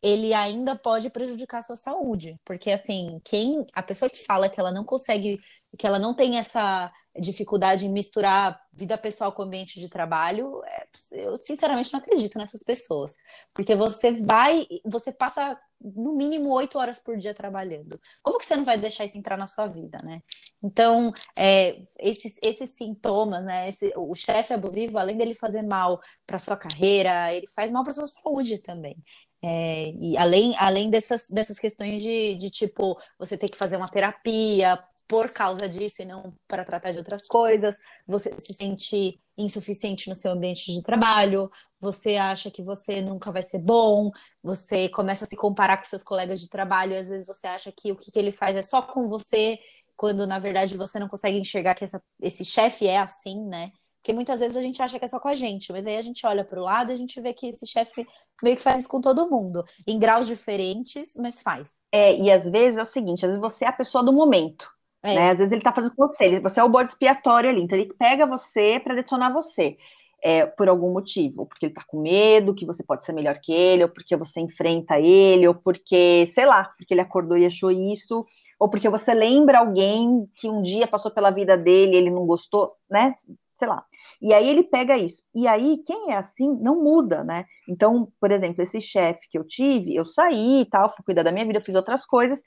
ele 0.01 0.33
ainda 0.33 0.75
pode 0.75 1.09
prejudicar 1.09 1.59
a 1.59 1.61
sua 1.61 1.75
saúde. 1.75 2.39
Porque, 2.45 2.71
assim, 2.71 3.19
quem 3.23 3.65
a 3.73 3.81
pessoa 3.81 4.09
que 4.09 4.23
fala 4.25 4.49
que 4.49 4.59
ela 4.59 4.71
não 4.71 4.83
consegue, 4.83 5.39
que 5.77 5.87
ela 5.87 5.99
não 5.99 6.13
tem 6.13 6.37
essa 6.37 6.91
dificuldade 7.19 7.85
em 7.85 7.91
misturar 7.91 8.59
vida 8.71 8.97
pessoal 8.97 9.31
com 9.31 9.41
ambiente 9.41 9.79
de 9.79 9.89
trabalho, 9.89 10.61
é, 10.65 10.87
eu 11.13 11.35
sinceramente 11.35 11.91
não 11.91 11.99
acredito 11.99 12.37
nessas 12.37 12.61
pessoas. 12.63 13.15
Porque 13.53 13.75
você 13.75 14.11
vai, 14.11 14.67
você 14.85 15.11
passa 15.11 15.59
no 15.79 16.13
mínimo 16.13 16.49
oito 16.53 16.77
horas 16.77 16.99
por 16.99 17.17
dia 17.17 17.33
trabalhando. 17.33 17.99
Como 18.21 18.37
que 18.37 18.45
você 18.45 18.55
não 18.55 18.65
vai 18.65 18.77
deixar 18.79 19.05
isso 19.05 19.17
entrar 19.17 19.37
na 19.37 19.45
sua 19.45 19.67
vida, 19.67 19.99
né? 20.03 20.21
Então, 20.61 21.11
é, 21.37 21.81
esses, 21.99 22.37
esses 22.43 22.71
sintomas, 22.71 23.43
né? 23.43 23.69
Esse, 23.69 23.93
o 23.95 24.13
chefe 24.13 24.53
abusivo, 24.53 24.97
além 24.97 25.17
dele 25.17 25.33
fazer 25.33 25.61
mal 25.61 25.99
para 26.25 26.39
sua 26.39 26.57
carreira, 26.57 27.33
ele 27.33 27.47
faz 27.47 27.71
mal 27.71 27.83
para 27.83 27.93
sua 27.93 28.07
saúde 28.07 28.59
também. 28.59 28.95
É, 29.43 29.91
e 29.91 30.17
além, 30.17 30.55
além 30.57 30.89
dessas, 30.89 31.27
dessas 31.29 31.59
questões 31.59 32.01
de, 32.01 32.35
de 32.35 32.49
tipo, 32.49 32.97
você 33.19 33.37
ter 33.37 33.49
que 33.49 33.57
fazer 33.57 33.77
uma 33.77 33.89
terapia 33.89 34.79
por 35.07 35.29
causa 35.29 35.69
disso 35.69 36.01
e 36.01 36.05
não 36.05 36.23
para 36.47 36.65
tratar 36.65 36.91
de 36.91 36.97
outras 36.97 37.27
coisas, 37.27 37.77
você 38.05 38.35
se 38.39 38.53
sente 38.53 39.19
insuficiente 39.37 40.09
no 40.09 40.15
seu 40.15 40.31
ambiente 40.31 40.73
de 40.73 40.81
trabalho, 40.81 41.49
você 41.79 42.15
acha 42.15 42.49
que 42.49 42.63
você 42.63 43.01
nunca 43.01 43.31
vai 43.31 43.43
ser 43.43 43.59
bom, 43.59 44.09
você 44.43 44.89
começa 44.89 45.23
a 45.23 45.27
se 45.27 45.35
comparar 45.35 45.77
com 45.77 45.85
seus 45.85 46.03
colegas 46.03 46.41
de 46.41 46.49
trabalho, 46.49 46.93
e 46.93 46.97
às 46.97 47.07
vezes 47.07 47.25
você 47.25 47.47
acha 47.47 47.71
que 47.71 47.91
o 47.91 47.95
que, 47.95 48.11
que 48.11 48.19
ele 48.19 48.31
faz 48.31 48.55
é 48.55 48.61
só 48.61 48.81
com 48.81 49.07
você, 49.07 49.59
quando 49.95 50.27
na 50.27 50.39
verdade 50.39 50.75
você 50.75 50.99
não 50.99 51.07
consegue 51.07 51.37
enxergar 51.37 51.75
que 51.75 51.83
essa, 51.83 52.01
esse 52.21 52.43
chefe 52.43 52.87
é 52.87 52.97
assim, 52.97 53.45
né? 53.45 53.71
Porque 53.97 54.13
muitas 54.13 54.39
vezes 54.39 54.55
a 54.55 54.61
gente 54.61 54.81
acha 54.81 54.97
que 54.97 55.05
é 55.05 55.07
só 55.07 55.19
com 55.19 55.27
a 55.27 55.33
gente, 55.33 55.71
mas 55.71 55.85
aí 55.85 55.97
a 55.97 56.01
gente 56.01 56.25
olha 56.25 56.43
para 56.45 56.59
o 56.59 56.63
lado 56.63 56.91
e 56.91 56.93
a 56.93 56.97
gente 56.97 57.19
vê 57.19 57.33
que 57.33 57.47
esse 57.47 57.67
chefe 57.67 58.05
meio 58.41 58.55
que 58.55 58.61
faz 58.61 58.79
isso 58.79 58.89
com 58.89 59.01
todo 59.01 59.29
mundo, 59.29 59.63
em 59.87 59.99
graus 59.99 60.27
diferentes, 60.27 61.13
mas 61.17 61.41
faz. 61.41 61.81
É, 61.91 62.15
e 62.15 62.31
às 62.31 62.47
vezes 62.47 62.77
é 62.77 62.83
o 62.83 62.85
seguinte, 62.85 63.25
às 63.25 63.31
vezes 63.31 63.39
você 63.39 63.65
é 63.65 63.67
a 63.67 63.73
pessoa 63.73 64.03
do 64.03 64.13
momento. 64.13 64.67
É. 65.03 65.15
Né? 65.15 65.31
Às 65.31 65.37
vezes 65.37 65.51
ele 65.51 65.61
está 65.61 65.73
fazendo 65.73 65.95
com 65.95 66.07
você, 66.07 66.39
você 66.39 66.59
é 66.59 66.63
o 66.63 66.69
bode 66.69 66.91
expiatório 66.91 67.49
ali, 67.49 67.61
então 67.61 67.77
ele 67.77 67.93
pega 67.93 68.25
você 68.25 68.79
para 68.79 68.95
detonar 68.95 69.33
você. 69.33 69.77
É, 70.23 70.47
por 70.47 70.67
algum 70.67 70.91
motivo, 70.91 71.41
ou 71.41 71.45
porque 71.45 71.67
ele 71.67 71.73
está 71.73 71.83
com 71.85 72.01
medo, 72.01 72.55
que 72.55 72.65
você 72.65 72.81
pode 72.81 73.05
ser 73.05 73.13
melhor 73.13 73.37
que 73.39 73.53
ele, 73.53 73.83
ou 73.83 73.89
porque 73.89 74.15
você 74.15 74.39
enfrenta 74.39 74.99
ele, 74.99 75.47
ou 75.47 75.53
porque, 75.53 76.31
sei 76.33 76.43
lá, 76.43 76.73
porque 76.75 76.91
ele 76.91 77.01
acordou 77.01 77.37
e 77.37 77.45
achou 77.45 77.69
isso, 77.69 78.25
ou 78.59 78.67
porque 78.67 78.89
você 78.89 79.13
lembra 79.13 79.59
alguém 79.59 80.27
que 80.35 80.49
um 80.49 80.63
dia 80.63 80.87
passou 80.87 81.11
pela 81.11 81.29
vida 81.29 81.55
dele, 81.55 81.95
ele 81.95 82.09
não 82.09 82.25
gostou, 82.25 82.67
né? 82.89 83.13
Sei 83.57 83.67
lá. 83.67 83.83
E 84.21 84.33
aí 84.33 84.47
ele 84.47 84.63
pega 84.63 84.97
isso. 84.97 85.23
E 85.33 85.47
aí, 85.47 85.77
quem 85.85 86.11
é 86.11 86.17
assim 86.17 86.55
não 86.61 86.83
muda, 86.83 87.23
né? 87.23 87.45
Então, 87.67 88.11
por 88.19 88.31
exemplo, 88.31 88.61
esse 88.61 88.79
chefe 88.79 89.27
que 89.29 89.37
eu 89.37 89.43
tive, 89.45 89.95
eu 89.95 90.05
saí 90.05 90.61
e 90.61 90.65
tal, 90.69 90.93
fui 90.95 91.03
cuidar 91.03 91.23
da 91.23 91.31
minha 91.31 91.45
vida, 91.45 91.61
fiz 91.61 91.75
outras 91.75 92.05
coisas, 92.05 92.41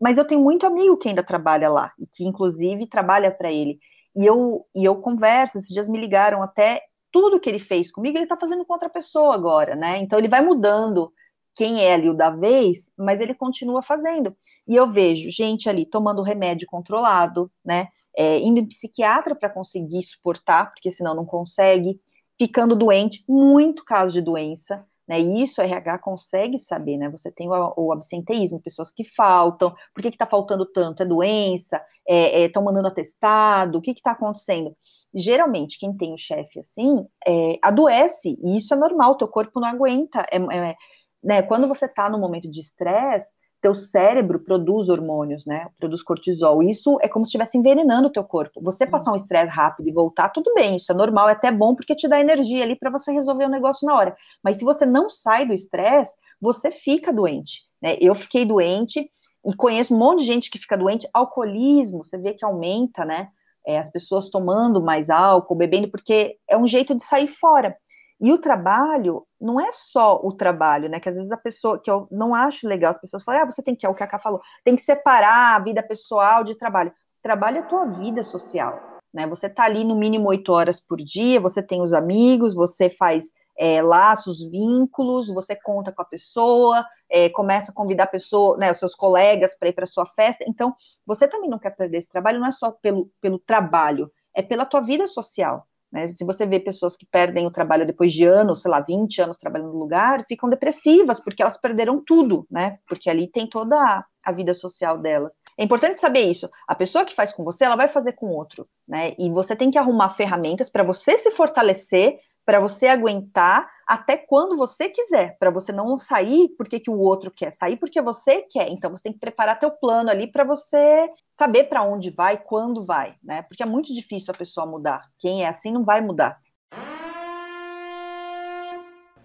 mas 0.00 0.18
eu 0.18 0.26
tenho 0.26 0.40
muito 0.40 0.66
amigo 0.66 0.96
que 0.96 1.08
ainda 1.08 1.22
trabalha 1.22 1.68
lá, 1.68 1.92
e 1.98 2.06
que 2.06 2.24
inclusive 2.24 2.86
trabalha 2.88 3.30
para 3.30 3.52
ele. 3.52 3.78
E 4.16 4.26
eu, 4.26 4.66
e 4.74 4.84
eu 4.84 4.96
converso, 4.96 5.58
esses 5.58 5.70
dias 5.72 5.88
me 5.88 5.98
ligaram 5.98 6.42
até 6.42 6.82
tudo 7.12 7.40
que 7.40 7.48
ele 7.48 7.58
fez 7.58 7.90
comigo, 7.90 8.16
ele 8.16 8.24
está 8.24 8.36
fazendo 8.36 8.64
com 8.64 8.72
outra 8.72 8.88
pessoa 8.88 9.34
agora, 9.34 9.74
né? 9.74 9.98
Então 9.98 10.18
ele 10.18 10.28
vai 10.28 10.42
mudando 10.42 11.12
quem 11.54 11.84
é 11.84 11.94
ali 11.94 12.08
o 12.08 12.14
da 12.14 12.30
vez, 12.30 12.90
mas 12.96 13.20
ele 13.20 13.34
continua 13.34 13.82
fazendo. 13.82 14.36
E 14.66 14.76
eu 14.76 14.90
vejo 14.90 15.30
gente 15.30 15.68
ali 15.68 15.84
tomando 15.86 16.22
remédio 16.22 16.66
controlado, 16.68 17.50
né? 17.64 17.88
É, 18.18 18.38
indo 18.40 18.58
em 18.58 18.66
psiquiatra 18.66 19.34
para 19.34 19.48
conseguir 19.48 20.02
suportar, 20.02 20.72
porque 20.72 20.90
senão 20.90 21.14
não 21.14 21.24
consegue, 21.24 22.00
ficando 22.36 22.74
doente, 22.74 23.24
muito 23.28 23.84
caso 23.84 24.12
de 24.12 24.20
doença, 24.20 24.84
né? 25.08 25.20
E 25.20 25.42
isso 25.42 25.62
a 25.62 25.64
RH 25.64 25.98
consegue 25.98 26.58
saber, 26.58 26.98
né? 26.98 27.08
Você 27.08 27.32
tem 27.32 27.48
o, 27.48 27.74
o 27.76 27.92
absenteísmo, 27.92 28.60
pessoas 28.60 28.90
que 28.90 29.04
faltam, 29.16 29.74
por 29.94 30.02
que 30.02 30.08
está 30.08 30.26
faltando 30.26 30.66
tanto? 30.66 31.02
É 31.02 31.06
doença? 31.06 31.80
Estão 32.06 32.62
é, 32.62 32.64
é, 32.64 32.64
mandando 32.64 32.88
atestado? 32.88 33.78
O 33.78 33.80
que 33.80 33.92
está 33.92 34.10
acontecendo? 34.12 34.76
Geralmente, 35.14 35.78
quem 35.78 35.96
tem 35.96 36.12
o 36.12 36.18
chefe 36.18 36.60
assim, 36.60 37.06
é, 37.26 37.58
adoece, 37.62 38.38
e 38.42 38.58
isso 38.58 38.74
é 38.74 38.76
normal, 38.76 39.16
teu 39.16 39.28
corpo 39.28 39.58
não 39.58 39.68
aguenta. 39.68 40.26
É, 40.30 40.36
é 40.36 40.76
né? 41.22 41.42
Quando 41.42 41.66
você 41.66 41.86
está 41.86 42.08
no 42.10 42.18
momento 42.18 42.50
de 42.50 42.60
estresse, 42.60 43.32
teu 43.60 43.74
cérebro 43.74 44.38
produz 44.38 44.88
hormônios, 44.88 45.44
né? 45.44 45.68
Produz 45.78 46.02
cortisol. 46.02 46.62
Isso 46.62 46.98
é 47.02 47.08
como 47.08 47.24
se 47.24 47.30
estivesse 47.30 47.58
envenenando 47.58 48.08
o 48.08 48.12
teu 48.12 48.22
corpo. 48.22 48.60
Você 48.62 48.86
passar 48.86 49.12
um 49.12 49.16
estresse 49.16 49.50
rápido 49.52 49.88
e 49.88 49.92
voltar, 49.92 50.28
tudo 50.28 50.52
bem, 50.54 50.76
isso 50.76 50.92
é 50.92 50.94
normal, 50.94 51.28
é 51.28 51.32
até 51.32 51.50
bom 51.50 51.74
porque 51.74 51.94
te 51.94 52.08
dá 52.08 52.20
energia 52.20 52.62
ali 52.62 52.76
para 52.76 52.90
você 52.90 53.12
resolver 53.12 53.44
o 53.44 53.50
negócio 53.50 53.86
na 53.86 53.94
hora. 53.96 54.16
Mas 54.42 54.58
se 54.58 54.64
você 54.64 54.86
não 54.86 55.10
sai 55.10 55.46
do 55.46 55.52
estresse, 55.52 56.14
você 56.40 56.70
fica 56.70 57.12
doente, 57.12 57.62
né? 57.82 57.96
Eu 58.00 58.14
fiquei 58.14 58.44
doente 58.44 59.10
e 59.44 59.56
conheço 59.56 59.94
um 59.94 59.98
monte 59.98 60.20
de 60.20 60.26
gente 60.26 60.50
que 60.50 60.58
fica 60.58 60.76
doente. 60.76 61.08
Alcoolismo, 61.12 62.04
você 62.04 62.16
vê 62.16 62.34
que 62.34 62.44
aumenta, 62.44 63.04
né? 63.04 63.28
É, 63.66 63.78
as 63.78 63.90
pessoas 63.90 64.30
tomando 64.30 64.80
mais 64.80 65.10
álcool, 65.10 65.54
bebendo, 65.54 65.88
porque 65.88 66.36
é 66.48 66.56
um 66.56 66.66
jeito 66.66 66.94
de 66.94 67.04
sair 67.04 67.28
fora. 67.28 67.76
E 68.20 68.32
o 68.32 68.38
trabalho 68.38 69.24
não 69.40 69.60
é 69.60 69.70
só 69.70 70.20
o 70.22 70.32
trabalho, 70.32 70.88
né? 70.88 70.98
Que 70.98 71.08
às 71.08 71.14
vezes 71.14 71.30
a 71.30 71.36
pessoa, 71.36 71.78
que 71.78 71.90
eu 71.90 72.08
não 72.10 72.34
acho 72.34 72.66
legal, 72.66 72.92
as 72.92 73.00
pessoas 73.00 73.22
falam, 73.22 73.42
ah, 73.42 73.46
você 73.46 73.62
tem 73.62 73.76
que, 73.76 73.86
é 73.86 73.88
o 73.88 73.94
que 73.94 74.02
a 74.02 74.06
Ká 74.08 74.18
falou, 74.18 74.40
tem 74.64 74.74
que 74.74 74.82
separar 74.82 75.56
a 75.56 75.58
vida 75.60 75.82
pessoal 75.82 76.42
de 76.42 76.56
trabalho. 76.56 76.92
Trabalho 77.22 77.58
é 77.58 77.60
a 77.60 77.66
tua 77.66 77.84
vida 77.84 78.22
social, 78.22 78.80
né? 79.12 79.26
Você 79.26 79.48
tá 79.48 79.64
ali 79.64 79.84
no 79.84 79.94
mínimo 79.94 80.28
oito 80.28 80.52
horas 80.52 80.80
por 80.80 80.98
dia, 80.98 81.40
você 81.40 81.62
tem 81.62 81.80
os 81.80 81.92
amigos, 81.92 82.54
você 82.54 82.90
faz 82.90 83.24
é, 83.56 83.82
laços, 83.82 84.40
vínculos, 84.50 85.28
você 85.28 85.54
conta 85.54 85.92
com 85.92 86.02
a 86.02 86.04
pessoa, 86.04 86.84
é, 87.08 87.28
começa 87.28 87.70
a 87.72 87.74
convidar 87.74 88.04
a 88.04 88.08
pessoa, 88.08 88.56
né, 88.56 88.70
os 88.70 88.78
seus 88.78 88.94
colegas 88.94 89.56
para 89.58 89.68
ir 89.68 89.72
para 89.72 89.86
sua 89.86 90.06
festa. 90.06 90.44
Então, 90.46 90.74
você 91.04 91.26
também 91.26 91.50
não 91.50 91.58
quer 91.58 91.70
perder 91.70 91.98
esse 91.98 92.08
trabalho, 92.08 92.38
não 92.40 92.46
é 92.46 92.52
só 92.52 92.70
pelo, 92.70 93.10
pelo 93.20 93.38
trabalho, 93.38 94.10
é 94.34 94.42
pela 94.42 94.64
tua 94.64 94.80
vida 94.80 95.06
social. 95.08 95.66
Né? 95.90 96.08
Se 96.08 96.24
você 96.24 96.44
vê 96.46 96.60
pessoas 96.60 96.96
que 96.96 97.06
perdem 97.06 97.46
o 97.46 97.50
trabalho 97.50 97.86
depois 97.86 98.12
de 98.12 98.24
anos, 98.24 98.62
sei 98.62 98.70
lá, 98.70 98.80
20 98.80 99.22
anos 99.22 99.38
trabalhando 99.38 99.72
no 99.72 99.78
lugar, 99.78 100.24
ficam 100.28 100.48
depressivas, 100.48 101.20
porque 101.20 101.42
elas 101.42 101.58
perderam 101.58 102.02
tudo, 102.04 102.46
né? 102.50 102.78
Porque 102.86 103.08
ali 103.08 103.26
tem 103.26 103.48
toda 103.48 104.04
a, 104.24 104.32
vida 104.32 104.52
social 104.52 104.98
delas. 104.98 105.34
É 105.56 105.64
importante 105.64 105.98
saber 105.98 106.20
isso. 106.20 106.50
A 106.66 106.74
pessoa 106.74 107.04
que 107.04 107.14
faz 107.14 107.32
com 107.32 107.42
você, 107.42 107.64
ela 107.64 107.76
vai 107.76 107.88
fazer 107.88 108.12
com 108.12 108.26
outro, 108.26 108.68
né? 108.86 109.14
E 109.18 109.30
você 109.30 109.56
tem 109.56 109.70
que 109.70 109.78
arrumar 109.78 110.10
ferramentas 110.10 110.68
para 110.68 110.82
você 110.82 111.16
se 111.18 111.30
fortalecer, 111.30 112.18
para 112.44 112.60
você 112.60 112.86
aguentar 112.86 113.66
até 113.86 114.18
quando 114.18 114.56
você 114.56 114.90
quiser, 114.90 115.38
para 115.38 115.50
você 115.50 115.72
não 115.72 115.96
sair 115.96 116.50
porque 116.58 116.78
que 116.78 116.90
o 116.90 116.98
outro 116.98 117.30
quer, 117.30 117.52
sair 117.52 117.78
porque 117.78 118.02
você 118.02 118.42
quer. 118.42 118.68
Então 118.68 118.90
você 118.90 119.04
tem 119.04 119.12
que 119.14 119.18
preparar 119.18 119.58
teu 119.58 119.70
plano 119.70 120.10
ali 120.10 120.30
para 120.30 120.44
você 120.44 121.08
saber 121.38 121.64
para 121.64 121.84
onde 121.84 122.10
vai, 122.10 122.36
quando 122.36 122.84
vai, 122.84 123.14
né? 123.22 123.42
Porque 123.42 123.62
é 123.62 123.66
muito 123.66 123.94
difícil 123.94 124.34
a 124.34 124.36
pessoa 124.36 124.66
mudar. 124.66 125.08
Quem 125.18 125.44
é 125.44 125.48
assim 125.48 125.70
não 125.70 125.84
vai 125.84 126.00
mudar. 126.00 126.40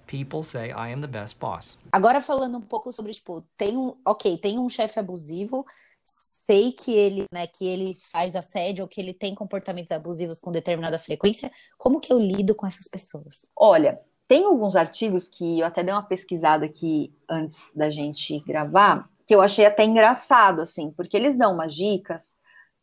People 0.05 0.43
say 0.43 0.69
I 0.69 0.93
am 0.93 0.99
the 0.99 1.07
best 1.07 1.39
boss. 1.39 1.77
Agora 1.91 2.21
falando 2.21 2.57
um 2.57 2.61
pouco 2.61 2.91
sobre 2.91 3.11
tipo, 3.11 3.41
tem 3.57 3.75
um, 3.75 3.95
OK, 4.05 4.37
tem 4.37 4.59
um 4.59 4.69
chefe 4.69 4.99
abusivo, 4.99 5.65
sei 6.03 6.71
que 6.71 6.91
ele, 6.91 7.25
né, 7.33 7.47
que 7.47 7.65
ele 7.65 7.93
faz 8.11 8.35
assédio 8.35 8.83
ou 8.83 8.87
que 8.87 9.01
ele 9.01 9.13
tem 9.13 9.33
comportamentos 9.33 9.91
abusivos 9.91 10.39
com 10.39 10.51
determinada 10.51 10.99
frequência, 10.99 11.49
como 11.79 11.99
que 11.99 12.13
eu 12.13 12.19
lido 12.19 12.53
com 12.53 12.67
essas 12.67 12.87
pessoas? 12.87 13.49
Olha, 13.55 13.99
tem 14.27 14.45
alguns 14.45 14.75
artigos 14.75 15.27
que 15.27 15.59
eu 15.59 15.65
até 15.65 15.81
dei 15.81 15.93
uma 15.93 16.03
pesquisada 16.03 16.65
aqui 16.65 17.11
antes 17.27 17.57
da 17.75 17.89
gente 17.89 18.39
gravar, 18.41 19.09
que 19.25 19.33
eu 19.33 19.41
achei 19.41 19.65
até 19.65 19.83
engraçado, 19.83 20.61
assim, 20.61 20.91
porque 20.91 21.15
eles 21.17 21.37
dão 21.37 21.53
umas 21.53 21.73
dicas 21.73 22.23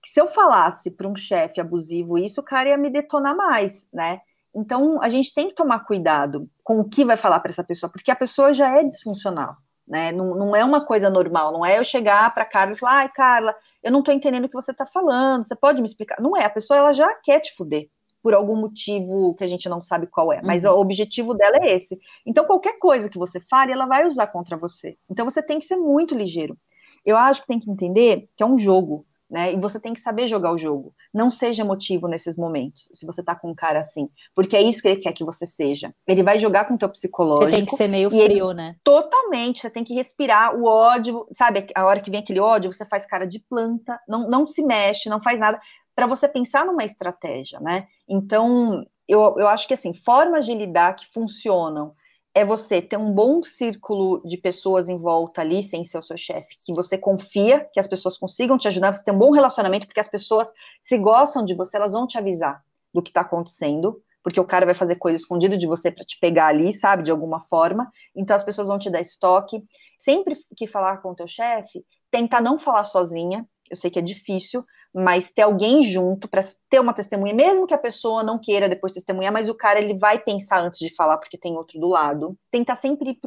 que 0.03 0.11
se 0.11 0.21
eu 0.21 0.29
falasse 0.29 0.91
para 0.91 1.09
um 1.09 1.17
chefe 1.17 1.61
abusivo 1.61 2.19
isso, 2.19 2.41
o 2.41 2.45
cara 2.45 2.71
ia 2.71 2.79
me 2.79 2.91
detonar 2.91 3.37
mais, 3.37 3.87
né? 3.93 4.21
Então, 4.55 5.01
a 5.03 5.09
gente 5.09 5.33
tem 5.33 5.49
que 5.49 5.55
tomar 5.55 5.81
cuidado 5.81 6.49
com 6.65 6.81
o 6.81 6.89
que 6.89 7.05
vai 7.05 7.17
falar 7.17 7.41
para 7.41 7.53
essa 7.53 7.63
pessoa, 7.63 7.91
porque 7.91 8.11
a 8.11 8.17
pessoa 8.17 8.53
já 8.53 8.79
é 8.79 8.83
disfuncional, 8.83 9.57
né? 9.87 10.11
Não, 10.11 10.35
não 10.35 10.57
é 10.57 10.65
uma 10.65 10.85
coisa 10.85 11.09
normal, 11.09 11.53
não 11.53 11.65
é 11.65 11.79
eu 11.79 11.85
chegar 11.85 12.33
para 12.35 12.45
Carla 12.45 12.75
e 12.75 12.79
falar, 12.79 12.99
ai, 13.01 13.09
Carla, 13.11 13.55
eu 13.83 13.93
não 13.93 14.01
estou 14.01 14.15
entendendo 14.15 14.47
o 14.47 14.49
que 14.49 14.55
você 14.55 14.73
está 14.73 14.87
falando, 14.87 15.45
você 15.45 15.55
pode 15.55 15.81
me 15.81 15.87
explicar? 15.87 16.21
Não 16.21 16.37
é, 16.37 16.45
a 16.45 16.51
pessoa 16.51 16.79
ela 16.79 16.93
já 16.93 17.13
quer 17.23 17.41
te 17.41 17.55
fuder, 17.55 17.89
por 18.23 18.35
algum 18.35 18.57
motivo 18.57 19.35
que 19.35 19.45
a 19.45 19.47
gente 19.47 19.69
não 19.69 19.81
sabe 19.83 20.07
qual 20.07 20.33
é, 20.33 20.41
mas 20.45 20.65
uhum. 20.65 20.73
o 20.73 20.81
objetivo 20.81 21.35
dela 21.35 21.59
é 21.63 21.77
esse. 21.77 21.99
Então, 22.27 22.45
qualquer 22.45 22.79
coisa 22.79 23.09
que 23.09 23.19
você 23.19 23.41
fale, 23.41 23.73
ela 23.73 23.87
vai 23.87 24.07
usar 24.07 24.27
contra 24.27 24.57
você. 24.57 24.97
Então, 25.09 25.25
você 25.25 25.43
tem 25.43 25.59
que 25.59 25.67
ser 25.67 25.77
muito 25.77 26.15
ligeiro. 26.15 26.57
Eu 27.05 27.17
acho 27.17 27.41
que 27.41 27.49
tem 27.49 27.59
que 27.59 27.71
entender 27.71 28.29
que 28.37 28.43
é 28.43 28.47
um 28.47 28.59
jogo, 28.59 29.07
né? 29.31 29.53
E 29.53 29.57
você 29.57 29.79
tem 29.79 29.95
que 29.95 30.01
saber 30.01 30.27
jogar 30.27 30.53
o 30.53 30.59
jogo. 30.59 30.93
Não 31.15 31.31
seja 31.31 31.63
emotivo 31.63 32.09
nesses 32.09 32.37
momentos, 32.37 32.91
se 32.93 33.07
você 33.07 33.23
tá 33.23 33.35
com 33.35 33.51
um 33.51 33.55
cara 33.55 33.79
assim, 33.79 34.09
porque 34.35 34.57
é 34.57 34.63
isso 34.63 34.83
que 34.83 34.89
ele 34.89 35.01
quer 35.01 35.13
que 35.13 35.25
você 35.25 35.47
seja. 35.47 35.95
Ele 36.07 36.23
vai 36.23 36.39
jogar 36.39 36.67
com 36.67 36.75
o 36.75 36.79
teu 36.79 36.89
psicológico. 36.89 37.51
Você 37.51 37.57
tem 37.57 37.65
que 37.65 37.77
ser 37.77 37.89
meio 37.89 38.11
frio, 38.11 38.53
né? 38.53 38.75
Totalmente, 38.83 39.61
você 39.61 39.71
tem 39.71 39.85
que 39.85 39.95
respirar 39.95 40.57
o 40.57 40.65
ódio, 40.65 41.27
sabe? 41.39 41.67
A 41.75 41.87
hora 41.87 42.01
que 42.01 42.11
vem 42.11 42.21
aquele 42.21 42.41
ódio, 42.41 42.73
você 42.73 42.85
faz 42.85 43.07
cara 43.07 43.27
de 43.27 43.39
planta, 43.39 43.99
não, 44.09 44.29
não 44.29 44.47
se 44.47 44.63
mexe, 44.63 45.09
não 45.09 45.23
faz 45.23 45.39
nada 45.39 45.61
para 45.95 46.07
você 46.07 46.29
pensar 46.29 46.65
numa 46.65 46.85
estratégia, 46.85 47.61
né? 47.61 47.87
Então, 48.09 48.85
eu, 49.07 49.35
eu 49.39 49.49
acho 49.49 49.67
que 49.67 49.75
assim, 49.75 49.93
formas 49.93 50.47
de 50.47 50.55
lidar 50.55 50.95
que 50.95 51.13
funcionam 51.13 51.95
é 52.33 52.45
você 52.45 52.81
ter 52.81 52.97
um 52.97 53.13
bom 53.13 53.43
círculo 53.43 54.23
de 54.25 54.37
pessoas 54.37 54.89
em 54.89 54.97
volta 54.97 55.41
ali, 55.41 55.63
sem 55.65 55.85
ser 55.85 55.99
o 55.99 56.03
seu 56.03 56.17
chefe, 56.17 56.55
que 56.65 56.73
você 56.73 56.97
confia 56.97 57.69
que 57.73 57.81
as 57.81 57.89
pessoas 57.89 58.17
consigam 58.17 58.57
te 58.57 58.69
ajudar, 58.69 58.95
você 58.95 59.03
tem 59.03 59.13
um 59.13 59.19
bom 59.19 59.33
relacionamento, 59.33 59.87
porque 59.87 59.99
as 60.01 60.09
pessoas, 60.09 60.51
se 60.85 60.97
gostam 60.97 61.45
de 61.45 61.55
você, 61.55 61.77
elas 61.77 61.93
vão 61.93 62.07
te 62.07 62.17
avisar 62.17 62.63
do 62.95 63.03
que 63.03 63.11
está 63.11 63.23
acontecendo, 63.23 64.01
porque 64.23 64.39
o 64.39 64.45
cara 64.45 64.67
vai 64.67 64.75
fazer 64.75 64.97
coisa 64.97 65.17
escondida 65.17 65.57
de 65.57 65.67
você 65.67 65.91
para 65.91 66.05
te 66.05 66.19
pegar 66.21 66.47
ali, 66.47 66.75
sabe, 66.79 67.03
de 67.03 67.11
alguma 67.11 67.41
forma. 67.49 67.91
Então 68.15 68.37
as 68.37 68.45
pessoas 68.45 68.69
vão 68.69 68.79
te 68.79 68.91
dar 68.91 69.01
estoque. 69.01 69.63
Sempre 69.99 70.37
que 70.57 70.67
falar 70.67 70.99
com 70.99 71.11
o 71.11 71.15
teu 71.15 71.27
chefe, 71.27 71.85
tentar 72.11 72.41
não 72.41 72.59
falar 72.59 72.85
sozinha. 72.85 73.47
Eu 73.71 73.77
sei 73.77 73.91
que 73.91 73.99
é 73.99 74.03
difícil, 74.03 74.65
mas 74.93 75.31
ter 75.31 75.43
alguém 75.43 75.83
junto 75.85 76.29
para 76.29 76.43
ter 76.69 76.81
uma 76.81 76.93
testemunha, 76.93 77.33
mesmo 77.33 77.67
que 77.67 77.75
a 77.75 77.79
pessoa 77.79 78.23
não 78.23 78.39
queira 78.39 78.69
depois 78.69 78.93
testemunhar, 78.93 79.33
mas 79.33 79.49
o 79.49 79.55
cara 79.55 79.81
ele 79.81 79.97
vai 79.99 80.19
pensar 80.19 80.61
antes 80.61 80.81
de 80.81 80.95
falar 80.95 81.19
porque 81.19 81.39
tem 81.39 81.57
outro 81.57 81.79
do 81.79 81.89
lado. 81.89 82.37
Tentar 82.51 82.77
sempre 82.77 83.11
ir 83.11 83.19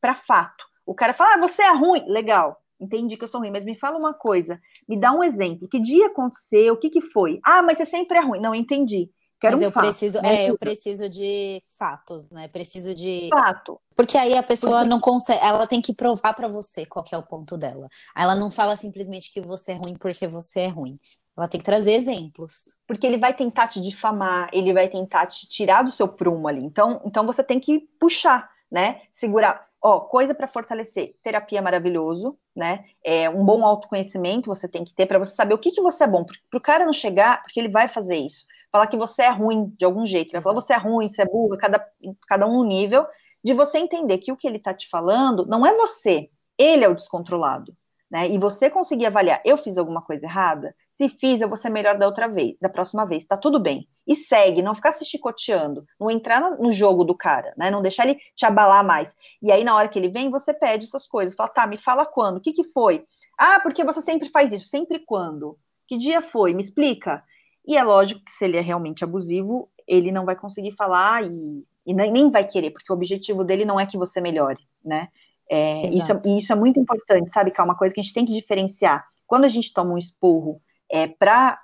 para 0.00 0.14
fato. 0.14 0.64
O 0.86 0.94
cara 0.94 1.12
fala, 1.12 1.34
ah, 1.34 1.48
você 1.48 1.62
é 1.62 1.74
ruim, 1.74 2.04
legal, 2.06 2.56
entendi 2.80 3.16
que 3.16 3.24
eu 3.24 3.28
sou 3.28 3.40
ruim, 3.40 3.50
mas 3.50 3.64
me 3.64 3.78
fala 3.78 3.98
uma 3.98 4.14
coisa, 4.14 4.58
me 4.88 4.98
dá 4.98 5.12
um 5.12 5.22
exemplo, 5.22 5.68
que 5.68 5.78
dia 5.78 6.06
aconteceu, 6.06 6.74
o 6.74 6.76
que 6.76 6.90
que 6.90 7.00
foi? 7.00 7.38
Ah, 7.44 7.62
mas 7.62 7.78
você 7.78 7.84
sempre 7.84 8.16
é 8.16 8.20
ruim. 8.20 8.40
Não, 8.40 8.54
entendi. 8.54 9.10
Quero 9.40 9.56
Mas 9.56 9.62
um 9.62 9.64
eu 9.64 9.72
fato, 9.72 9.84
preciso, 9.86 10.20
né? 10.20 10.44
é, 10.44 10.50
eu 10.50 10.56
preciso 10.58 11.08
de 11.08 11.62
fatos, 11.78 12.30
né? 12.30 12.48
Preciso 12.48 12.94
de 12.94 13.28
Fato. 13.28 13.80
porque 13.96 14.18
aí 14.18 14.36
a 14.36 14.42
pessoa 14.42 14.84
não 14.84 15.00
consegue, 15.00 15.40
ela 15.44 15.66
tem 15.66 15.80
que 15.80 15.94
provar 15.94 16.34
pra 16.34 16.48
você 16.48 16.86
qual 16.86 17.04
que 17.04 17.14
é 17.14 17.18
o 17.18 17.22
ponto 17.22 17.56
dela. 17.56 17.88
Ela 18.16 18.34
não 18.34 18.50
fala 18.50 18.76
simplesmente 18.76 19.32
que 19.32 19.40
você 19.40 19.72
é 19.72 19.76
ruim 19.76 19.94
porque 19.96 20.26
você 20.26 20.60
é 20.60 20.68
ruim. 20.68 20.96
Ela 21.36 21.48
tem 21.48 21.60
que 21.60 21.64
trazer 21.66 21.92
exemplos. 21.92 22.76
Porque 22.86 23.06
ele 23.06 23.18
vai 23.18 23.34
tentar 23.34 23.68
te 23.68 23.80
difamar, 23.80 24.50
ele 24.52 24.72
vai 24.72 24.88
tentar 24.88 25.26
te 25.26 25.46
tirar 25.48 25.82
do 25.82 25.92
seu 25.92 26.08
prumo 26.08 26.48
ali. 26.48 26.60
Então, 26.62 27.00
então 27.04 27.24
você 27.26 27.42
tem 27.42 27.60
que 27.60 27.80
puxar, 27.98 28.50
né? 28.70 29.02
Segurar. 29.12 29.66
Ó, 29.82 30.00
coisa 30.00 30.34
para 30.34 30.46
fortalecer. 30.48 31.14
Terapia 31.22 31.58
é 31.58 31.62
maravilhoso, 31.62 32.38
né? 32.54 32.84
É 33.02 33.30
um 33.30 33.44
bom 33.44 33.64
autoconhecimento 33.64 34.48
você 34.48 34.68
tem 34.68 34.84
que 34.84 34.94
ter 34.94 35.06
para 35.06 35.18
você 35.18 35.34
saber 35.34 35.54
o 35.54 35.58
que, 35.58 35.70
que 35.70 35.80
você 35.80 36.04
é 36.04 36.06
bom. 36.06 36.24
Para 36.24 36.58
o 36.58 36.60
cara 36.60 36.84
não 36.84 36.92
chegar, 36.92 37.42
porque 37.42 37.58
ele 37.58 37.68
vai 37.70 37.88
fazer 37.88 38.16
isso. 38.16 38.44
Falar 38.72 38.86
que 38.86 38.96
você 38.96 39.22
é 39.22 39.30
ruim 39.30 39.74
de 39.78 39.84
algum 39.84 40.06
jeito. 40.06 40.28
Ele 40.28 40.34
vai 40.34 40.42
falar, 40.42 40.54
você 40.54 40.72
é 40.72 40.76
ruim, 40.76 41.08
você 41.08 41.22
é 41.22 41.26
burro, 41.26 41.56
cada, 41.58 41.84
cada 42.28 42.46
um 42.46 42.58
no 42.58 42.64
nível. 42.64 43.06
De 43.42 43.54
você 43.54 43.78
entender 43.78 44.18
que 44.18 44.30
o 44.32 44.36
que 44.36 44.46
ele 44.46 44.58
tá 44.58 44.72
te 44.74 44.88
falando 44.88 45.46
não 45.46 45.66
é 45.66 45.74
você. 45.76 46.28
Ele 46.58 46.84
é 46.84 46.88
o 46.88 46.94
descontrolado, 46.94 47.74
né? 48.10 48.28
E 48.28 48.38
você 48.38 48.68
conseguir 48.68 49.06
avaliar, 49.06 49.40
eu 49.44 49.56
fiz 49.56 49.78
alguma 49.78 50.02
coisa 50.02 50.26
errada? 50.26 50.74
Se 50.96 51.08
fiz, 51.08 51.40
eu 51.40 51.48
vou 51.48 51.56
ser 51.56 51.70
melhor 51.70 51.96
da 51.96 52.06
outra 52.06 52.28
vez, 52.28 52.56
da 52.60 52.68
próxima 52.68 53.06
vez. 53.06 53.24
Tá 53.24 53.36
tudo 53.36 53.58
bem. 53.58 53.88
E 54.06 54.14
segue, 54.16 54.60
não 54.60 54.74
ficar 54.74 54.92
se 54.92 55.04
chicoteando, 55.04 55.84
não 55.98 56.10
entrar 56.10 56.40
no- 56.40 56.58
no 56.64 56.72
jogo 56.72 57.04
do 57.04 57.14
cara, 57.16 57.54
né? 57.56 57.70
Não 57.70 57.80
deixar 57.80 58.06
ele 58.06 58.20
te 58.36 58.44
abalar 58.44 58.84
mais. 58.84 59.10
E 59.42 59.50
aí, 59.50 59.64
na 59.64 59.74
hora 59.74 59.88
que 59.88 59.98
ele 59.98 60.08
vem, 60.08 60.30
você 60.30 60.52
pede 60.52 60.84
essas 60.86 61.06
coisas. 61.06 61.34
Fala, 61.34 61.48
tá, 61.48 61.66
me 61.66 61.78
fala 61.78 62.04
quando? 62.04 62.36
O 62.36 62.40
que 62.40 62.52
que 62.52 62.64
foi? 62.64 63.04
Ah, 63.38 63.58
porque 63.60 63.82
você 63.84 64.02
sempre 64.02 64.28
faz 64.28 64.52
isso. 64.52 64.68
Sempre 64.68 64.98
quando? 65.00 65.56
Que 65.88 65.96
dia 65.96 66.20
foi? 66.20 66.52
Me 66.52 66.62
explica. 66.62 67.24
E 67.66 67.76
é 67.76 67.82
lógico 67.82 68.20
que 68.24 68.32
se 68.32 68.44
ele 68.44 68.56
é 68.56 68.60
realmente 68.60 69.04
abusivo, 69.04 69.70
ele 69.86 70.10
não 70.12 70.24
vai 70.24 70.36
conseguir 70.36 70.72
falar 70.72 71.24
e, 71.24 71.64
e 71.86 71.94
nem, 71.94 72.30
vai 72.30 72.46
querer, 72.46 72.70
porque 72.70 72.90
o 72.92 72.96
objetivo 72.96 73.44
dele 73.44 73.64
não 73.64 73.78
é 73.78 73.86
que 73.86 73.98
você 73.98 74.20
melhore, 74.20 74.58
né? 74.84 75.08
É, 75.50 75.90
isso, 75.92 76.12
é- 76.12 76.20
e 76.24 76.38
isso 76.38 76.52
é 76.52 76.56
muito 76.56 76.78
importante, 76.80 77.30
sabe, 77.32 77.50
que 77.50 77.60
é 77.60 77.64
uma 77.64 77.76
coisa 77.76 77.94
que 77.94 78.00
a 78.00 78.02
gente 78.02 78.14
tem 78.14 78.24
que 78.24 78.32
diferenciar. 78.32 79.04
Quando 79.26 79.44
a 79.44 79.48
gente 79.48 79.72
toma 79.72 79.92
um 79.94 79.98
esporro 79.98 80.60
é, 80.90 81.06
para 81.08 81.58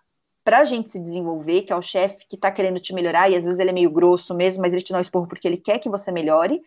a 0.47 0.65
gente 0.65 0.91
se 0.91 0.99
desenvolver, 1.01 1.63
que 1.63 1.73
é 1.73 1.77
o 1.77 1.83
chefe 1.83 2.27
que 2.29 2.37
está 2.37 2.51
querendo 2.51 2.81
te 2.81 2.93
melhorar, 2.93 3.31
e 3.31 3.37
às 3.37 3.45
vezes 3.45 3.59
ele 3.59 3.71
é 3.71 3.73
meio 3.73 3.91
grosso 3.91 4.35
mesmo, 4.35 4.63
mas 4.63 4.73
ele 4.73 4.83
te 4.83 4.93
dá 4.93 4.99
um 4.99 5.03
esporro 5.03 5.27
porque 5.29 5.47
ele 5.47 5.57
quer 5.57 5.79
que 5.79 5.89
você 5.89 6.11
melhore, 6.13 6.61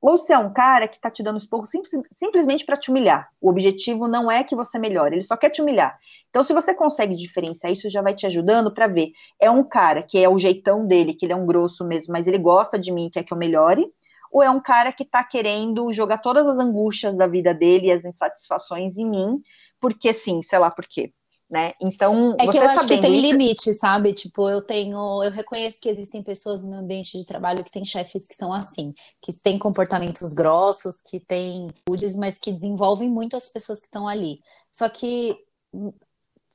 ou 0.00 0.18
se 0.18 0.32
é 0.32 0.38
um 0.38 0.52
cara 0.52 0.88
que 0.88 0.96
está 0.96 1.10
te 1.10 1.22
dando 1.22 1.38
esporro 1.38 1.66
simples- 1.66 1.92
simplesmente 2.18 2.64
para 2.64 2.76
te 2.76 2.90
humilhar. 2.90 3.28
O 3.40 3.48
objetivo 3.50 4.08
não 4.08 4.30
é 4.30 4.42
que 4.44 4.56
você 4.56 4.78
melhore, 4.78 5.16
ele 5.16 5.22
só 5.22 5.36
quer 5.36 5.50
te 5.50 5.62
humilhar. 5.62 5.98
Então, 6.32 6.42
se 6.42 6.54
você 6.54 6.72
consegue 6.72 7.14
diferenciar 7.14 7.70
isso, 7.70 7.90
já 7.90 8.00
vai 8.00 8.14
te 8.14 8.24
ajudando 8.24 8.72
para 8.72 8.86
ver. 8.86 9.12
É 9.38 9.50
um 9.50 9.62
cara 9.62 10.02
que 10.02 10.16
é 10.16 10.26
o 10.26 10.38
jeitão 10.38 10.86
dele, 10.86 11.12
que 11.12 11.26
ele 11.26 11.34
é 11.34 11.36
um 11.36 11.44
grosso 11.44 11.84
mesmo, 11.84 12.10
mas 12.10 12.26
ele 12.26 12.38
gosta 12.38 12.78
de 12.78 12.90
mim 12.90 13.08
e 13.08 13.10
quer 13.10 13.22
que 13.22 13.34
eu 13.34 13.36
melhore, 13.36 13.84
ou 14.32 14.42
é 14.42 14.48
um 14.48 14.58
cara 14.58 14.90
que 14.94 15.02
está 15.02 15.22
querendo 15.22 15.92
jogar 15.92 16.16
todas 16.22 16.46
as 16.46 16.58
angústias 16.58 17.14
da 17.18 17.26
vida 17.26 17.52
dele 17.52 17.88
e 17.88 17.92
as 17.92 18.02
insatisfações 18.02 18.96
em 18.96 19.04
mim, 19.04 19.42
porque 19.78 20.14
sim, 20.14 20.42
sei 20.42 20.58
lá 20.58 20.70
por 20.70 20.86
quê. 20.86 21.12
Né? 21.50 21.74
Então, 21.82 22.34
É 22.40 22.46
que 22.46 22.56
eu 22.56 22.62
acho 22.66 22.88
que 22.88 22.96
tem 22.96 23.12
isso- 23.18 23.26
limite, 23.26 23.74
sabe? 23.74 24.14
Tipo, 24.14 24.48
eu 24.48 24.62
tenho, 24.62 25.22
eu 25.22 25.30
reconheço 25.30 25.78
que 25.82 25.88
existem 25.90 26.22
pessoas 26.22 26.62
no 26.62 26.70
meu 26.70 26.78
ambiente 26.78 27.18
de 27.18 27.26
trabalho 27.26 27.62
que 27.62 27.70
têm 27.70 27.84
chefes 27.84 28.26
que 28.26 28.34
são 28.34 28.54
assim, 28.54 28.94
que 29.20 29.34
têm 29.34 29.58
comportamentos 29.58 30.32
grossos, 30.32 31.02
que 31.02 31.20
têm 31.20 31.68
atitudes, 31.68 32.16
mas 32.16 32.38
que 32.38 32.50
desenvolvem 32.52 33.10
muito 33.10 33.36
as 33.36 33.50
pessoas 33.50 33.80
que 33.80 33.86
estão 33.86 34.08
ali. 34.08 34.38
Só 34.72 34.88
que 34.88 35.36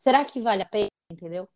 será 0.08 0.24
que 0.24 0.40
vale 0.40 0.62
a 0.62 0.66
pena, 0.66 0.88
entendeu? 1.12 1.50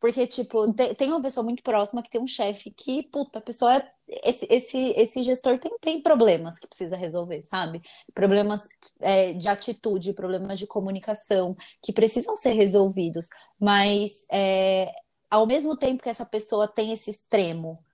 Porque, 0.00 0.26
tipo, 0.26 0.72
tem, 0.72 1.10
uma 1.10 1.20
pessoa 1.20 1.44
muito 1.44 1.62
próxima 1.62 2.02
que 2.02 2.08
tem 2.08 2.18
um 2.18 2.26
chefe 2.26 2.70
que, 2.70 3.02
puta, 3.02 3.38
a 3.38 3.42
pessoa 3.42 3.76
é. 3.76 3.92
Esse, 4.24 4.46
esse, 4.48 4.94
esse 4.96 5.22
gestor 5.22 5.58
tem, 5.58 5.70
tem 5.78 6.02
problemas 6.02 6.58
que 6.58 6.66
precisa 6.66 6.96
resolver, 6.96 7.42
sabe? 7.42 7.82
Problemas 8.14 8.66
é, 8.98 9.34
de 9.34 9.46
atitude, 9.48 10.14
problemas 10.14 10.58
de 10.58 10.66
comunicação 10.66 11.54
que 11.82 11.92
precisam 11.92 12.34
ser 12.34 12.52
resolvidos. 12.52 13.28
Mas 13.60 14.26
é, 14.32 14.90
ao 15.30 15.46
mesmo 15.46 15.76
tempo 15.76 16.02
que 16.02 16.08
essa 16.08 16.24
pessoa 16.24 16.66
tem 16.66 16.92
esse 16.92 17.10
extremo, 17.10 17.84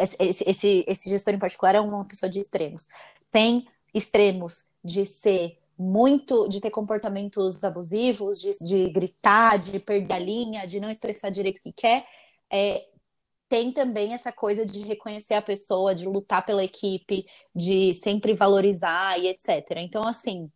esse, 0.00 0.44
esse, 0.48 0.84
esse 0.88 1.10
gestor 1.10 1.34
em 1.34 1.38
particular 1.38 1.74
é 1.74 1.80
uma 1.80 2.06
pessoa 2.06 2.30
de 2.30 2.40
extremos, 2.40 2.88
tem 3.30 3.68
extremos 3.94 4.64
de 4.82 5.04
ser 5.04 5.61
muito, 5.78 6.48
de 6.48 6.60
ter 6.60 6.70
comportamentos 6.70 7.62
abusivos, 7.64 8.38
de, 8.40 8.50
de 8.60 8.90
gritar, 8.90 9.58
de 9.58 9.78
perder 9.78 10.14
a 10.14 10.18
linha, 10.18 10.66
de 10.66 10.80
não 10.80 10.90
expressar 10.90 11.30
direito 11.30 11.58
o 11.58 11.62
que 11.62 11.72
quer, 11.72 12.06
é, 12.50 12.86
tem 13.48 13.70
também 13.70 14.14
essa 14.14 14.32
coisa 14.32 14.64
de 14.64 14.80
reconhecer 14.82 15.34
a 15.34 15.42
pessoa, 15.42 15.94
de 15.94 16.06
lutar 16.06 16.44
pela 16.44 16.64
equipe, 16.64 17.26
de 17.54 17.94
sempre 17.94 18.34
valorizar 18.34 19.18
e 19.18 19.28
etc. 19.28 19.72
Então, 19.76 20.06
assim, 20.06 20.50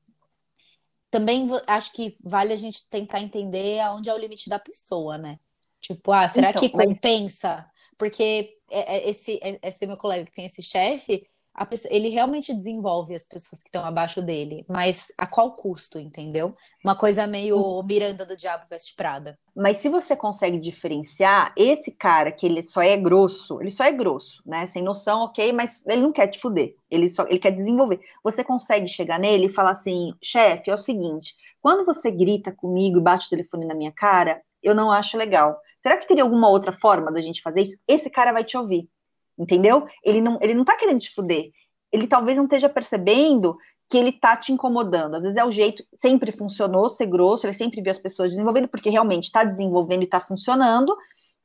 também 1.10 1.48
acho 1.66 1.92
que 1.92 2.16
vale 2.22 2.52
a 2.52 2.56
gente 2.56 2.88
tentar 2.88 3.20
entender 3.20 3.80
aonde 3.80 4.08
é 4.08 4.14
o 4.14 4.18
limite 4.18 4.48
da 4.48 4.58
pessoa, 4.58 5.18
né? 5.18 5.38
Tipo, 5.80 6.12
ah, 6.12 6.26
será 6.28 6.50
Então, 6.50 6.62
que 6.62 6.70
compensa? 6.70 7.70
Porque 7.98 8.58
é- 8.70 8.96
é 8.96 9.08
esse, 9.08 9.38
é- 9.42 9.58
esse 9.62 9.86
meu 9.86 9.96
colega 9.96 10.24
que 10.24 10.32
tem 10.32 10.46
esse 10.46 10.62
chefe, 10.62 11.26
pessoa- 11.64 11.94
ele 11.94 12.08
realmente 12.08 12.52
desenvolve 12.54 13.14
as 13.14 13.24
pessoas 13.24 13.62
que 13.62 13.68
estão 13.68 13.84
abaixo 13.84 14.20
dele, 14.20 14.64
mas 14.68 15.06
a 15.16 15.26
qual 15.26 15.54
custo, 15.54 15.98
entendeu? 15.98 16.54
Uma 16.84 16.94
coisa 16.94 17.26
meio 17.26 17.82
Miranda 17.84 18.26
do 18.26 18.36
Diabo 18.36 18.64
Veste 18.68 18.94
Prada. 18.94 19.38
Mas 19.54 19.80
se 19.80 19.88
você 19.88 20.14
consegue 20.14 20.58
diferenciar 20.58 21.52
esse 21.56 21.90
cara 21.90 22.30
que 22.30 22.44
ele 22.44 22.62
só 22.62 22.82
é 22.82 22.96
grosso, 22.96 23.60
ele 23.62 23.70
só 23.70 23.84
é 23.84 23.92
grosso, 23.92 24.42
né? 24.44 24.66
Sem 24.66 24.82
noção, 24.82 25.20
ok, 25.22 25.52
mas 25.52 25.82
ele 25.86 26.02
não 26.02 26.12
quer 26.12 26.26
te 26.26 26.38
fuder. 26.40 26.74
Ele 26.90 27.08
só 27.08 27.24
ele 27.26 27.38
quer 27.38 27.52
desenvolver. 27.52 28.00
Você 28.22 28.44
consegue 28.44 28.88
chegar 28.88 29.18
nele 29.18 29.46
e 29.46 29.52
falar 29.52 29.70
assim, 29.70 30.12
chefe, 30.22 30.70
é 30.70 30.74
o 30.74 30.78
seguinte, 30.78 31.32
quando 31.60 31.84
você 31.86 32.10
grita 32.10 32.52
comigo 32.52 32.98
e 32.98 33.02
bate 33.02 33.26
o 33.26 33.30
telefone 33.30 33.64
na 33.66 33.74
minha 33.74 33.92
cara, 33.92 34.42
eu 34.62 34.74
não 34.74 34.90
acho 34.90 35.16
legal. 35.16 35.58
Será 35.82 35.96
que 35.96 36.06
teria 36.06 36.22
alguma 36.22 36.48
outra 36.48 36.72
forma 36.72 37.12
da 37.12 37.20
gente 37.20 37.40
fazer 37.42 37.62
isso? 37.62 37.76
Esse 37.88 38.10
cara 38.10 38.32
vai 38.32 38.44
te 38.44 38.56
ouvir. 38.56 38.88
Entendeu? 39.38 39.86
Ele 40.02 40.20
não, 40.20 40.38
ele 40.40 40.54
não 40.54 40.64
tá 40.64 40.76
querendo 40.76 41.00
te 41.00 41.14
fuder. 41.14 41.50
Ele 41.92 42.06
talvez 42.06 42.36
não 42.36 42.44
esteja 42.44 42.68
percebendo 42.68 43.56
que 43.88 43.96
ele 43.96 44.12
tá 44.12 44.36
te 44.36 44.52
incomodando. 44.52 45.16
Às 45.16 45.22
vezes 45.22 45.36
é 45.36 45.44
o 45.44 45.50
jeito, 45.50 45.84
sempre 46.00 46.32
funcionou 46.32 46.90
ser 46.90 47.06
grosso, 47.06 47.46
ele 47.46 47.54
sempre 47.54 47.80
viu 47.80 47.92
as 47.92 47.98
pessoas 47.98 48.30
desenvolvendo, 48.30 48.68
porque 48.68 48.90
realmente 48.90 49.24
está 49.24 49.44
desenvolvendo 49.44 50.02
e 50.02 50.04
está 50.04 50.20
funcionando. 50.20 50.96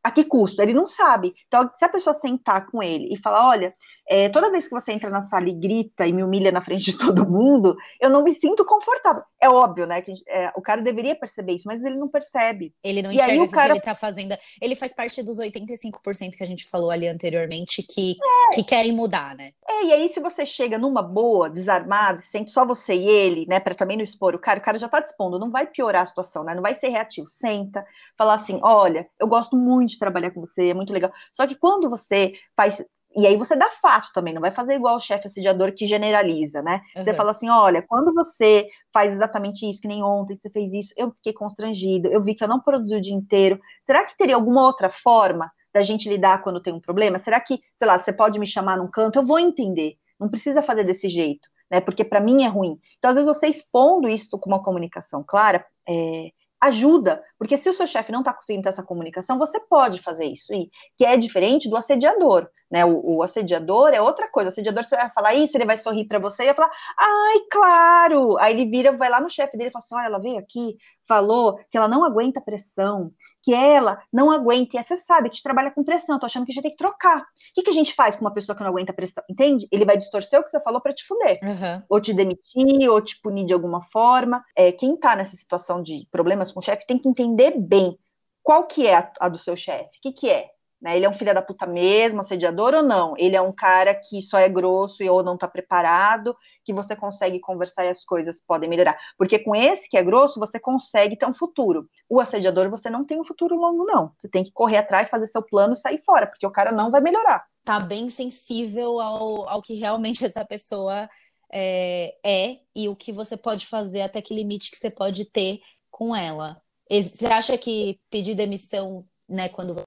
A 0.03 0.09
que 0.11 0.23
custo? 0.23 0.61
Ele 0.61 0.73
não 0.73 0.85
sabe. 0.87 1.33
Então, 1.47 1.69
se 1.77 1.85
a 1.85 1.89
pessoa 1.89 2.13
sentar 2.15 2.65
com 2.67 2.81
ele 2.81 3.13
e 3.13 3.17
falar: 3.19 3.47
olha, 3.47 3.73
é, 4.09 4.29
toda 4.29 4.49
vez 4.49 4.65
que 4.67 4.71
você 4.73 4.91
entra 4.91 5.09
na 5.09 5.23
sala 5.27 5.47
e 5.47 5.53
grita 5.53 6.07
e 6.07 6.11
me 6.13 6.23
humilha 6.23 6.51
na 6.51 6.61
frente 6.61 6.85
de 6.85 6.97
todo 6.97 7.29
mundo, 7.29 7.75
eu 7.99 8.09
não 8.09 8.23
me 8.23 8.33
sinto 8.39 8.65
confortável. 8.65 9.21
É 9.39 9.47
óbvio, 9.49 9.85
né? 9.85 10.01
Que 10.01 10.13
é, 10.27 10.51
o 10.55 10.61
cara 10.61 10.81
deveria 10.81 11.15
perceber 11.15 11.53
isso, 11.53 11.67
mas 11.67 11.83
ele 11.83 11.95
não 11.97 12.09
percebe. 12.09 12.73
Ele 12.83 13.01
não 13.03 13.11
E 13.11 13.21
aí 13.21 13.25
enxerga 13.27 13.43
o 13.43 13.47
que 13.47 13.53
cara- 13.53 13.73
ele 13.73 13.79
tá 13.79 13.93
fazendo. 13.95 14.35
Ele 14.61 14.75
faz 14.75 14.91
parte 14.93 15.21
dos 15.21 15.37
85% 15.39 16.35
que 16.35 16.43
a 16.43 16.47
gente 16.47 16.67
falou 16.67 16.89
ali 16.89 17.07
anteriormente 17.07 17.83
que, 17.83 18.15
que 18.53 18.63
querem 18.63 18.91
mudar, 18.91 19.35
né? 19.35 19.51
É, 19.81 19.85
e 19.85 19.93
aí, 19.93 20.13
se 20.13 20.19
você 20.19 20.45
chega 20.45 20.77
numa 20.77 21.01
boa, 21.01 21.49
desarmado, 21.49 22.21
sente 22.31 22.51
só 22.51 22.65
você 22.65 22.93
e 22.93 23.07
ele, 23.09 23.45
né, 23.47 23.59
para 23.59 23.73
também 23.75 23.97
não 23.97 24.03
expor 24.03 24.35
o 24.35 24.39
cara, 24.39 24.59
o 24.59 24.61
cara 24.63 24.77
já 24.77 24.87
tá 24.87 24.99
dispondo, 24.99 25.39
não 25.39 25.49
vai 25.51 25.65
piorar 25.67 26.03
a 26.03 26.05
situação, 26.05 26.43
né, 26.43 26.53
não 26.53 26.61
vai 26.61 26.75
ser 26.75 26.89
reativo. 26.89 27.27
Senta, 27.27 27.85
falar 28.17 28.35
assim: 28.35 28.59
olha, 28.63 29.07
eu 29.19 29.27
gosto 29.27 29.55
muito 29.57 29.91
de 29.91 29.99
trabalhar 29.99 30.31
com 30.31 30.41
você, 30.41 30.69
é 30.69 30.73
muito 30.73 30.93
legal. 30.93 31.11
Só 31.33 31.47
que 31.47 31.55
quando 31.55 31.89
você 31.89 32.33
faz. 32.55 32.83
E 33.13 33.27
aí 33.27 33.35
você 33.35 33.57
dá 33.57 33.69
fato 33.81 34.07
também, 34.13 34.33
não 34.33 34.39
vai 34.39 34.51
fazer 34.51 34.75
igual 34.75 34.95
o 34.95 34.99
chefe 35.01 35.27
assediador 35.27 35.73
que 35.73 35.85
generaliza, 35.85 36.61
né? 36.61 36.81
Você 36.95 37.09
Uhum. 37.11 37.15
fala 37.17 37.31
assim: 37.31 37.49
olha, 37.49 37.81
quando 37.81 38.13
você 38.13 38.67
faz 38.93 39.11
exatamente 39.13 39.69
isso, 39.69 39.81
que 39.81 39.87
nem 39.87 40.01
ontem 40.03 40.35
que 40.37 40.41
você 40.43 40.49
fez 40.49 40.71
isso, 40.73 40.93
eu 40.95 41.11
fiquei 41.11 41.33
constrangido, 41.33 42.07
eu 42.07 42.23
vi 42.23 42.35
que 42.35 42.43
eu 42.43 42.47
não 42.47 42.61
produzi 42.61 42.95
o 42.95 43.01
dia 43.01 43.13
inteiro. 43.13 43.59
Será 43.85 44.05
que 44.05 44.15
teria 44.17 44.35
alguma 44.35 44.65
outra 44.65 44.89
forma 44.89 45.51
da 45.73 45.81
gente 45.81 46.09
lidar 46.09 46.41
quando 46.43 46.61
tem 46.61 46.73
um 46.73 46.79
problema? 46.79 47.19
Será 47.19 47.39
que, 47.39 47.61
sei 47.77 47.87
lá, 47.87 47.97
você 47.99 48.11
pode 48.13 48.39
me 48.39 48.47
chamar 48.47 48.77
num 48.77 48.87
canto? 48.87 49.19
Eu 49.19 49.25
vou 49.25 49.39
entender. 49.39 49.97
Não 50.19 50.29
precisa 50.29 50.61
fazer 50.61 50.83
desse 50.83 51.09
jeito, 51.09 51.49
né? 51.69 51.81
Porque 51.81 52.03
para 52.03 52.19
mim 52.19 52.43
é 52.43 52.47
ruim. 52.47 52.79
Então, 52.97 53.09
às 53.09 53.15
vezes, 53.15 53.27
você 53.27 53.47
expondo 53.47 54.07
isso 54.09 54.37
com 54.37 54.49
uma 54.49 54.61
comunicação 54.61 55.23
clara, 55.23 55.65
é, 55.87 56.31
ajuda, 56.61 57.23
Porque 57.39 57.57
se 57.57 57.67
o 57.67 57.73
seu 57.73 57.87
chefe 57.87 58.11
não 58.11 58.19
está 58.19 58.31
conseguindo 58.31 58.63
ter 58.63 58.69
essa 58.69 58.83
comunicação, 58.83 59.39
você 59.39 59.59
pode 59.59 59.99
fazer 59.99 60.25
isso, 60.25 60.53
e 60.53 60.69
que 60.95 61.03
é 61.03 61.17
diferente 61.17 61.67
do 61.67 61.75
assediador, 61.75 62.47
né? 62.69 62.85
O, 62.85 63.15
o, 63.15 63.23
assediador 63.23 63.89
é 63.89 63.99
outra 63.99 64.27
coisa. 64.27 64.49
O 64.49 64.51
assediador, 64.51 64.83
você 64.83 64.95
vai 64.95 65.09
falar 65.09 65.33
isso, 65.33 65.57
ele 65.57 65.65
vai 65.65 65.77
sorrir 65.77 66.05
para 66.05 66.19
você 66.19 66.43
e 66.43 66.45
vai 66.47 66.55
falar, 66.55 66.71
ai, 66.97 67.39
claro! 67.51 68.37
Aí 68.37 68.53
ele 68.53 68.69
vira, 68.69 68.95
vai 68.95 69.09
lá 69.09 69.19
no 69.19 69.29
chefe 69.29 69.57
dele 69.57 69.69
e 69.69 69.71
fala 69.71 69.83
assim: 69.83 69.95
olha, 69.95 70.05
ela 70.05 70.19
veio 70.19 70.37
aqui, 70.37 70.77
falou 71.11 71.59
que 71.69 71.77
ela 71.77 71.89
não 71.89 72.05
aguenta 72.05 72.39
pressão, 72.39 73.11
que 73.43 73.53
ela 73.53 74.01
não 74.13 74.31
aguenta, 74.31 74.79
e 74.79 74.83
você 74.83 74.95
sabe 74.95 75.23
que 75.23 75.33
a 75.33 75.35
gente 75.35 75.43
trabalha 75.43 75.69
com 75.69 75.83
pressão, 75.83 76.17
tô 76.17 76.25
achando 76.25 76.45
que 76.45 76.53
a 76.53 76.55
gente 76.55 76.63
tem 76.63 76.71
que 76.71 76.77
trocar. 76.77 77.19
O 77.19 77.25
que, 77.53 77.63
que 77.63 77.69
a 77.69 77.73
gente 77.73 77.93
faz 77.93 78.15
com 78.15 78.21
uma 78.21 78.33
pessoa 78.33 78.55
que 78.55 78.63
não 78.63 78.69
aguenta 78.69 78.93
pressão? 78.93 79.21
Entende? 79.29 79.67
Ele 79.69 79.83
vai 79.83 79.97
distorcer 79.97 80.39
o 80.39 80.43
que 80.43 80.49
você 80.49 80.61
falou 80.61 80.79
para 80.79 80.93
te 80.93 81.05
fuder. 81.05 81.37
Uhum. 81.43 81.83
Ou 81.89 81.99
te 81.99 82.13
demitir, 82.13 82.89
ou 82.89 83.01
te 83.01 83.19
punir 83.21 83.45
de 83.45 83.51
alguma 83.51 83.83
forma. 83.91 84.41
É, 84.55 84.71
quem 84.71 84.95
tá 84.95 85.17
nessa 85.17 85.35
situação 85.35 85.83
de 85.83 86.07
problemas 86.09 86.49
com 86.49 86.61
o 86.61 86.63
chefe 86.63 86.87
tem 86.87 86.97
que 86.97 87.09
entender 87.09 87.59
bem 87.59 87.97
qual 88.41 88.65
que 88.65 88.87
é 88.87 88.95
a, 88.95 89.11
a 89.19 89.27
do 89.27 89.37
seu 89.37 89.57
chefe. 89.57 89.97
O 89.97 90.01
que, 90.01 90.13
que 90.13 90.29
é? 90.29 90.49
Né? 90.81 90.95
Ele 90.95 91.05
é 91.05 91.09
um 91.09 91.13
filho 91.13 91.33
da 91.33 91.41
puta 91.41 91.67
mesmo, 91.67 92.21
assediador 92.21 92.73
ou 92.73 92.81
não? 92.81 93.13
Ele 93.17 93.35
é 93.35 93.41
um 93.41 93.51
cara 93.51 93.93
que 93.93 94.21
só 94.21 94.39
é 94.39 94.49
grosso 94.49 95.03
e 95.03 95.09
ou 95.09 95.21
não 95.23 95.37
tá 95.37 95.47
preparado, 95.47 96.35
que 96.65 96.73
você 96.73 96.95
consegue 96.95 97.39
conversar 97.39 97.85
e 97.85 97.89
as 97.89 98.03
coisas 98.03 98.41
podem 98.41 98.67
melhorar. 98.67 98.97
Porque 99.17 99.37
com 99.37 99.55
esse 99.55 99.87
que 99.87 99.95
é 99.95 100.03
grosso, 100.03 100.39
você 100.39 100.59
consegue 100.59 101.15
ter 101.15 101.27
um 101.27 101.33
futuro. 101.33 101.87
O 102.09 102.19
assediador, 102.19 102.69
você 102.69 102.89
não 102.89 103.05
tem 103.05 103.21
um 103.21 103.25
futuro 103.25 103.55
longo, 103.55 103.85
não. 103.85 104.11
Você 104.19 104.27
tem 104.27 104.43
que 104.43 104.51
correr 104.51 104.77
atrás, 104.77 105.09
fazer 105.09 105.27
seu 105.27 105.43
plano 105.43 105.73
e 105.73 105.77
sair 105.77 106.01
fora, 106.03 106.25
porque 106.25 106.47
o 106.47 106.51
cara 106.51 106.71
não 106.71 106.89
vai 106.89 106.99
melhorar. 106.99 107.45
Tá 107.63 107.79
bem 107.79 108.09
sensível 108.09 108.99
ao, 108.99 109.47
ao 109.47 109.61
que 109.61 109.75
realmente 109.75 110.25
essa 110.25 110.43
pessoa 110.43 111.07
é, 111.53 112.15
é 112.25 112.59
e 112.75 112.89
o 112.89 112.95
que 112.95 113.11
você 113.11 113.37
pode 113.37 113.67
fazer, 113.67 114.01
até 114.01 114.19
que 114.19 114.33
limite 114.33 114.71
que 114.71 114.77
você 114.77 114.89
pode 114.89 115.25
ter 115.25 115.59
com 115.91 116.15
ela. 116.15 116.59
Você 116.89 117.27
acha 117.27 117.57
que 117.57 117.99
pedir 118.09 118.33
demissão, 118.35 119.05
né, 119.29 119.47
quando 119.47 119.81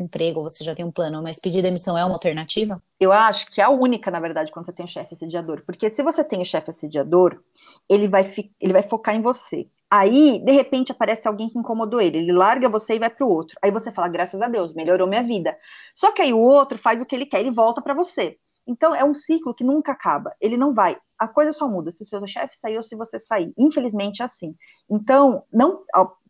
emprego, 0.00 0.42
você 0.42 0.64
já 0.64 0.74
tem 0.74 0.84
um 0.84 0.90
plano, 0.90 1.22
mas 1.22 1.38
pedir 1.38 1.62
demissão 1.62 1.96
é 1.96 2.04
uma 2.04 2.14
alternativa? 2.14 2.82
Eu 2.98 3.12
acho 3.12 3.46
que 3.46 3.60
é 3.60 3.64
a 3.64 3.70
única, 3.70 4.10
na 4.10 4.20
verdade, 4.20 4.50
quando 4.50 4.66
você 4.66 4.72
tem 4.72 4.84
um 4.84 4.88
chefe 4.88 5.14
assediador. 5.14 5.62
Porque 5.66 5.90
se 5.90 6.02
você 6.02 6.24
tem 6.24 6.38
o 6.38 6.42
um 6.42 6.44
chefe 6.44 6.70
assediador, 6.70 7.40
ele 7.88 8.08
vai, 8.08 8.32
ele 8.60 8.72
vai 8.72 8.82
focar 8.82 9.14
em 9.14 9.20
você. 9.22 9.68
Aí, 9.90 10.42
de 10.42 10.52
repente, 10.52 10.90
aparece 10.90 11.28
alguém 11.28 11.50
que 11.50 11.58
incomodou 11.58 12.00
ele. 12.00 12.16
Ele 12.18 12.32
larga 12.32 12.68
você 12.68 12.94
e 12.94 12.98
vai 12.98 13.10
para 13.10 13.26
o 13.26 13.28
outro. 13.28 13.58
Aí 13.60 13.70
você 13.70 13.92
fala, 13.92 14.08
graças 14.08 14.40
a 14.40 14.48
Deus, 14.48 14.72
melhorou 14.72 15.06
minha 15.06 15.22
vida. 15.22 15.54
Só 15.94 16.12
que 16.12 16.22
aí 16.22 16.32
o 16.32 16.38
outro 16.38 16.78
faz 16.78 17.02
o 17.02 17.04
que 17.04 17.14
ele 17.14 17.26
quer, 17.26 17.40
ele 17.40 17.50
volta 17.50 17.82
para 17.82 17.92
você. 17.92 18.38
Então, 18.66 18.94
é 18.94 19.04
um 19.04 19.12
ciclo 19.12 19.52
que 19.52 19.62
nunca 19.62 19.92
acaba. 19.92 20.34
Ele 20.40 20.56
não 20.56 20.72
vai. 20.72 20.96
A 21.18 21.28
coisa 21.28 21.52
só 21.52 21.68
muda 21.68 21.92
se 21.92 22.02
o 22.02 22.06
seu 22.06 22.26
chefe 22.26 22.58
sair 22.58 22.76
ou 22.76 22.82
se 22.82 22.96
você 22.96 23.20
sair. 23.20 23.52
Infelizmente, 23.58 24.22
é 24.22 24.24
assim. 24.24 24.54
Então, 24.90 25.44
não, 25.52 25.82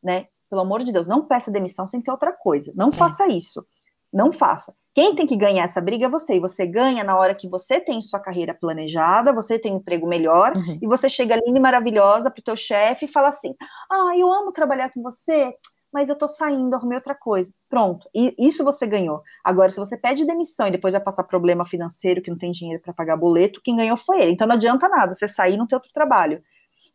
né, 0.03 0.27
pelo 0.53 0.61
amor 0.61 0.85
de 0.85 0.93
Deus, 0.93 1.09
não 1.09 1.25
peça 1.25 1.51
demissão 1.51 1.89
sem 1.89 2.03
ter 2.03 2.11
outra 2.11 2.31
coisa. 2.31 2.71
Não 2.77 2.91
é. 2.91 2.93
faça 2.93 3.27
isso. 3.27 3.65
Não 4.13 4.31
faça. 4.31 4.75
Quem 4.95 5.17
tem 5.17 5.27
que 5.27 5.35
ganhar 5.35 5.65
essa 5.65 5.81
briga 5.81 6.05
é 6.05 6.11
você. 6.11 6.35
E 6.35 6.41
você 6.41 6.67
ganha 6.67 7.03
na 7.03 7.17
hora 7.17 7.35
que 7.35 7.49
você 7.49 7.81
tem 7.81 8.03
sua 8.03 8.21
carreira 8.21 8.53
planejada, 8.53 9.33
você 9.33 9.59
tem 9.59 9.73
um 9.73 9.79
emprego 9.79 10.07
melhor, 10.07 10.55
uhum. 10.55 10.79
e 10.83 10.87
você 10.87 11.09
chega 11.09 11.37
linda 11.37 11.59
e 11.59 11.63
maravilhosa 11.63 12.31
pro 12.31 12.43
teu 12.43 12.55
chefe 12.55 13.07
e 13.07 13.11
fala 13.11 13.29
assim: 13.29 13.55
Ah, 13.91 14.13
eu 14.15 14.31
amo 14.31 14.53
trabalhar 14.53 14.93
com 14.93 15.01
você, 15.01 15.55
mas 15.91 16.11
eu 16.11 16.17
tô 16.17 16.29
saindo, 16.29 16.77
arrumei 16.77 16.99
outra 16.99 17.15
coisa. 17.15 17.51
Pronto. 17.71 18.07
E 18.15 18.35
isso 18.39 18.63
você 18.63 18.87
ganhou. 18.87 19.23
Agora, 19.43 19.71
se 19.71 19.77
você 19.77 19.97
pede 19.97 20.27
demissão 20.27 20.67
e 20.67 20.71
depois 20.71 20.93
vai 20.93 21.03
passar 21.03 21.25
problema 21.25 21.65
financeiro, 21.65 22.21
que 22.21 22.31
não 22.31 22.37
tem 22.37 22.53
dinheiro 22.53 22.83
para 22.83 22.93
pagar 22.93 23.17
boleto, 23.17 23.63
quem 23.65 23.77
ganhou 23.77 23.97
foi 23.97 24.21
ele. 24.21 24.33
Então 24.33 24.47
não 24.47 24.57
adianta 24.57 24.87
nada 24.87 25.15
você 25.15 25.27
sair 25.27 25.55
e 25.55 25.57
não 25.57 25.67
ter 25.67 25.77
outro 25.77 25.91
trabalho. 25.95 26.43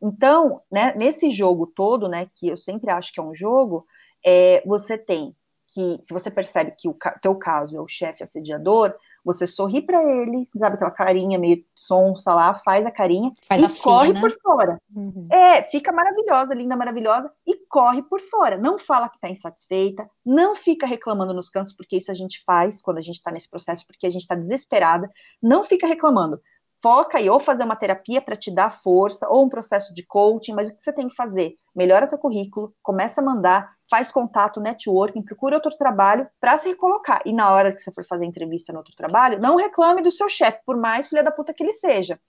Então, 0.02 0.62
né, 0.72 0.94
nesse 0.96 1.30
jogo 1.30 1.68
todo, 1.68 2.08
né, 2.08 2.30
que 2.36 2.48
eu 2.48 2.58
sempre 2.58 2.92
acho 2.92 3.12
que 3.12 3.20
é 3.20 3.24
um 3.24 3.36
jogo, 3.36 3.86
é, 4.26 4.62
você 4.66 4.98
tem 4.98 5.36
que, 5.74 6.00
se 6.04 6.14
você 6.14 6.32
percebe 6.32 6.72
que 6.78 6.88
o 6.88 6.98
teu 7.22 7.36
caso 7.36 7.76
é 7.76 7.82
o 7.82 7.88
chefe 7.88 8.24
assediador, 8.24 8.96
você 9.24 9.46
sorri 9.46 9.82
para 9.82 10.02
ele, 10.02 10.48
sabe 10.58 10.76
aquela 10.76 10.92
carinha 10.92 11.38
meio 11.38 11.62
sonsa 11.76 12.34
lá, 12.34 12.54
faz 12.64 12.86
a 12.86 12.92
carinha 12.92 13.32
faz 13.46 13.62
e 13.62 13.66
a 13.66 13.84
corre 13.84 14.08
fina. 14.08 14.22
por 14.22 14.32
fora. 14.40 14.82
Uhum. 14.96 15.28
É, 15.30 15.64
fica 15.64 15.92
maravilhosa, 15.92 16.54
linda, 16.54 16.78
maravilhosa 16.78 17.30
e 17.46 17.58
corre 17.68 18.02
por 18.04 18.22
fora. 18.22 18.58
Não 18.58 18.80
fala 18.80 19.10
que 19.10 19.18
está 19.18 19.30
insatisfeita, 19.30 20.10
não 20.26 20.56
fica 20.56 20.88
reclamando 20.88 21.34
nos 21.34 21.50
cantos, 21.50 21.74
porque 21.74 21.98
isso 21.98 22.10
a 22.10 22.14
gente 22.14 22.42
faz 22.46 22.82
quando 22.82 23.00
a 23.00 23.02
gente 23.02 23.18
está 23.18 23.30
nesse 23.30 23.50
processo, 23.50 23.86
porque 23.86 24.08
a 24.08 24.10
gente 24.10 24.22
está 24.22 24.36
desesperada. 24.36 25.12
Não 25.44 25.66
fica 25.66 25.86
reclamando 25.86 26.40
foca 26.82 27.18
aí 27.18 27.30
ou 27.30 27.40
fazer 27.40 27.64
uma 27.64 27.76
terapia 27.76 28.22
para 28.22 28.36
te 28.36 28.52
dar 28.52 28.82
força, 28.82 29.28
ou 29.30 29.46
um 29.46 29.50
processo 29.50 29.94
de 29.94 30.06
coaching, 30.06 30.54
mas 30.54 30.70
o 30.70 30.76
que 30.76 30.84
você 30.84 30.94
tem 30.94 31.08
que 31.08 31.16
fazer? 31.16 31.56
Melhora 31.76 32.08
seu 32.08 32.18
currículo, 32.18 32.74
começa 32.82 33.22
a 33.22 33.24
mandar, 33.24 33.70
faz 33.90 34.12
contato, 34.12 34.60
networking, 34.60 35.22
procura 35.22 35.56
outro 35.56 35.76
trabalho 35.78 36.28
para 36.40 36.60
se 36.60 36.70
recolocar. 36.70 37.22
E 37.26 37.34
na 37.34 37.52
hora 37.52 37.72
que 37.72 37.82
você 37.82 37.92
for 37.92 38.06
fazer 38.06 38.26
entrevista 38.26 38.72
no 38.72 38.80
outro 38.80 38.96
trabalho, 38.96 39.40
não 39.40 39.56
reclame 39.56 40.02
do 40.02 40.12
seu 40.12 40.30
chefe, 40.30 40.60
por 40.66 40.78
mais 40.78 41.08
filha 41.08 41.24
da 41.24 41.32
puta 41.32 41.54
que 41.54 41.64
ele 41.64 41.74
seja. 41.74 42.20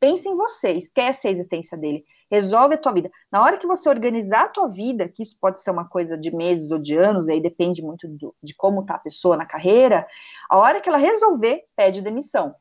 Pense 0.00 0.28
em 0.28 0.36
você, 0.36 0.72
esquece 0.74 1.26
a 1.26 1.30
existência 1.30 1.76
dele, 1.76 2.04
resolve 2.30 2.74
a 2.74 2.78
tua 2.78 2.92
vida. 2.92 3.10
Na 3.32 3.42
hora 3.42 3.58
que 3.58 3.66
você 3.66 3.88
organizar 3.88 4.44
a 4.44 4.48
tua 4.48 4.68
vida, 4.68 5.08
que 5.08 5.24
isso 5.24 5.36
pode 5.40 5.60
ser 5.62 5.72
uma 5.72 5.88
coisa 5.88 6.16
de 6.16 6.34
meses 6.34 6.70
ou 6.70 6.78
de 6.78 6.96
anos, 6.96 7.28
aí 7.28 7.40
depende 7.40 7.82
muito 7.82 8.06
do, 8.06 8.34
de 8.40 8.54
como 8.54 8.86
tá 8.86 8.94
a 8.94 8.98
pessoa 8.98 9.36
na 9.36 9.44
carreira, 9.44 10.06
a 10.48 10.56
hora 10.56 10.80
que 10.80 10.88
ela 10.88 10.98
resolver, 10.98 11.64
pede 11.74 12.00
demissão. 12.00 12.54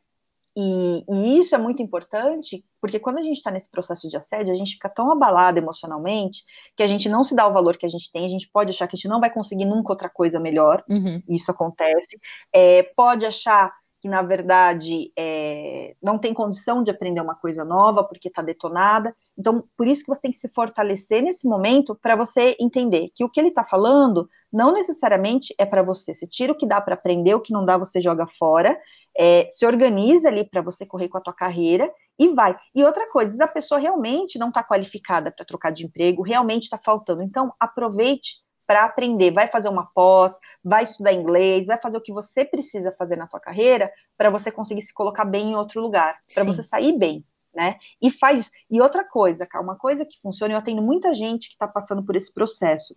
E, 0.60 1.06
e, 1.08 1.40
isso 1.40 1.54
é 1.54 1.58
muito 1.60 1.84
importante, 1.84 2.66
porque 2.82 3.00
quando 3.00 3.20
a 3.20 3.22
gente 3.22 3.38
está 3.38 3.52
nesse 3.52 3.70
processo 3.70 4.10
de 4.10 4.18
assédio, 4.18 4.52
a 4.52 4.56
gente 4.56 4.74
fica 4.74 4.90
tão 4.90 5.12
abalado 5.12 5.60
emocionalmente 5.60 6.44
que 6.76 6.82
a 6.82 6.88
gente 6.88 7.08
não 7.08 7.24
se 7.24 7.36
dá 7.36 7.48
o 7.48 7.54
valor 7.54 7.78
que 7.78 7.86
a 7.86 7.90
gente 7.90 8.12
tem, 8.12 8.26
a 8.26 8.30
gente 8.30 8.50
pode 8.52 8.72
achar 8.72 8.88
que 8.88 8.96
a 8.96 8.98
gente 8.98 9.08
não 9.08 9.20
vai 9.20 9.30
conseguir 9.30 9.66
nunca 9.66 9.94
outra 9.94 10.10
coisa 10.10 10.40
melhor, 10.40 10.84
uhum. 10.90 11.22
isso 11.30 11.52
acontece, 11.52 12.20
é, 12.52 12.82
pode 12.96 13.24
achar 13.24 13.72
que, 14.00 14.08
na 14.08 14.24
verdade, 14.24 15.12
é, 15.16 15.96
não 16.02 16.18
tem 16.18 16.34
condição 16.34 16.82
de 16.82 16.90
aprender 16.90 17.22
uma 17.22 17.36
coisa 17.36 17.64
nova 17.64 18.04
porque 18.04 18.28
está 18.28 18.42
detonada. 18.42 19.16
Então, 19.38 19.64
por 19.76 19.88
isso 19.88 20.02
que 20.04 20.08
você 20.08 20.22
tem 20.22 20.32
que 20.32 20.38
se 20.38 20.48
fortalecer 20.50 21.24
nesse 21.24 21.48
momento 21.48 21.96
para 21.96 22.16
você 22.16 22.56
entender 22.60 23.10
que 23.16 23.24
o 23.24 23.30
que 23.30 23.40
ele 23.40 23.50
está 23.50 23.64
falando 23.64 24.30
não 24.54 24.72
necessariamente 24.72 25.54
é 25.58 25.66
para 25.66 25.82
você. 25.82 26.14
Você 26.14 26.28
tira 26.28 26.54
o 26.54 26.56
que 26.56 26.68
dá 26.68 26.80
para 26.80 26.94
aprender, 26.94 27.34
o 27.34 27.42
que 27.42 27.52
não 27.52 27.66
dá 27.66 27.76
você 27.76 28.00
joga 28.00 28.28
fora 28.38 28.78
é, 29.18 29.50
se 29.52 29.66
organiza 29.66 30.28
ali 30.28 30.48
para 30.48 30.62
você 30.62 30.86
correr 30.86 31.10
com 31.10 31.18
a 31.18 31.22
tua 31.22 31.34
carreira 31.34 31.92
e 32.20 32.30
vai. 32.30 32.58
E 32.74 32.84
outra 32.84 33.10
coisa, 33.10 33.44
a 33.44 33.48
pessoa 33.48 33.80
realmente 33.80 34.38
não 34.38 34.50
está 34.50 34.64
qualificada 34.64 35.32
para 35.32 35.46
trocar 35.46 35.72
de 35.72 35.86
emprego, 35.86 36.22
realmente 36.22 36.64
está 36.64 36.78
faltando. 36.78 37.22
Então, 37.22 37.54
aproveite 37.60 38.36
para 38.66 38.84
aprender, 38.84 39.32
vai 39.32 39.48
fazer 39.48 39.70
uma 39.70 39.86
pós, 39.94 40.34
vai 40.64 40.84
estudar 40.84 41.14
inglês, 41.14 41.68
vai 41.68 41.80
fazer 41.80 41.98
o 41.98 42.02
que 42.02 42.12
você 42.12 42.44
precisa 42.44 42.94
fazer 42.98 43.16
na 43.16 43.26
tua 43.26 43.40
carreira 43.40 43.92
para 44.18 44.30
você 44.30 44.52
conseguir 44.52 44.82
se 44.82 44.94
colocar 44.94 45.24
bem 45.24 45.52
em 45.52 45.56
outro 45.56 45.82
lugar, 45.82 46.20
para 46.36 46.44
você 46.44 46.62
sair 46.64 46.98
bem, 46.98 47.26
né? 47.56 47.78
E 48.02 48.12
faz 48.12 48.42
isso. 48.42 48.52
E 48.70 48.82
outra 48.82 49.06
coisa, 49.06 49.48
uma 49.56 49.78
coisa 49.78 50.06
que 50.06 50.20
funciona, 50.22 50.54
eu 50.54 50.58
atendo 50.58 50.82
muita 50.82 51.14
gente 51.14 51.48
que 51.48 51.54
está 51.54 51.68
passando 51.68 52.04
por 52.04 52.16
esse 52.18 52.32
processo. 52.32 52.94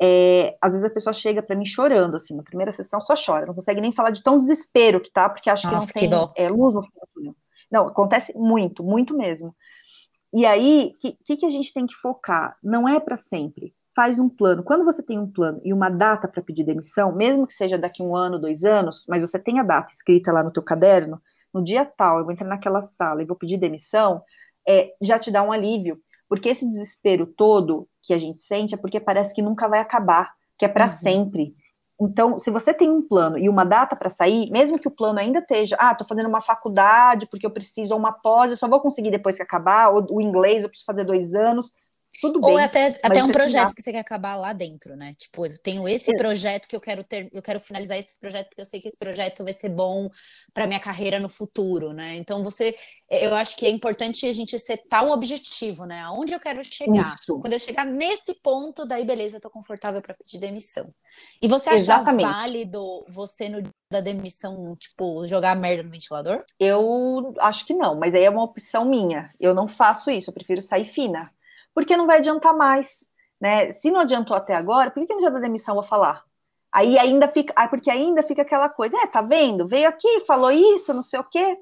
É, 0.00 0.56
às 0.60 0.72
vezes 0.72 0.84
a 0.84 0.92
pessoa 0.92 1.12
chega 1.12 1.42
para 1.42 1.54
mim 1.54 1.64
chorando, 1.64 2.16
assim, 2.16 2.34
na 2.34 2.42
primeira 2.42 2.72
sessão 2.72 3.00
só 3.00 3.14
chora, 3.14 3.46
não 3.46 3.54
consegue 3.54 3.80
nem 3.80 3.92
falar 3.92 4.10
de 4.10 4.22
tão 4.22 4.38
desespero 4.38 5.00
que 5.00 5.10
tá, 5.10 5.28
porque 5.28 5.50
acha 5.50 5.70
Nossa, 5.70 5.92
que 5.92 6.08
não 6.08 6.28
tem 6.28 6.44
é, 6.44 6.48
luz 6.48 6.74
no 6.74 6.82
túnel. 7.14 7.36
Não, 7.70 7.86
acontece 7.86 8.32
muito, 8.36 8.82
muito 8.82 9.16
mesmo. 9.16 9.54
E 10.32 10.46
aí, 10.46 10.92
o 10.94 10.98
que, 10.98 11.18
que, 11.24 11.36
que 11.36 11.46
a 11.46 11.50
gente 11.50 11.72
tem 11.72 11.86
que 11.86 11.94
focar? 11.94 12.56
Não 12.62 12.88
é 12.88 12.98
para 12.98 13.18
sempre. 13.28 13.74
Faz 13.94 14.18
um 14.18 14.28
plano. 14.28 14.62
Quando 14.62 14.84
você 14.84 15.02
tem 15.02 15.18
um 15.18 15.30
plano 15.30 15.60
e 15.62 15.72
uma 15.72 15.90
data 15.90 16.26
para 16.26 16.42
pedir 16.42 16.64
demissão, 16.64 17.14
mesmo 17.14 17.46
que 17.46 17.52
seja 17.52 17.78
daqui 17.78 18.02
um 18.02 18.16
ano, 18.16 18.38
dois 18.38 18.64
anos, 18.64 19.04
mas 19.08 19.20
você 19.20 19.38
tem 19.38 19.60
a 19.60 19.62
data 19.62 19.92
escrita 19.92 20.32
lá 20.32 20.42
no 20.42 20.50
teu 20.50 20.62
caderno, 20.62 21.20
no 21.52 21.62
dia 21.62 21.84
tal, 21.84 22.18
eu 22.18 22.24
vou 22.24 22.32
entrar 22.32 22.48
naquela 22.48 22.88
sala 22.96 23.22
e 23.22 23.26
vou 23.26 23.36
pedir 23.36 23.58
demissão, 23.58 24.22
é, 24.66 24.94
já 25.02 25.18
te 25.18 25.30
dá 25.30 25.42
um 25.42 25.52
alívio 25.52 26.00
porque 26.32 26.48
esse 26.48 26.64
desespero 26.64 27.26
todo 27.26 27.86
que 28.00 28.14
a 28.14 28.18
gente 28.18 28.40
sente 28.44 28.72
é 28.72 28.78
porque 28.78 28.98
parece 28.98 29.34
que 29.34 29.42
nunca 29.42 29.68
vai 29.68 29.80
acabar, 29.80 30.32
que 30.56 30.64
é 30.64 30.68
para 30.68 30.86
uhum. 30.86 30.92
sempre. 30.92 31.54
Então, 32.00 32.38
se 32.38 32.50
você 32.50 32.72
tem 32.72 32.88
um 32.88 33.06
plano 33.06 33.36
e 33.36 33.50
uma 33.50 33.66
data 33.66 33.94
para 33.94 34.08
sair, 34.08 34.50
mesmo 34.50 34.78
que 34.78 34.88
o 34.88 34.90
plano 34.90 35.18
ainda 35.18 35.40
esteja, 35.40 35.76
ah, 35.78 35.92
estou 35.92 36.06
fazendo 36.06 36.30
uma 36.30 36.40
faculdade 36.40 37.26
porque 37.26 37.44
eu 37.44 37.50
preciso, 37.50 37.92
ou 37.92 38.00
uma 38.00 38.12
pós, 38.12 38.50
eu 38.50 38.56
só 38.56 38.66
vou 38.66 38.80
conseguir 38.80 39.10
depois 39.10 39.36
que 39.36 39.42
acabar, 39.42 39.90
ou 39.90 40.06
o 40.10 40.22
inglês 40.22 40.62
eu 40.62 40.70
preciso 40.70 40.86
fazer 40.86 41.04
dois 41.04 41.34
anos, 41.34 41.70
tudo 42.20 42.40
Ou 42.42 42.54
bem. 42.54 42.64
até, 42.64 43.00
até 43.02 43.24
um 43.24 43.30
projeto 43.30 43.74
que 43.74 43.82
você 43.82 43.92
quer 43.92 44.00
acabar 44.00 44.36
lá 44.36 44.52
dentro, 44.52 44.94
né? 44.94 45.14
Tipo, 45.14 45.46
eu 45.46 45.58
tenho 45.62 45.88
esse 45.88 46.14
projeto 46.16 46.68
que 46.68 46.76
eu 46.76 46.80
quero 46.80 47.02
ter, 47.02 47.28
eu 47.32 47.42
quero 47.42 47.58
finalizar 47.58 47.98
esse 47.98 48.18
projeto 48.18 48.48
porque 48.48 48.60
eu 48.60 48.66
sei 48.66 48.80
que 48.80 48.88
esse 48.88 48.98
projeto 48.98 49.42
vai 49.42 49.52
ser 49.52 49.70
bom 49.70 50.10
para 50.52 50.66
minha 50.66 50.80
carreira 50.80 51.18
no 51.18 51.28
futuro, 51.28 51.92
né? 51.92 52.16
Então 52.16 52.42
você, 52.42 52.76
eu 53.08 53.34
acho 53.34 53.56
que 53.56 53.66
é 53.66 53.70
importante 53.70 54.26
a 54.26 54.32
gente 54.32 54.58
setar 54.58 55.04
um 55.04 55.10
objetivo, 55.10 55.86
né? 55.86 56.00
Aonde 56.02 56.34
eu 56.34 56.40
quero 56.40 56.62
chegar. 56.62 57.16
Isso. 57.16 57.38
Quando 57.40 57.54
eu 57.54 57.58
chegar 57.58 57.86
nesse 57.86 58.34
ponto, 58.34 58.84
daí 58.84 59.04
beleza, 59.04 59.36
eu 59.36 59.40
tô 59.40 59.50
confortável 59.50 60.02
para 60.02 60.14
pedir 60.14 60.38
demissão. 60.38 60.92
E 61.40 61.48
você 61.48 61.70
acha 61.70 61.82
Exatamente. 61.82 62.26
válido 62.26 63.04
você 63.08 63.48
no 63.48 63.62
dia 63.62 63.72
da 63.90 64.00
demissão, 64.00 64.74
tipo, 64.76 65.26
jogar 65.26 65.54
merda 65.54 65.82
no 65.82 65.90
ventilador? 65.90 66.44
Eu 66.58 67.34
acho 67.38 67.66
que 67.66 67.74
não, 67.74 67.98
mas 67.98 68.14
aí 68.14 68.24
é 68.24 68.30
uma 68.30 68.44
opção 68.44 68.84
minha. 68.84 69.30
Eu 69.38 69.54
não 69.54 69.68
faço 69.68 70.10
isso, 70.10 70.30
eu 70.30 70.34
prefiro 70.34 70.62
sair 70.62 70.92
fina 70.92 71.30
porque 71.74 71.96
não 71.96 72.06
vai 72.06 72.18
adiantar 72.18 72.56
mais. 72.56 72.88
né? 73.40 73.74
Se 73.74 73.90
não 73.90 74.00
adiantou 74.00 74.36
até 74.36 74.54
agora, 74.54 74.90
por 74.90 75.04
que, 75.06 75.12
no 75.14 75.20
dia 75.20 75.30
da 75.30 75.40
demissão 75.40 75.74
eu 75.74 75.80
vou 75.80 75.88
falar? 75.88 76.24
Aí 76.72 76.98
ainda 76.98 77.28
fica, 77.28 77.52
porque 77.68 77.90
ainda 77.90 78.22
fica 78.22 78.42
aquela 78.42 78.68
coisa, 78.68 78.96
é, 78.98 79.06
tá 79.06 79.20
vendo? 79.22 79.68
Veio 79.68 79.88
aqui, 79.88 80.22
falou 80.26 80.50
isso, 80.50 80.94
não 80.94 81.02
sei 81.02 81.20
o 81.20 81.24
quê. 81.24 81.56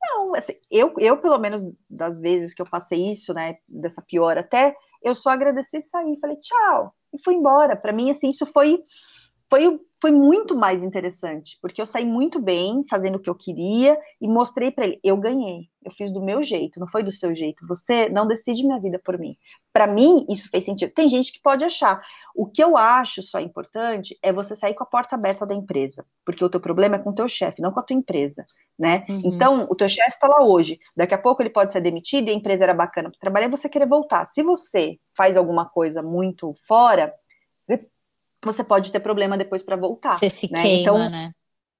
Não, 0.00 0.34
assim, 0.34 0.54
eu, 0.70 0.94
eu, 0.98 1.18
pelo 1.18 1.38
menos, 1.38 1.62
das 1.88 2.18
vezes 2.18 2.54
que 2.54 2.62
eu 2.62 2.66
passei 2.66 3.12
isso, 3.12 3.32
né, 3.34 3.56
dessa 3.68 4.02
pior 4.02 4.36
até, 4.38 4.76
eu 5.02 5.14
só 5.14 5.30
agradeci 5.30 5.78
e 5.78 5.82
saí, 5.82 6.18
falei 6.20 6.36
tchau, 6.36 6.94
e 7.12 7.22
fui 7.22 7.34
embora. 7.34 7.76
Para 7.76 7.92
mim, 7.92 8.10
assim, 8.10 8.30
isso 8.30 8.46
foi, 8.46 8.82
foi 9.52 9.78
foi 10.02 10.10
muito 10.10 10.56
mais 10.56 10.82
interessante, 10.82 11.56
porque 11.62 11.80
eu 11.80 11.86
saí 11.86 12.04
muito 12.04 12.40
bem, 12.40 12.84
fazendo 12.90 13.14
o 13.14 13.20
que 13.20 13.30
eu 13.30 13.36
queria 13.36 13.96
e 14.20 14.26
mostrei 14.26 14.72
para 14.72 14.84
ele, 14.84 14.98
eu 15.04 15.16
ganhei, 15.16 15.68
eu 15.84 15.92
fiz 15.92 16.12
do 16.12 16.20
meu 16.20 16.42
jeito, 16.42 16.80
não 16.80 16.88
foi 16.88 17.04
do 17.04 17.12
seu 17.12 17.32
jeito. 17.36 17.64
Você 17.68 18.08
não 18.08 18.26
decide 18.26 18.64
minha 18.64 18.80
vida 18.80 19.00
por 19.04 19.16
mim. 19.16 19.36
Para 19.72 19.86
mim 19.86 20.26
isso 20.28 20.50
fez 20.50 20.64
sentido. 20.64 20.92
Tem 20.92 21.08
gente 21.08 21.32
que 21.32 21.40
pode 21.40 21.62
achar. 21.62 22.02
O 22.34 22.46
que 22.46 22.62
eu 22.64 22.76
acho 22.76 23.22
só 23.22 23.38
importante 23.38 24.18
é 24.20 24.32
você 24.32 24.56
sair 24.56 24.74
com 24.74 24.82
a 24.82 24.86
porta 24.86 25.14
aberta 25.14 25.46
da 25.46 25.54
empresa, 25.54 26.04
porque 26.26 26.44
o 26.44 26.50
teu 26.50 26.58
problema 26.58 26.96
é 26.96 26.98
com 26.98 27.10
o 27.10 27.14
teu 27.14 27.28
chefe, 27.28 27.62
não 27.62 27.70
com 27.70 27.78
a 27.78 27.84
tua 27.84 27.94
empresa, 27.94 28.44
né? 28.76 29.06
Uhum. 29.08 29.22
Então, 29.24 29.66
o 29.70 29.76
teu 29.76 29.88
chefe 29.88 30.14
está 30.14 30.26
lá 30.26 30.44
hoje, 30.44 30.80
daqui 30.96 31.14
a 31.14 31.18
pouco 31.18 31.42
ele 31.42 31.50
pode 31.50 31.72
ser 31.72 31.80
demitido 31.80 32.26
e 32.26 32.30
a 32.32 32.34
empresa 32.34 32.64
era 32.64 32.74
bacana 32.74 33.08
para 33.08 33.20
trabalhar, 33.20 33.46
e 33.46 33.50
você 33.50 33.68
querer 33.68 33.86
voltar. 33.86 34.28
Se 34.32 34.42
você 34.42 34.98
faz 35.16 35.36
alguma 35.36 35.66
coisa 35.66 36.02
muito 36.02 36.54
fora, 36.66 37.14
você 38.44 38.64
pode 38.64 38.90
ter 38.90 39.00
problema 39.00 39.38
depois 39.38 39.62
para 39.62 39.76
voltar. 39.76 40.12
Você 40.12 40.28
se 40.28 40.50
né? 40.52 40.62
queima, 40.62 40.80
então, 40.80 41.10
né? 41.10 41.32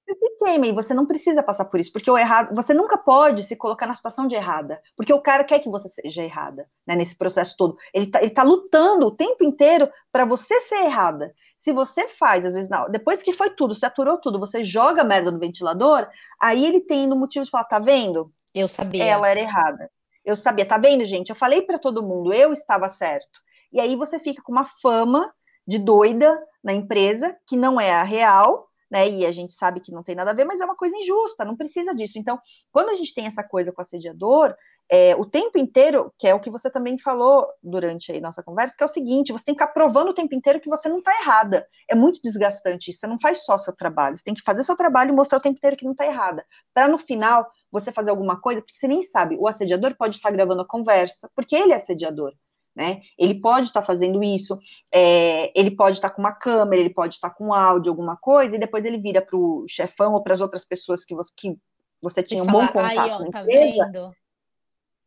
Você 0.06 0.14
se 0.14 0.38
queima 0.38 0.66
e 0.66 0.72
você 0.72 0.94
não 0.94 1.06
precisa 1.06 1.42
passar 1.42 1.64
por 1.64 1.80
isso, 1.80 1.92
porque 1.92 2.10
o 2.10 2.18
errado, 2.18 2.54
você 2.54 2.74
nunca 2.74 2.98
pode 2.98 3.44
se 3.44 3.56
colocar 3.56 3.86
na 3.86 3.94
situação 3.94 4.26
de 4.26 4.34
errada, 4.34 4.80
porque 4.96 5.12
o 5.12 5.20
cara 5.20 5.44
quer 5.44 5.60
que 5.60 5.68
você 5.68 5.88
seja 5.90 6.22
errada, 6.22 6.68
né, 6.86 6.96
nesse 6.96 7.16
processo 7.16 7.56
todo. 7.56 7.76
Ele 7.94 8.06
tá, 8.06 8.20
ele 8.20 8.30
tá 8.30 8.42
lutando 8.42 9.06
o 9.06 9.10
tempo 9.10 9.44
inteiro 9.44 9.88
para 10.10 10.24
você 10.24 10.60
ser 10.62 10.84
errada. 10.84 11.34
Se 11.60 11.72
você 11.72 12.08
faz, 12.08 12.44
às 12.44 12.54
vezes, 12.54 12.68
não, 12.68 12.90
depois 12.90 13.22
que 13.22 13.32
foi 13.32 13.50
tudo, 13.50 13.74
se 13.74 13.86
aturou 13.86 14.18
tudo, 14.18 14.38
você 14.38 14.64
joga 14.64 15.02
a 15.02 15.04
merda 15.04 15.30
no 15.30 15.38
ventilador, 15.38 16.08
aí 16.40 16.64
ele 16.64 16.80
tem 16.80 17.06
no 17.06 17.16
motivo 17.16 17.44
de 17.44 17.50
falar, 17.50 17.64
tá 17.64 17.78
vendo? 17.78 18.32
Eu 18.54 18.66
sabia. 18.66 19.04
Ela 19.04 19.28
era 19.28 19.40
errada. 19.40 19.90
Eu 20.24 20.36
sabia, 20.36 20.66
tá 20.66 20.78
vendo, 20.78 21.04
gente? 21.04 21.30
Eu 21.30 21.36
falei 21.36 21.62
para 21.62 21.78
todo 21.78 22.02
mundo, 22.02 22.32
eu 22.32 22.52
estava 22.52 22.88
certo. 22.88 23.40
E 23.72 23.80
aí 23.80 23.96
você 23.96 24.18
fica 24.18 24.42
com 24.42 24.52
uma 24.52 24.66
fama 24.80 25.32
de 25.66 25.78
doida 25.78 26.38
na 26.62 26.72
empresa, 26.72 27.36
que 27.46 27.56
não 27.56 27.80
é 27.80 27.92
a 27.92 28.02
real, 28.02 28.68
né? 28.90 29.08
E 29.08 29.24
a 29.24 29.32
gente 29.32 29.54
sabe 29.54 29.80
que 29.80 29.90
não 29.90 30.02
tem 30.02 30.14
nada 30.14 30.30
a 30.30 30.34
ver, 30.34 30.44
mas 30.44 30.60
é 30.60 30.64
uma 30.64 30.76
coisa 30.76 30.96
injusta, 30.96 31.44
não 31.44 31.56
precisa 31.56 31.94
disso. 31.94 32.18
Então, 32.18 32.38
quando 32.70 32.90
a 32.90 32.94
gente 32.94 33.14
tem 33.14 33.26
essa 33.26 33.42
coisa 33.42 33.72
com 33.72 33.80
o 33.80 33.84
assediador, 33.84 34.54
é, 34.90 35.16
o 35.16 35.24
tempo 35.24 35.56
inteiro, 35.56 36.12
que 36.18 36.28
é 36.28 36.34
o 36.34 36.40
que 36.40 36.50
você 36.50 36.68
também 36.70 36.98
falou 36.98 37.46
durante 37.62 38.12
a 38.12 38.20
nossa 38.20 38.42
conversa, 38.42 38.74
que 38.76 38.82
é 38.82 38.86
o 38.86 38.90
seguinte: 38.90 39.32
você 39.32 39.44
tem 39.46 39.54
que 39.54 39.62
ficar 39.62 39.72
provando 39.72 40.10
o 40.10 40.14
tempo 40.14 40.34
inteiro 40.34 40.60
que 40.60 40.68
você 40.68 40.88
não 40.90 40.98
está 40.98 41.18
errada. 41.18 41.66
É 41.88 41.94
muito 41.94 42.20
desgastante 42.22 42.90
isso. 42.90 43.00
Você 43.00 43.06
não 43.06 43.18
faz 43.18 43.42
só 43.46 43.56
seu 43.56 43.74
trabalho, 43.74 44.18
você 44.18 44.24
tem 44.24 44.34
que 44.34 44.42
fazer 44.42 44.62
seu 44.64 44.76
trabalho 44.76 45.10
e 45.10 45.16
mostrar 45.16 45.38
o 45.38 45.40
tempo 45.40 45.56
inteiro 45.56 45.76
que 45.78 45.84
não 45.86 45.92
está 45.92 46.04
errada. 46.04 46.44
Para 46.74 46.88
no 46.88 46.98
final 46.98 47.48
você 47.70 47.90
fazer 47.90 48.10
alguma 48.10 48.38
coisa, 48.38 48.60
porque 48.60 48.76
você 48.78 48.86
nem 48.86 49.02
sabe, 49.04 49.36
o 49.38 49.48
assediador 49.48 49.96
pode 49.96 50.16
estar 50.16 50.30
gravando 50.30 50.60
a 50.60 50.68
conversa, 50.68 51.30
porque 51.34 51.56
ele 51.56 51.72
é 51.72 51.76
assediador 51.76 52.34
né? 52.74 53.02
Ele 53.18 53.34
pode 53.34 53.66
estar 53.66 53.80
tá 53.80 53.86
fazendo 53.86 54.22
isso, 54.22 54.58
é, 54.90 55.52
ele 55.58 55.70
pode 55.70 55.98
estar 55.98 56.08
tá 56.08 56.14
com 56.14 56.22
uma 56.22 56.32
câmera, 56.32 56.80
ele 56.80 56.92
pode 56.92 57.14
estar 57.14 57.30
tá 57.30 57.34
com 57.34 57.52
áudio, 57.52 57.90
alguma 57.90 58.16
coisa, 58.16 58.56
e 58.56 58.58
depois 58.58 58.84
ele 58.84 58.98
vira 58.98 59.20
para 59.20 59.36
o 59.36 59.66
chefão 59.68 60.14
ou 60.14 60.22
para 60.22 60.34
as 60.34 60.40
outras 60.40 60.64
pessoas 60.64 61.04
que 61.04 61.14
você, 61.14 61.30
que 61.36 61.56
você 62.00 62.22
tinha 62.22 62.42
um 62.42 62.46
bom 62.46 62.66
contato 62.66 62.98
aí, 62.98 63.10
ó, 63.10 63.30
tá 63.30 63.42
vendo? 63.42 64.12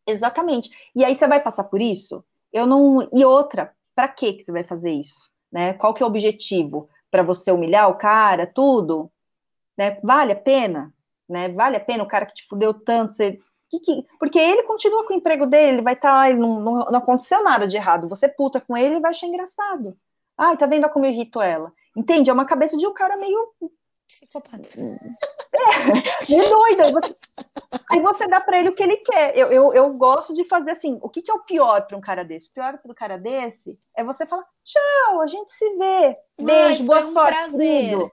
Exatamente. 0.08 0.70
E 0.96 1.04
aí 1.04 1.18
você 1.18 1.28
vai 1.28 1.42
passar 1.42 1.64
por 1.64 1.82
isso? 1.82 2.24
Eu 2.54 2.68
não. 2.68 3.10
E 3.12 3.26
outra, 3.26 3.74
para 3.96 4.08
que 4.08 4.34
que 4.34 4.44
você 4.44 4.52
vai 4.52 4.64
fazer 4.64 4.92
isso? 4.92 5.30
Né? 5.52 5.74
Qual 5.74 5.94
que 5.94 6.04
é 6.04 6.06
o 6.06 6.10
objetivo? 6.10 6.90
Para 7.10 7.24
você 7.24 7.52
humilhar 7.52 7.90
o 7.90 7.96
cara, 7.96 8.46
tudo? 8.46 9.12
Né? 9.78 10.00
Vale 10.04 10.34
a 10.34 10.36
pena? 10.36 10.94
Né? 11.28 11.50
Vale 11.50 11.78
a 11.78 11.80
pena 11.80 12.04
o 12.04 12.08
cara 12.08 12.26
que 12.26 12.36
te 12.36 12.48
fudeu 12.48 12.74
tanto, 12.74 13.14
você 13.14 13.40
que 13.70 13.80
que... 13.80 14.06
Porque 14.20 14.40
ele 14.40 14.64
continua 14.64 15.06
com 15.06 15.14
o 15.14 15.18
emprego 15.18 15.46
dele, 15.46 15.74
ele 15.74 15.82
vai 15.82 15.94
estar, 15.94 16.30
tá, 16.30 16.34
não, 16.36 16.60
não, 16.60 16.74
não, 16.86 17.00
aconteceu 17.00 17.44
nada 17.44 17.68
de 17.68 17.78
errado. 17.78 18.10
Você 18.10 18.28
puta 18.28 18.62
com 18.62 18.76
ele, 18.76 18.96
ele 18.96 19.02
vai 19.02 19.12
achar 19.12 19.28
engraçado. 19.28 19.98
Ai, 20.38 20.58
tá 20.58 20.66
vendo 20.66 20.90
como 20.90 21.06
eu 21.06 21.12
irrito 21.12 21.42
ela? 21.42 21.72
Entende? 21.96 22.30
É 22.30 22.34
uma 22.34 22.46
cabeça 22.46 22.76
de 22.78 22.86
um 22.86 22.94
cara 22.94 23.16
meio. 23.18 23.54
Psicopata. 24.08 24.62
É, 25.58 26.30
meio 26.30 26.50
doida. 26.50 26.84
Aí 26.84 26.92
você, 26.92 27.16
aí 27.92 28.00
você 28.02 28.28
dá 28.28 28.42
para 28.42 28.60
ele 28.60 28.68
o 28.68 28.76
que 28.76 28.84
ele 28.84 28.98
quer. 28.98 29.38
Eu, 29.38 29.48
eu, 29.54 29.74
eu 29.74 29.94
gosto 29.94 30.34
de 30.34 30.44
fazer 30.44 30.72
assim: 30.72 31.00
o 31.02 31.08
que, 31.08 31.22
que 31.22 31.32
é 31.32 31.34
o 31.34 31.44
pior 31.46 31.88
para 31.88 31.96
um 31.96 32.02
cara 32.02 32.26
desse? 32.26 32.50
O 32.50 32.52
pior 32.52 32.78
para 32.78 32.92
um 32.92 32.94
cara 32.94 33.18
desse 33.18 33.80
é 33.96 34.04
você 34.04 34.26
falar: 34.26 34.46
tchau, 34.66 35.22
a 35.22 35.28
gente 35.28 35.50
se 35.54 35.70
vê. 35.78 36.18
Beijo, 36.42 36.82
Ai, 36.82 36.84
boa 36.84 37.06
um 37.06 37.14
sorte. 37.14 37.32
Prazer. 37.32 37.92
Tudo. 37.92 38.12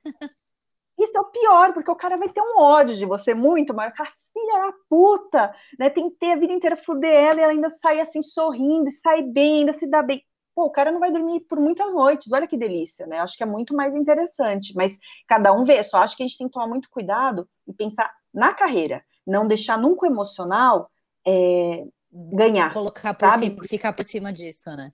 Isso 1.01 1.19
é 1.19 1.21
o 1.21 1.25
pior, 1.25 1.73
porque 1.73 1.91
o 1.91 1.97
cara 1.97 2.17
vai 2.17 2.29
ter 2.29 2.41
um 2.41 2.61
ódio 2.61 2.97
de 2.97 3.05
você 3.05 3.35
muito 3.35 3.75
maior. 3.75 3.93
Cara, 3.93 4.13
filha 4.33 4.67
da 4.67 4.73
puta, 4.89 5.55
né? 5.79 5.91
Tem 5.91 6.11
que 6.11 6.17
ter 6.17 6.33
a 6.33 6.37
vida 6.37 6.53
inteira 6.53 6.77
fuder 6.77 7.11
ela 7.11 7.41
e 7.41 7.43
ela 7.43 7.53
ainda 7.53 7.71
sai 7.81 8.01
assim 8.01 8.23
sorrindo, 8.23 8.89
e 8.89 8.97
sai 8.99 9.23
bem, 9.23 9.61
ainda 9.61 9.73
se 9.79 9.87
dá 9.87 10.03
bem. 10.03 10.23
Pô, 10.55 10.67
o 10.67 10.71
cara 10.71 10.93
não 10.93 11.01
vai 11.01 11.11
dormir 11.11 11.41
por 11.41 11.59
muitas 11.59 11.95
noites, 11.95 12.31
olha 12.33 12.47
que 12.47 12.59
delícia, 12.59 13.07
né? 13.07 13.19
Acho 13.19 13.37
que 13.37 13.43
é 13.43 13.47
muito 13.47 13.75
mais 13.75 13.95
interessante, 13.95 14.75
mas 14.75 14.93
cada 15.27 15.53
um 15.53 15.65
vê, 15.65 15.83
só 15.83 15.99
acho 15.99 16.17
que 16.17 16.23
a 16.23 16.27
gente 16.27 16.37
tem 16.37 16.47
que 16.47 16.53
tomar 16.53 16.67
muito 16.67 16.91
cuidado 16.91 17.49
e 17.67 17.73
pensar 17.73 18.13
na 18.33 18.53
carreira, 18.53 19.03
não 19.27 19.47
deixar 19.47 19.79
nunca 19.79 20.07
o 20.07 20.11
emocional 20.11 20.91
é, 21.27 21.85
ganhar. 22.13 22.73
Colocar 22.73 23.15
por 23.15 23.31
sabe? 23.31 23.47
cima, 23.47 23.65
ficar 23.65 23.93
por 23.93 24.05
cima 24.05 24.33
disso, 24.33 24.71
né? 24.77 24.93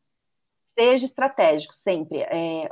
Seja 0.74 1.06
estratégico 1.06 1.74
sempre. 1.74 2.20
É, 2.20 2.68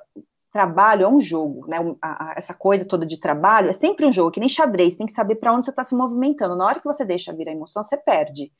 trabalho 0.57 1.05
é 1.05 1.09
um 1.09 1.21
jogo, 1.21 1.67
né? 1.69 1.77
A, 2.01 2.31
a, 2.31 2.35
essa 2.35 2.55
coisa 2.55 2.83
toda 2.83 3.05
de 3.05 3.21
trabalho 3.21 3.69
é 3.69 3.75
sempre 3.75 4.07
um 4.07 4.13
jogo, 4.13 4.31
que 4.31 4.41
nem 4.41 4.49
xadrez, 4.49 4.97
tem 4.97 5.07
que 5.07 5.13
saber 5.13 5.35
para 5.35 5.53
onde 5.53 5.67
você 5.67 5.71
está 5.71 5.85
se 5.85 5.95
movimentando. 5.95 6.57
Na 6.57 6.65
hora 6.65 6.81
que 6.81 6.87
você 6.87 7.05
deixa 7.05 7.31
vir 7.31 7.47
a 7.47 7.53
emoção, 7.53 7.85
você 7.85 7.95
perde. 7.95 8.51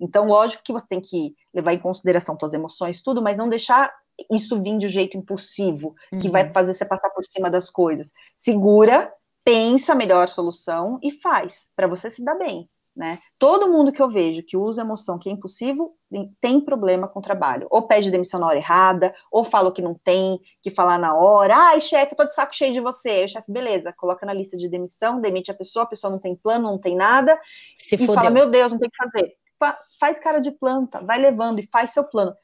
Então, 0.00 0.26
lógico 0.26 0.62
que 0.64 0.72
você 0.72 0.86
tem 0.88 1.00
que 1.02 1.34
levar 1.52 1.74
em 1.74 1.78
consideração 1.78 2.38
suas 2.40 2.54
emoções, 2.54 3.02
tudo, 3.02 3.20
mas 3.20 3.36
não 3.36 3.50
deixar 3.50 3.92
isso 4.30 4.62
vir 4.62 4.78
de 4.78 4.86
um 4.86 4.88
jeito 4.88 5.14
impulsivo, 5.18 5.94
que 6.18 6.28
uhum. 6.28 6.32
vai 6.32 6.50
fazer 6.50 6.72
você 6.72 6.86
passar 6.86 7.10
por 7.10 7.24
cima 7.26 7.50
das 7.50 7.68
coisas. 7.68 8.10
Segura, 8.40 9.12
pensa 9.44 9.92
a 9.92 9.94
melhor 9.94 10.26
solução 10.28 10.98
e 11.02 11.10
faz, 11.20 11.68
para 11.76 11.86
você 11.86 12.10
se 12.10 12.24
dar 12.24 12.36
bem 12.36 12.66
né? 12.94 13.18
Todo 13.38 13.70
mundo 13.70 13.90
que 13.90 14.02
eu 14.02 14.10
vejo 14.10 14.42
que 14.42 14.56
usa 14.56 14.82
emoção 14.82 15.18
que 15.18 15.28
é 15.28 15.32
impossível 15.32 15.94
tem 16.40 16.60
problema 16.60 17.08
com 17.08 17.20
o 17.20 17.22
trabalho. 17.22 17.66
Ou 17.70 17.82
pede 17.82 18.10
demissão 18.10 18.38
na 18.38 18.46
hora 18.46 18.58
errada, 18.58 19.14
ou 19.30 19.44
fala 19.44 19.72
que 19.72 19.80
não 19.80 19.94
tem, 19.94 20.38
que 20.62 20.70
falar 20.70 20.98
na 20.98 21.14
hora. 21.14 21.56
Ai, 21.56 21.80
chefe, 21.80 22.14
tô 22.14 22.24
de 22.24 22.34
saco 22.34 22.54
cheio 22.54 22.74
de 22.74 22.80
você. 22.80 23.08
Aí 23.08 23.24
o 23.24 23.28
chefe, 23.28 23.50
beleza, 23.50 23.92
coloca 23.94 24.26
na 24.26 24.34
lista 24.34 24.56
de 24.56 24.68
demissão, 24.68 25.20
demite 25.20 25.50
a 25.50 25.54
pessoa, 25.54 25.84
a 25.84 25.88
pessoa 25.88 26.10
não 26.10 26.18
tem 26.18 26.36
plano, 26.36 26.64
não 26.64 26.78
tem 26.78 26.94
nada. 26.94 27.40
Se 27.76 27.94
e 27.94 27.98
fodeu. 27.98 28.14
fala, 28.14 28.30
meu 28.30 28.50
Deus, 28.50 28.72
não 28.72 28.78
tem 28.78 28.88
o 28.88 28.90
que 28.90 28.96
fazer. 28.96 29.32
Faz 29.98 30.18
cara 30.18 30.40
de 30.40 30.50
planta, 30.50 31.00
vai 31.00 31.18
levando 31.18 31.60
e 31.60 31.68
faz 31.70 31.92
seu 31.92 32.04
plano 32.04 32.34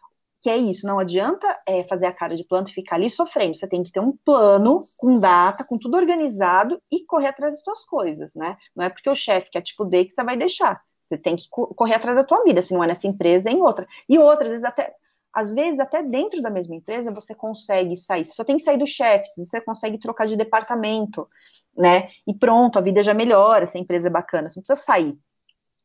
que 0.40 0.48
é 0.48 0.56
isso, 0.56 0.86
não 0.86 0.98
adianta 0.98 1.46
é, 1.66 1.82
fazer 1.84 2.06
a 2.06 2.12
cara 2.12 2.36
de 2.36 2.44
planta 2.44 2.70
e 2.70 2.74
ficar 2.74 2.96
ali 2.96 3.10
sofrendo. 3.10 3.56
Você 3.56 3.66
tem 3.66 3.82
que 3.82 3.90
ter 3.90 4.00
um 4.00 4.12
plano 4.24 4.82
com 4.96 5.14
data, 5.14 5.64
com 5.64 5.76
tudo 5.76 5.96
organizado 5.96 6.80
e 6.90 7.04
correr 7.04 7.28
atrás 7.28 7.54
das 7.54 7.62
suas 7.62 7.84
coisas, 7.84 8.34
né? 8.34 8.56
Não 8.74 8.84
é 8.84 8.88
porque 8.88 9.10
o 9.10 9.14
chefe 9.14 9.50
quer 9.50 9.62
te 9.62 9.74
fuder 9.74 10.06
que 10.06 10.14
você 10.14 10.22
vai 10.22 10.36
deixar. 10.36 10.80
Você 11.06 11.16
tem 11.16 11.36
que 11.36 11.48
correr 11.48 11.94
atrás 11.94 12.16
da 12.16 12.24
tua 12.24 12.44
vida, 12.44 12.62
se 12.62 12.72
não 12.72 12.84
é 12.84 12.86
nessa 12.86 13.06
empresa, 13.06 13.48
é 13.48 13.52
em 13.52 13.62
outra. 13.62 13.86
E 14.08 14.18
outras 14.18 14.50
vezes 14.50 14.64
até 14.64 14.94
às 15.32 15.52
vezes, 15.52 15.78
até 15.78 16.02
dentro 16.02 16.40
da 16.40 16.50
mesma 16.50 16.74
empresa, 16.74 17.12
você 17.12 17.34
consegue 17.34 17.96
sair. 17.96 18.24
Você 18.24 18.32
só 18.32 18.42
tem 18.42 18.56
que 18.56 18.64
sair 18.64 18.78
do 18.78 18.86
chefe, 18.86 19.28
você 19.36 19.60
consegue 19.60 19.98
trocar 19.98 20.26
de 20.26 20.36
departamento, 20.36 21.28
né? 21.76 22.08
E 22.26 22.34
pronto, 22.34 22.78
a 22.78 22.82
vida 22.82 23.02
já 23.02 23.14
melhora, 23.14 23.70
se 23.70 23.76
a 23.76 23.80
empresa 23.80 24.08
é 24.08 24.10
bacana. 24.10 24.48
Você 24.48 24.58
não 24.58 24.64
precisa 24.64 24.84
sair. 24.84 25.16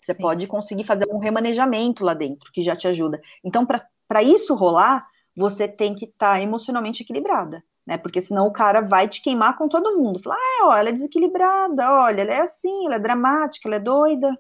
Você 0.01 0.13
Sim. 0.13 0.21
pode 0.21 0.47
conseguir 0.47 0.85
fazer 0.85 1.07
um 1.09 1.19
remanejamento 1.19 2.03
lá 2.03 2.13
dentro, 2.13 2.51
que 2.51 2.63
já 2.63 2.75
te 2.75 2.87
ajuda. 2.87 3.21
Então, 3.43 3.65
para 3.65 3.85
para 4.07 4.23
isso 4.23 4.53
rolar, 4.53 5.05
você 5.35 5.67
tem 5.67 5.95
que 5.95 6.05
estar 6.05 6.33
tá 6.33 6.41
emocionalmente 6.41 7.03
equilibrada, 7.03 7.63
né? 7.85 7.97
Porque 7.97 8.21
senão 8.21 8.47
o 8.47 8.53
cara 8.53 8.81
vai 8.81 9.07
te 9.07 9.21
queimar 9.21 9.57
com 9.57 9.67
todo 9.67 9.97
mundo. 9.97 10.21
Falar, 10.21 10.35
ah, 10.35 10.67
ó, 10.67 10.77
ela 10.77 10.89
é 10.89 10.93
desequilibrada, 10.93 11.91
olha, 11.91 12.21
ela 12.21 12.33
é 12.33 12.41
assim, 12.41 12.85
ela 12.85 12.95
é 12.95 12.99
dramática, 12.99 13.67
ela 13.67 13.77
é 13.77 13.79
doida. 13.79 14.37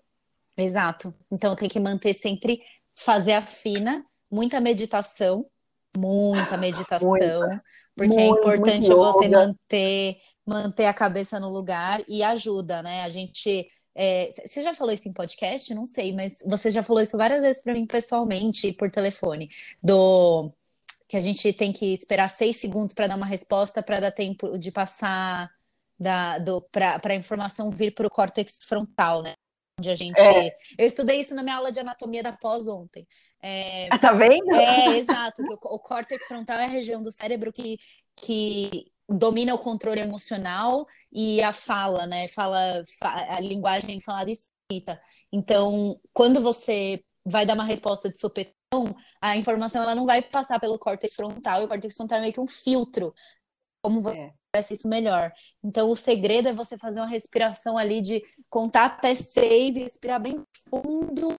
Exato. 0.57 1.13
Então 1.31 1.55
tem 1.55 1.69
que 1.69 1.79
manter 1.79 2.13
sempre, 2.13 2.61
fazer 2.95 3.33
a 3.33 3.41
fina, 3.41 4.05
muita 4.31 4.61
meditação, 4.61 5.45
muita 5.97 6.57
meditação, 6.57 7.09
muita, 7.09 7.63
porque 7.95 8.15
é 8.15 8.27
muito, 8.27 8.47
é 8.47 8.55
importante 8.55 8.89
você 8.93 9.27
manter 9.27 10.17
manter 10.45 10.85
a 10.85 10.93
cabeça 10.93 11.39
no 11.39 11.49
lugar 11.49 12.03
e 12.07 12.21
ajuda, 12.21 12.81
né? 12.83 13.03
A 13.03 13.09
gente 13.09 13.67
é, 13.95 14.29
você 14.45 14.61
já 14.61 14.73
falou 14.73 14.93
isso 14.93 15.07
em 15.07 15.13
podcast? 15.13 15.73
Não 15.73 15.85
sei, 15.85 16.13
mas 16.13 16.37
você 16.45 16.71
já 16.71 16.81
falou 16.81 17.01
isso 17.01 17.17
várias 17.17 17.41
vezes 17.41 17.61
para 17.61 17.73
mim 17.73 17.85
pessoalmente 17.85 18.67
e 18.67 18.73
por 18.73 18.89
telefone. 18.89 19.49
Do 19.81 20.51
que 21.07 21.17
a 21.17 21.19
gente 21.19 21.53
tem 21.53 21.71
que 21.71 21.93
esperar 21.93 22.27
seis 22.27 22.57
segundos 22.57 22.93
para 22.93 23.07
dar 23.07 23.15
uma 23.15 23.25
resposta 23.25 23.83
para 23.83 23.99
dar 23.99 24.11
tempo 24.11 24.57
de 24.57 24.71
passar 24.71 25.51
para 26.71 27.13
a 27.13 27.15
informação 27.15 27.69
vir 27.69 27.91
para 27.93 28.07
o 28.07 28.09
córtex 28.09 28.65
frontal, 28.65 29.21
né? 29.21 29.33
onde 29.79 29.89
a 29.89 29.95
gente. 29.95 30.19
É. 30.19 30.55
Eu 30.77 30.85
estudei 30.85 31.19
isso 31.19 31.35
na 31.35 31.43
minha 31.43 31.55
aula 31.55 31.71
de 31.71 31.79
anatomia 31.79 32.23
da 32.23 32.31
pós 32.31 32.67
ontem. 32.67 33.07
É... 33.41 33.87
Ah, 33.91 33.97
tá 33.97 34.13
vendo? 34.13 34.53
É, 34.53 34.97
exato. 34.97 35.43
Que 35.43 35.51
o, 35.51 35.57
o 35.75 35.79
córtex 35.79 36.27
frontal 36.27 36.59
é 36.59 36.65
a 36.65 36.67
região 36.67 37.01
do 37.01 37.11
cérebro 37.11 37.51
que, 37.51 37.77
que 38.15 38.91
domina 39.09 39.53
o 39.53 39.59
controle 39.59 39.99
emocional 39.99 40.87
e 41.11 41.41
a 41.41 41.53
fala, 41.53 42.05
né? 42.05 42.27
Fala 42.27 42.83
a 43.01 43.39
linguagem 43.39 43.99
falada 43.99 44.29
e 44.29 44.33
escrita. 44.33 45.01
Então, 45.31 45.99
quando 46.13 46.41
você 46.41 47.03
vai 47.25 47.45
dar 47.45 47.53
uma 47.53 47.63
resposta 47.63 48.09
de 48.09 48.17
supetão, 48.17 48.95
a 49.21 49.37
informação 49.37 49.83
ela 49.83 49.95
não 49.95 50.05
vai 50.05 50.21
passar 50.21 50.59
pelo 50.59 50.79
córtex 50.79 51.15
frontal, 51.15 51.61
e 51.61 51.65
o 51.65 51.67
córtex 51.67 51.95
frontal 51.95 52.17
é 52.17 52.21
meio 52.21 52.33
que 52.33 52.39
um 52.39 52.47
filtro. 52.47 53.13
Como 53.81 54.01
você 54.01 54.33
é 54.55 54.59
isso 54.71 54.87
melhor. 54.87 55.31
Então, 55.63 55.89
o 55.89 55.95
segredo 55.95 56.47
é 56.47 56.53
você 56.53 56.77
fazer 56.77 56.99
uma 56.99 57.09
respiração 57.09 57.77
ali 57.77 58.01
de 58.01 58.23
contar 58.49 58.85
até 58.85 59.15
seis 59.15 59.75
e 59.75 59.79
respirar 59.79 60.21
bem 60.21 60.45
fundo. 60.69 61.35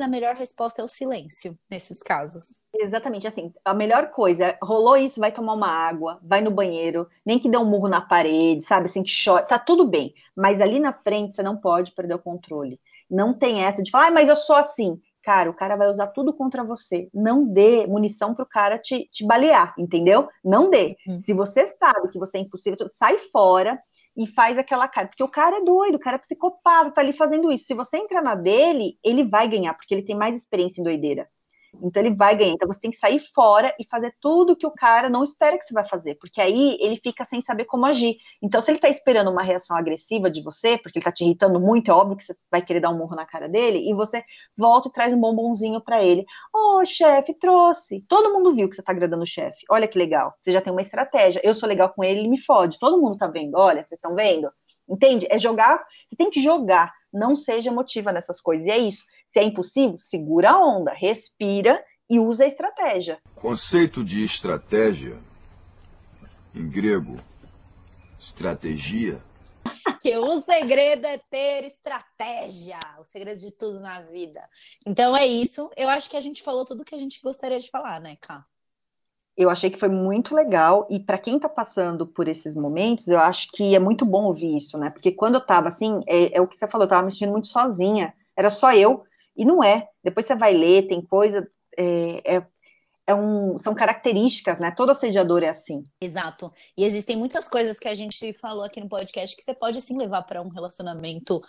A 0.00 0.08
melhor 0.08 0.34
resposta 0.34 0.80
é 0.80 0.84
o 0.84 0.88
silêncio 0.88 1.54
nesses 1.70 2.02
casos. 2.02 2.62
Exatamente, 2.74 3.26
assim, 3.26 3.52
a 3.62 3.74
melhor 3.74 4.10
coisa, 4.10 4.56
rolou 4.62 4.96
isso, 4.96 5.20
vai 5.20 5.30
tomar 5.30 5.52
uma 5.52 5.68
água, 5.68 6.18
vai 6.22 6.40
no 6.40 6.50
banheiro, 6.50 7.06
nem 7.26 7.38
que 7.38 7.48
dê 7.48 7.58
um 7.58 7.66
murro 7.66 7.88
na 7.88 8.00
parede, 8.00 8.64
sabe, 8.64 8.86
assim, 8.86 9.02
que 9.02 9.12
chora, 9.22 9.44
tá 9.44 9.58
tudo 9.58 9.86
bem, 9.86 10.14
mas 10.34 10.62
ali 10.62 10.80
na 10.80 10.94
frente 10.94 11.36
você 11.36 11.42
não 11.42 11.58
pode 11.58 11.92
perder 11.92 12.14
o 12.14 12.18
controle. 12.18 12.80
Não 13.10 13.34
tem 13.34 13.64
essa 13.64 13.82
de 13.82 13.90
falar, 13.90 14.06
ah, 14.06 14.10
mas 14.10 14.30
eu 14.30 14.36
sou 14.36 14.56
assim 14.56 14.98
cara, 15.22 15.48
o 15.48 15.54
cara 15.54 15.76
vai 15.76 15.88
usar 15.88 16.08
tudo 16.08 16.32
contra 16.32 16.64
você. 16.64 17.08
Não 17.14 17.44
dê 17.44 17.86
munição 17.86 18.34
pro 18.34 18.44
cara 18.44 18.76
te, 18.78 19.08
te 19.10 19.24
balear, 19.24 19.72
entendeu? 19.78 20.28
Não 20.44 20.68
dê. 20.68 20.96
Uhum. 21.06 21.22
Se 21.24 21.32
você 21.32 21.68
sabe 21.78 22.08
que 22.08 22.18
você 22.18 22.38
é 22.38 22.40
impossível, 22.40 22.76
sai 22.98 23.18
fora 23.30 23.80
e 24.16 24.26
faz 24.28 24.58
aquela 24.58 24.88
cara. 24.88 25.08
Porque 25.08 25.22
o 25.22 25.28
cara 25.28 25.58
é 25.58 25.64
doido, 25.64 25.96
o 25.96 26.00
cara 26.00 26.16
é 26.16 26.18
psicopata, 26.18 26.90
tá 26.92 27.00
ali 27.00 27.12
fazendo 27.12 27.50
isso. 27.50 27.66
Se 27.66 27.74
você 27.74 27.96
entrar 27.98 28.22
na 28.22 28.34
dele, 28.34 28.98
ele 29.04 29.24
vai 29.24 29.48
ganhar, 29.48 29.74
porque 29.74 29.94
ele 29.94 30.04
tem 30.04 30.16
mais 30.16 30.34
experiência 30.36 30.80
em 30.80 30.84
doideira. 30.84 31.28
Então 31.80 32.02
ele 32.02 32.14
vai 32.14 32.36
ganhar. 32.36 32.52
Então 32.52 32.68
você 32.68 32.80
tem 32.80 32.90
que 32.90 32.98
sair 32.98 33.20
fora 33.34 33.74
e 33.78 33.86
fazer 33.88 34.14
tudo 34.20 34.56
que 34.56 34.66
o 34.66 34.70
cara 34.70 35.08
não 35.08 35.22
espera 35.22 35.58
que 35.58 35.66
você 35.66 35.74
vai 35.74 35.88
fazer, 35.88 36.16
porque 36.16 36.40
aí 36.40 36.76
ele 36.80 37.00
fica 37.02 37.24
sem 37.24 37.42
saber 37.42 37.64
como 37.64 37.86
agir. 37.86 38.16
Então 38.42 38.60
se 38.60 38.70
ele 38.70 38.78
tá 38.78 38.88
esperando 38.88 39.30
uma 39.30 39.42
reação 39.42 39.76
agressiva 39.76 40.30
de 40.30 40.42
você, 40.42 40.78
porque 40.78 40.98
ele 40.98 41.04
tá 41.04 41.12
te 41.12 41.24
irritando 41.24 41.58
muito, 41.60 41.90
é 41.90 41.94
óbvio 41.94 42.16
que 42.16 42.24
você 42.24 42.36
vai 42.50 42.62
querer 42.62 42.80
dar 42.80 42.90
um 42.90 42.96
murro 42.96 43.16
na 43.16 43.26
cara 43.26 43.48
dele, 43.48 43.78
e 43.88 43.94
você 43.94 44.24
volta 44.56 44.88
e 44.88 44.92
traz 44.92 45.12
um 45.14 45.20
bombonzinho 45.20 45.80
para 45.80 46.02
ele. 46.02 46.24
Ô, 46.54 46.80
oh, 46.80 46.84
chefe, 46.84 47.34
trouxe. 47.34 48.04
Todo 48.08 48.32
mundo 48.32 48.54
viu 48.54 48.68
que 48.68 48.76
você 48.76 48.82
tá 48.82 48.92
agradando 48.92 49.22
o 49.22 49.26
chefe. 49.26 49.64
Olha 49.70 49.88
que 49.88 49.98
legal. 49.98 50.34
Você 50.42 50.52
já 50.52 50.60
tem 50.60 50.72
uma 50.72 50.82
estratégia. 50.82 51.40
Eu 51.44 51.54
sou 51.54 51.68
legal 51.68 51.90
com 51.90 52.04
ele, 52.04 52.20
ele 52.20 52.28
me 52.28 52.40
fode. 52.40 52.78
Todo 52.78 53.00
mundo 53.00 53.16
tá 53.16 53.26
vendo. 53.26 53.56
Olha, 53.56 53.82
vocês 53.82 53.98
estão 53.98 54.14
vendo? 54.14 54.50
Entende? 54.88 55.26
É 55.30 55.38
jogar. 55.38 55.78
Você 56.08 56.16
tem 56.16 56.30
que 56.30 56.42
jogar. 56.42 56.92
Não 57.12 57.34
seja 57.36 57.70
emotiva 57.70 58.12
nessas 58.12 58.40
coisas. 58.40 58.66
E 58.66 58.70
é 58.70 58.78
isso. 58.78 59.02
Se 59.32 59.38
é 59.38 59.44
impossível, 59.44 59.96
segura 59.96 60.50
a 60.50 60.58
onda, 60.58 60.92
respira 60.92 61.82
e 62.08 62.20
usa 62.20 62.44
a 62.44 62.48
estratégia. 62.48 63.18
Conceito 63.34 64.04
de 64.04 64.22
estratégia, 64.24 65.16
em 66.54 66.68
grego, 66.68 67.18
estratégia. 68.20 69.22
que 70.02 70.16
o 70.18 70.40
segredo 70.42 71.06
é 71.06 71.16
ter 71.30 71.64
estratégia, 71.64 72.78
o 72.98 73.04
segredo 73.04 73.40
de 73.40 73.50
tudo 73.52 73.80
na 73.80 74.02
vida. 74.02 74.42
Então 74.86 75.16
é 75.16 75.26
isso. 75.26 75.70
Eu 75.76 75.88
acho 75.88 76.10
que 76.10 76.16
a 76.16 76.20
gente 76.20 76.42
falou 76.42 76.66
tudo 76.66 76.84
que 76.84 76.94
a 76.94 76.98
gente 76.98 77.20
gostaria 77.22 77.58
de 77.58 77.70
falar, 77.70 78.00
né, 78.00 78.16
Ká? 78.20 78.44
Eu 79.34 79.48
achei 79.48 79.70
que 79.70 79.80
foi 79.80 79.88
muito 79.88 80.34
legal 80.34 80.86
e 80.90 81.00
para 81.00 81.16
quem 81.16 81.36
está 81.36 81.48
passando 81.48 82.06
por 82.06 82.28
esses 82.28 82.54
momentos, 82.54 83.08
eu 83.08 83.18
acho 83.18 83.48
que 83.52 83.74
é 83.74 83.78
muito 83.78 84.04
bom 84.04 84.24
ouvir 84.24 84.58
isso, 84.58 84.76
né? 84.76 84.90
Porque 84.90 85.10
quando 85.10 85.36
eu 85.36 85.40
estava 85.40 85.68
assim, 85.68 86.02
é, 86.06 86.36
é, 86.36 86.40
o 86.42 86.46
que 86.46 86.58
você 86.58 86.68
falou, 86.68 86.82
eu 86.82 86.88
estava 86.88 87.06
me 87.06 87.10
sentindo 87.10 87.32
muito 87.32 87.46
sozinha. 87.46 88.12
Era 88.36 88.50
só 88.50 88.74
eu 88.74 89.04
e 89.36 89.44
não 89.44 89.62
é. 89.62 89.88
Depois 90.02 90.26
você 90.26 90.34
vai 90.34 90.54
ler, 90.54 90.88
tem 90.88 91.00
coisa. 91.00 91.48
É, 91.76 92.36
é, 92.36 92.46
é 93.06 93.14
um, 93.14 93.58
são 93.58 93.74
características, 93.74 94.58
né? 94.58 94.70
Todo 94.70 94.90
assediador 94.90 95.42
é 95.42 95.48
assim. 95.48 95.82
Exato. 96.00 96.52
E 96.76 96.84
existem 96.84 97.16
muitas 97.16 97.48
coisas 97.48 97.78
que 97.78 97.88
a 97.88 97.94
gente 97.94 98.32
falou 98.34 98.64
aqui 98.64 98.80
no 98.80 98.88
podcast 98.88 99.36
que 99.36 99.42
você 99.42 99.54
pode 99.54 99.80
sim 99.80 99.96
levar 99.98 100.22
para 100.22 100.42
um 100.42 100.48
relacionamento 100.48 101.40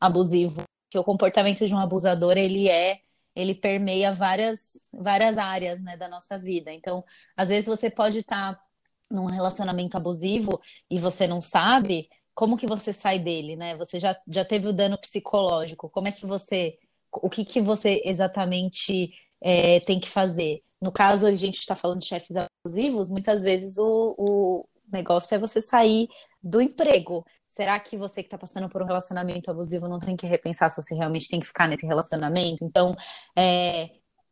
abusivo. 0.00 0.62
Que 0.90 0.98
o 0.98 1.04
comportamento 1.04 1.66
de 1.66 1.74
um 1.74 1.78
abusador 1.78 2.36
ele 2.36 2.68
é 2.68 3.00
ele 3.34 3.54
permeia 3.54 4.12
várias 4.12 4.78
várias 4.92 5.38
áreas 5.38 5.82
né, 5.82 5.96
da 5.96 6.08
nossa 6.08 6.38
vida. 6.38 6.72
Então, 6.72 7.04
às 7.36 7.48
vezes 7.48 7.66
você 7.66 7.90
pode 7.90 8.18
estar 8.18 8.54
tá 8.54 8.62
num 9.10 9.26
relacionamento 9.26 9.96
abusivo 9.96 10.60
e 10.90 10.98
você 10.98 11.26
não 11.26 11.40
sabe 11.40 12.08
como 12.34 12.56
que 12.56 12.66
você 12.66 12.92
sai 12.92 13.18
dele, 13.18 13.56
né? 13.56 13.76
Você 13.76 13.98
já, 14.00 14.16
já 14.26 14.44
teve 14.44 14.68
o 14.68 14.72
dano 14.72 14.98
psicológico. 14.98 15.88
Como 15.90 16.08
é 16.08 16.12
que 16.12 16.26
você 16.26 16.78
o 17.12 17.28
que, 17.28 17.44
que 17.44 17.60
você 17.60 18.00
exatamente 18.04 19.12
é, 19.40 19.80
tem 19.80 20.00
que 20.00 20.08
fazer. 20.08 20.62
No 20.80 20.90
caso, 20.90 21.26
a 21.26 21.34
gente 21.34 21.58
está 21.58 21.74
falando 21.74 22.00
de 22.00 22.08
chefes 22.08 22.36
abusivos, 22.36 23.08
muitas 23.08 23.42
vezes 23.42 23.78
o, 23.78 24.14
o 24.18 24.68
negócio 24.92 25.34
é 25.34 25.38
você 25.38 25.60
sair 25.60 26.08
do 26.42 26.60
emprego. 26.60 27.24
Será 27.46 27.78
que 27.78 27.96
você 27.96 28.22
que 28.22 28.28
está 28.28 28.38
passando 28.38 28.68
por 28.68 28.82
um 28.82 28.86
relacionamento 28.86 29.50
abusivo 29.50 29.86
não 29.88 29.98
tem 29.98 30.16
que 30.16 30.26
repensar 30.26 30.70
se 30.70 30.80
você 30.80 30.94
realmente 30.94 31.28
tem 31.28 31.38
que 31.38 31.46
ficar 31.46 31.68
nesse 31.68 31.86
relacionamento? 31.86 32.64
Então, 32.64 32.96
é, 33.36 33.90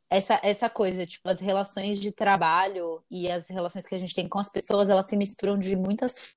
essa, 0.08 0.40
essa 0.42 0.68
coisa, 0.68 1.06
tipo, 1.06 1.28
as 1.28 1.38
relações 1.38 2.00
de 2.00 2.10
trabalho 2.10 3.04
e 3.10 3.30
as 3.30 3.48
relações 3.48 3.86
que 3.86 3.94
a 3.94 3.98
gente 3.98 4.14
tem 4.14 4.28
com 4.28 4.38
as 4.38 4.50
pessoas, 4.50 4.88
elas 4.88 5.06
se 5.06 5.16
misturam 5.16 5.56
de 5.58 5.76
muitas 5.76 6.34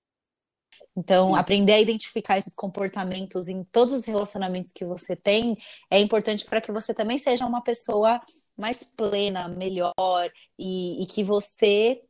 então, 0.96 1.30
Sim. 1.30 1.36
aprender 1.38 1.74
a 1.74 1.82
identificar 1.82 2.38
esses 2.38 2.54
comportamentos 2.54 3.50
em 3.50 3.64
todos 3.64 3.94
os 3.94 4.06
relacionamentos 4.06 4.72
que 4.72 4.86
você 4.86 5.16
tem 5.16 5.58
é 5.90 6.00
importante 6.00 6.46
para 6.46 6.62
que 6.62 6.72
você 6.72 6.94
também 6.94 7.18
seja 7.18 7.46
uma 7.46 7.62
pessoa 7.62 8.22
mais 8.56 8.84
plena, 8.84 9.48
melhor 9.48 10.32
e, 10.58 11.02
e 11.02 11.06
que 11.08 11.24
você 11.24 12.02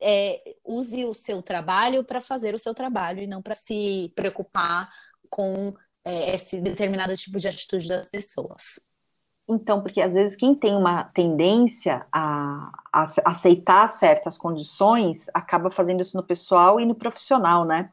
é, 0.00 0.40
use 0.64 1.04
o 1.04 1.12
seu 1.12 1.42
trabalho 1.42 2.04
para 2.04 2.20
fazer 2.20 2.54
o 2.54 2.58
seu 2.58 2.72
trabalho 2.72 3.20
e 3.20 3.26
não 3.26 3.42
para 3.42 3.54
se 3.54 4.12
preocupar 4.14 4.88
com 5.28 5.74
é, 6.04 6.34
esse 6.34 6.60
determinado 6.60 7.16
tipo 7.16 7.38
de 7.38 7.48
atitude 7.48 7.88
das 7.88 8.08
pessoas. 8.08 8.80
Então, 9.48 9.82
porque 9.82 10.00
às 10.00 10.12
vezes 10.12 10.36
quem 10.36 10.54
tem 10.54 10.76
uma 10.76 11.04
tendência 11.04 12.06
a, 12.12 12.70
a, 12.92 13.12
aceitar 13.24 13.88
certas 13.98 14.38
condições 14.38 15.18
acaba 15.34 15.72
fazendo 15.72 16.02
isso 16.02 16.16
no 16.16 16.22
pessoal 16.22 16.78
e 16.78 16.86
no 16.86 16.94
profissional, 16.94 17.64
né? 17.64 17.90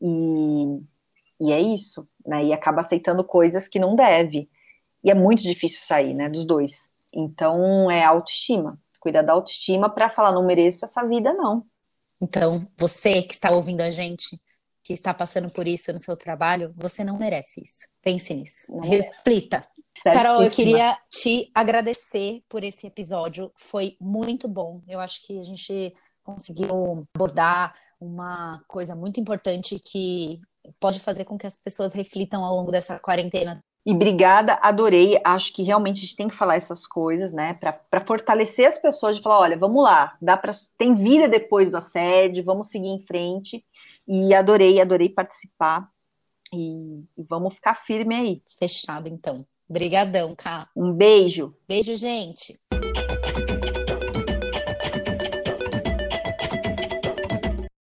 E, 0.00 0.80
e 1.40 1.52
é 1.52 1.60
isso, 1.60 2.08
né? 2.26 2.44
E 2.44 2.52
acaba 2.52 2.80
aceitando 2.80 3.24
coisas 3.24 3.68
que 3.68 3.78
não 3.78 3.94
deve. 3.94 4.48
E 5.02 5.10
é 5.10 5.14
muito 5.14 5.42
difícil 5.42 5.80
sair, 5.86 6.14
né, 6.14 6.28
dos 6.28 6.44
dois. 6.44 6.72
Então, 7.12 7.90
é 7.90 8.04
autoestima. 8.04 8.78
Cuidar 9.00 9.22
da 9.22 9.32
autoestima 9.32 9.88
para 9.88 10.10
falar, 10.10 10.32
não 10.32 10.44
mereço 10.44 10.84
essa 10.84 11.02
vida, 11.02 11.32
não. 11.32 11.64
Então, 12.20 12.66
você 12.76 13.22
que 13.22 13.32
está 13.32 13.50
ouvindo 13.50 13.80
a 13.80 13.88
gente, 13.88 14.38
que 14.84 14.92
está 14.92 15.14
passando 15.14 15.50
por 15.50 15.66
isso 15.66 15.92
no 15.92 15.98
seu 15.98 16.16
trabalho, 16.16 16.74
você 16.76 17.02
não 17.02 17.16
merece 17.16 17.62
isso. 17.62 17.88
Pense 18.02 18.34
nisso. 18.34 18.70
Não 18.70 18.80
Reflita. 18.80 19.66
Carol, 20.04 20.42
eu 20.42 20.50
queria 20.50 20.98
te 21.08 21.50
agradecer 21.54 22.42
por 22.48 22.62
esse 22.62 22.86
episódio. 22.86 23.50
Foi 23.56 23.96
muito 24.00 24.46
bom. 24.48 24.82
Eu 24.86 25.00
acho 25.00 25.26
que 25.26 25.38
a 25.38 25.42
gente 25.42 25.94
conseguiu 26.22 27.06
abordar 27.14 27.74
uma 28.00 28.62
coisa 28.66 28.96
muito 28.96 29.20
importante 29.20 29.78
que 29.78 30.40
pode 30.80 30.98
fazer 31.00 31.24
com 31.24 31.36
que 31.36 31.46
as 31.46 31.56
pessoas 31.56 31.92
reflitam 31.92 32.44
ao 32.44 32.56
longo 32.56 32.72
dessa 32.72 32.98
quarentena. 32.98 33.62
E 33.84 33.92
obrigada, 33.92 34.58
adorei. 34.62 35.20
Acho 35.24 35.52
que 35.52 35.62
realmente 35.62 35.98
a 35.98 36.00
gente 36.02 36.16
tem 36.16 36.28
que 36.28 36.36
falar 36.36 36.56
essas 36.56 36.86
coisas, 36.86 37.32
né, 37.32 37.54
para 37.54 38.04
fortalecer 38.04 38.68
as 38.68 38.78
pessoas 38.78 39.16
de 39.16 39.22
falar, 39.22 39.40
olha, 39.40 39.56
vamos 39.56 39.82
lá, 39.82 40.16
dá 40.20 40.36
para 40.36 40.52
tem 40.76 40.94
vida 40.94 41.28
depois 41.28 41.70
do 41.70 41.76
assédio, 41.76 42.44
vamos 42.44 42.68
seguir 42.68 42.88
em 42.88 43.04
frente. 43.06 43.64
E 44.06 44.34
adorei, 44.34 44.80
adorei 44.80 45.08
participar. 45.08 45.88
E, 46.52 47.04
e 47.16 47.22
vamos 47.28 47.54
ficar 47.54 47.76
firme 47.86 48.14
aí. 48.14 48.42
Fechado, 48.58 49.08
então. 49.08 49.46
Obrigadão, 49.68 50.34
Cá. 50.34 50.68
Um 50.76 50.92
beijo. 50.92 51.54
Beijo, 51.68 51.94
gente. 51.94 52.59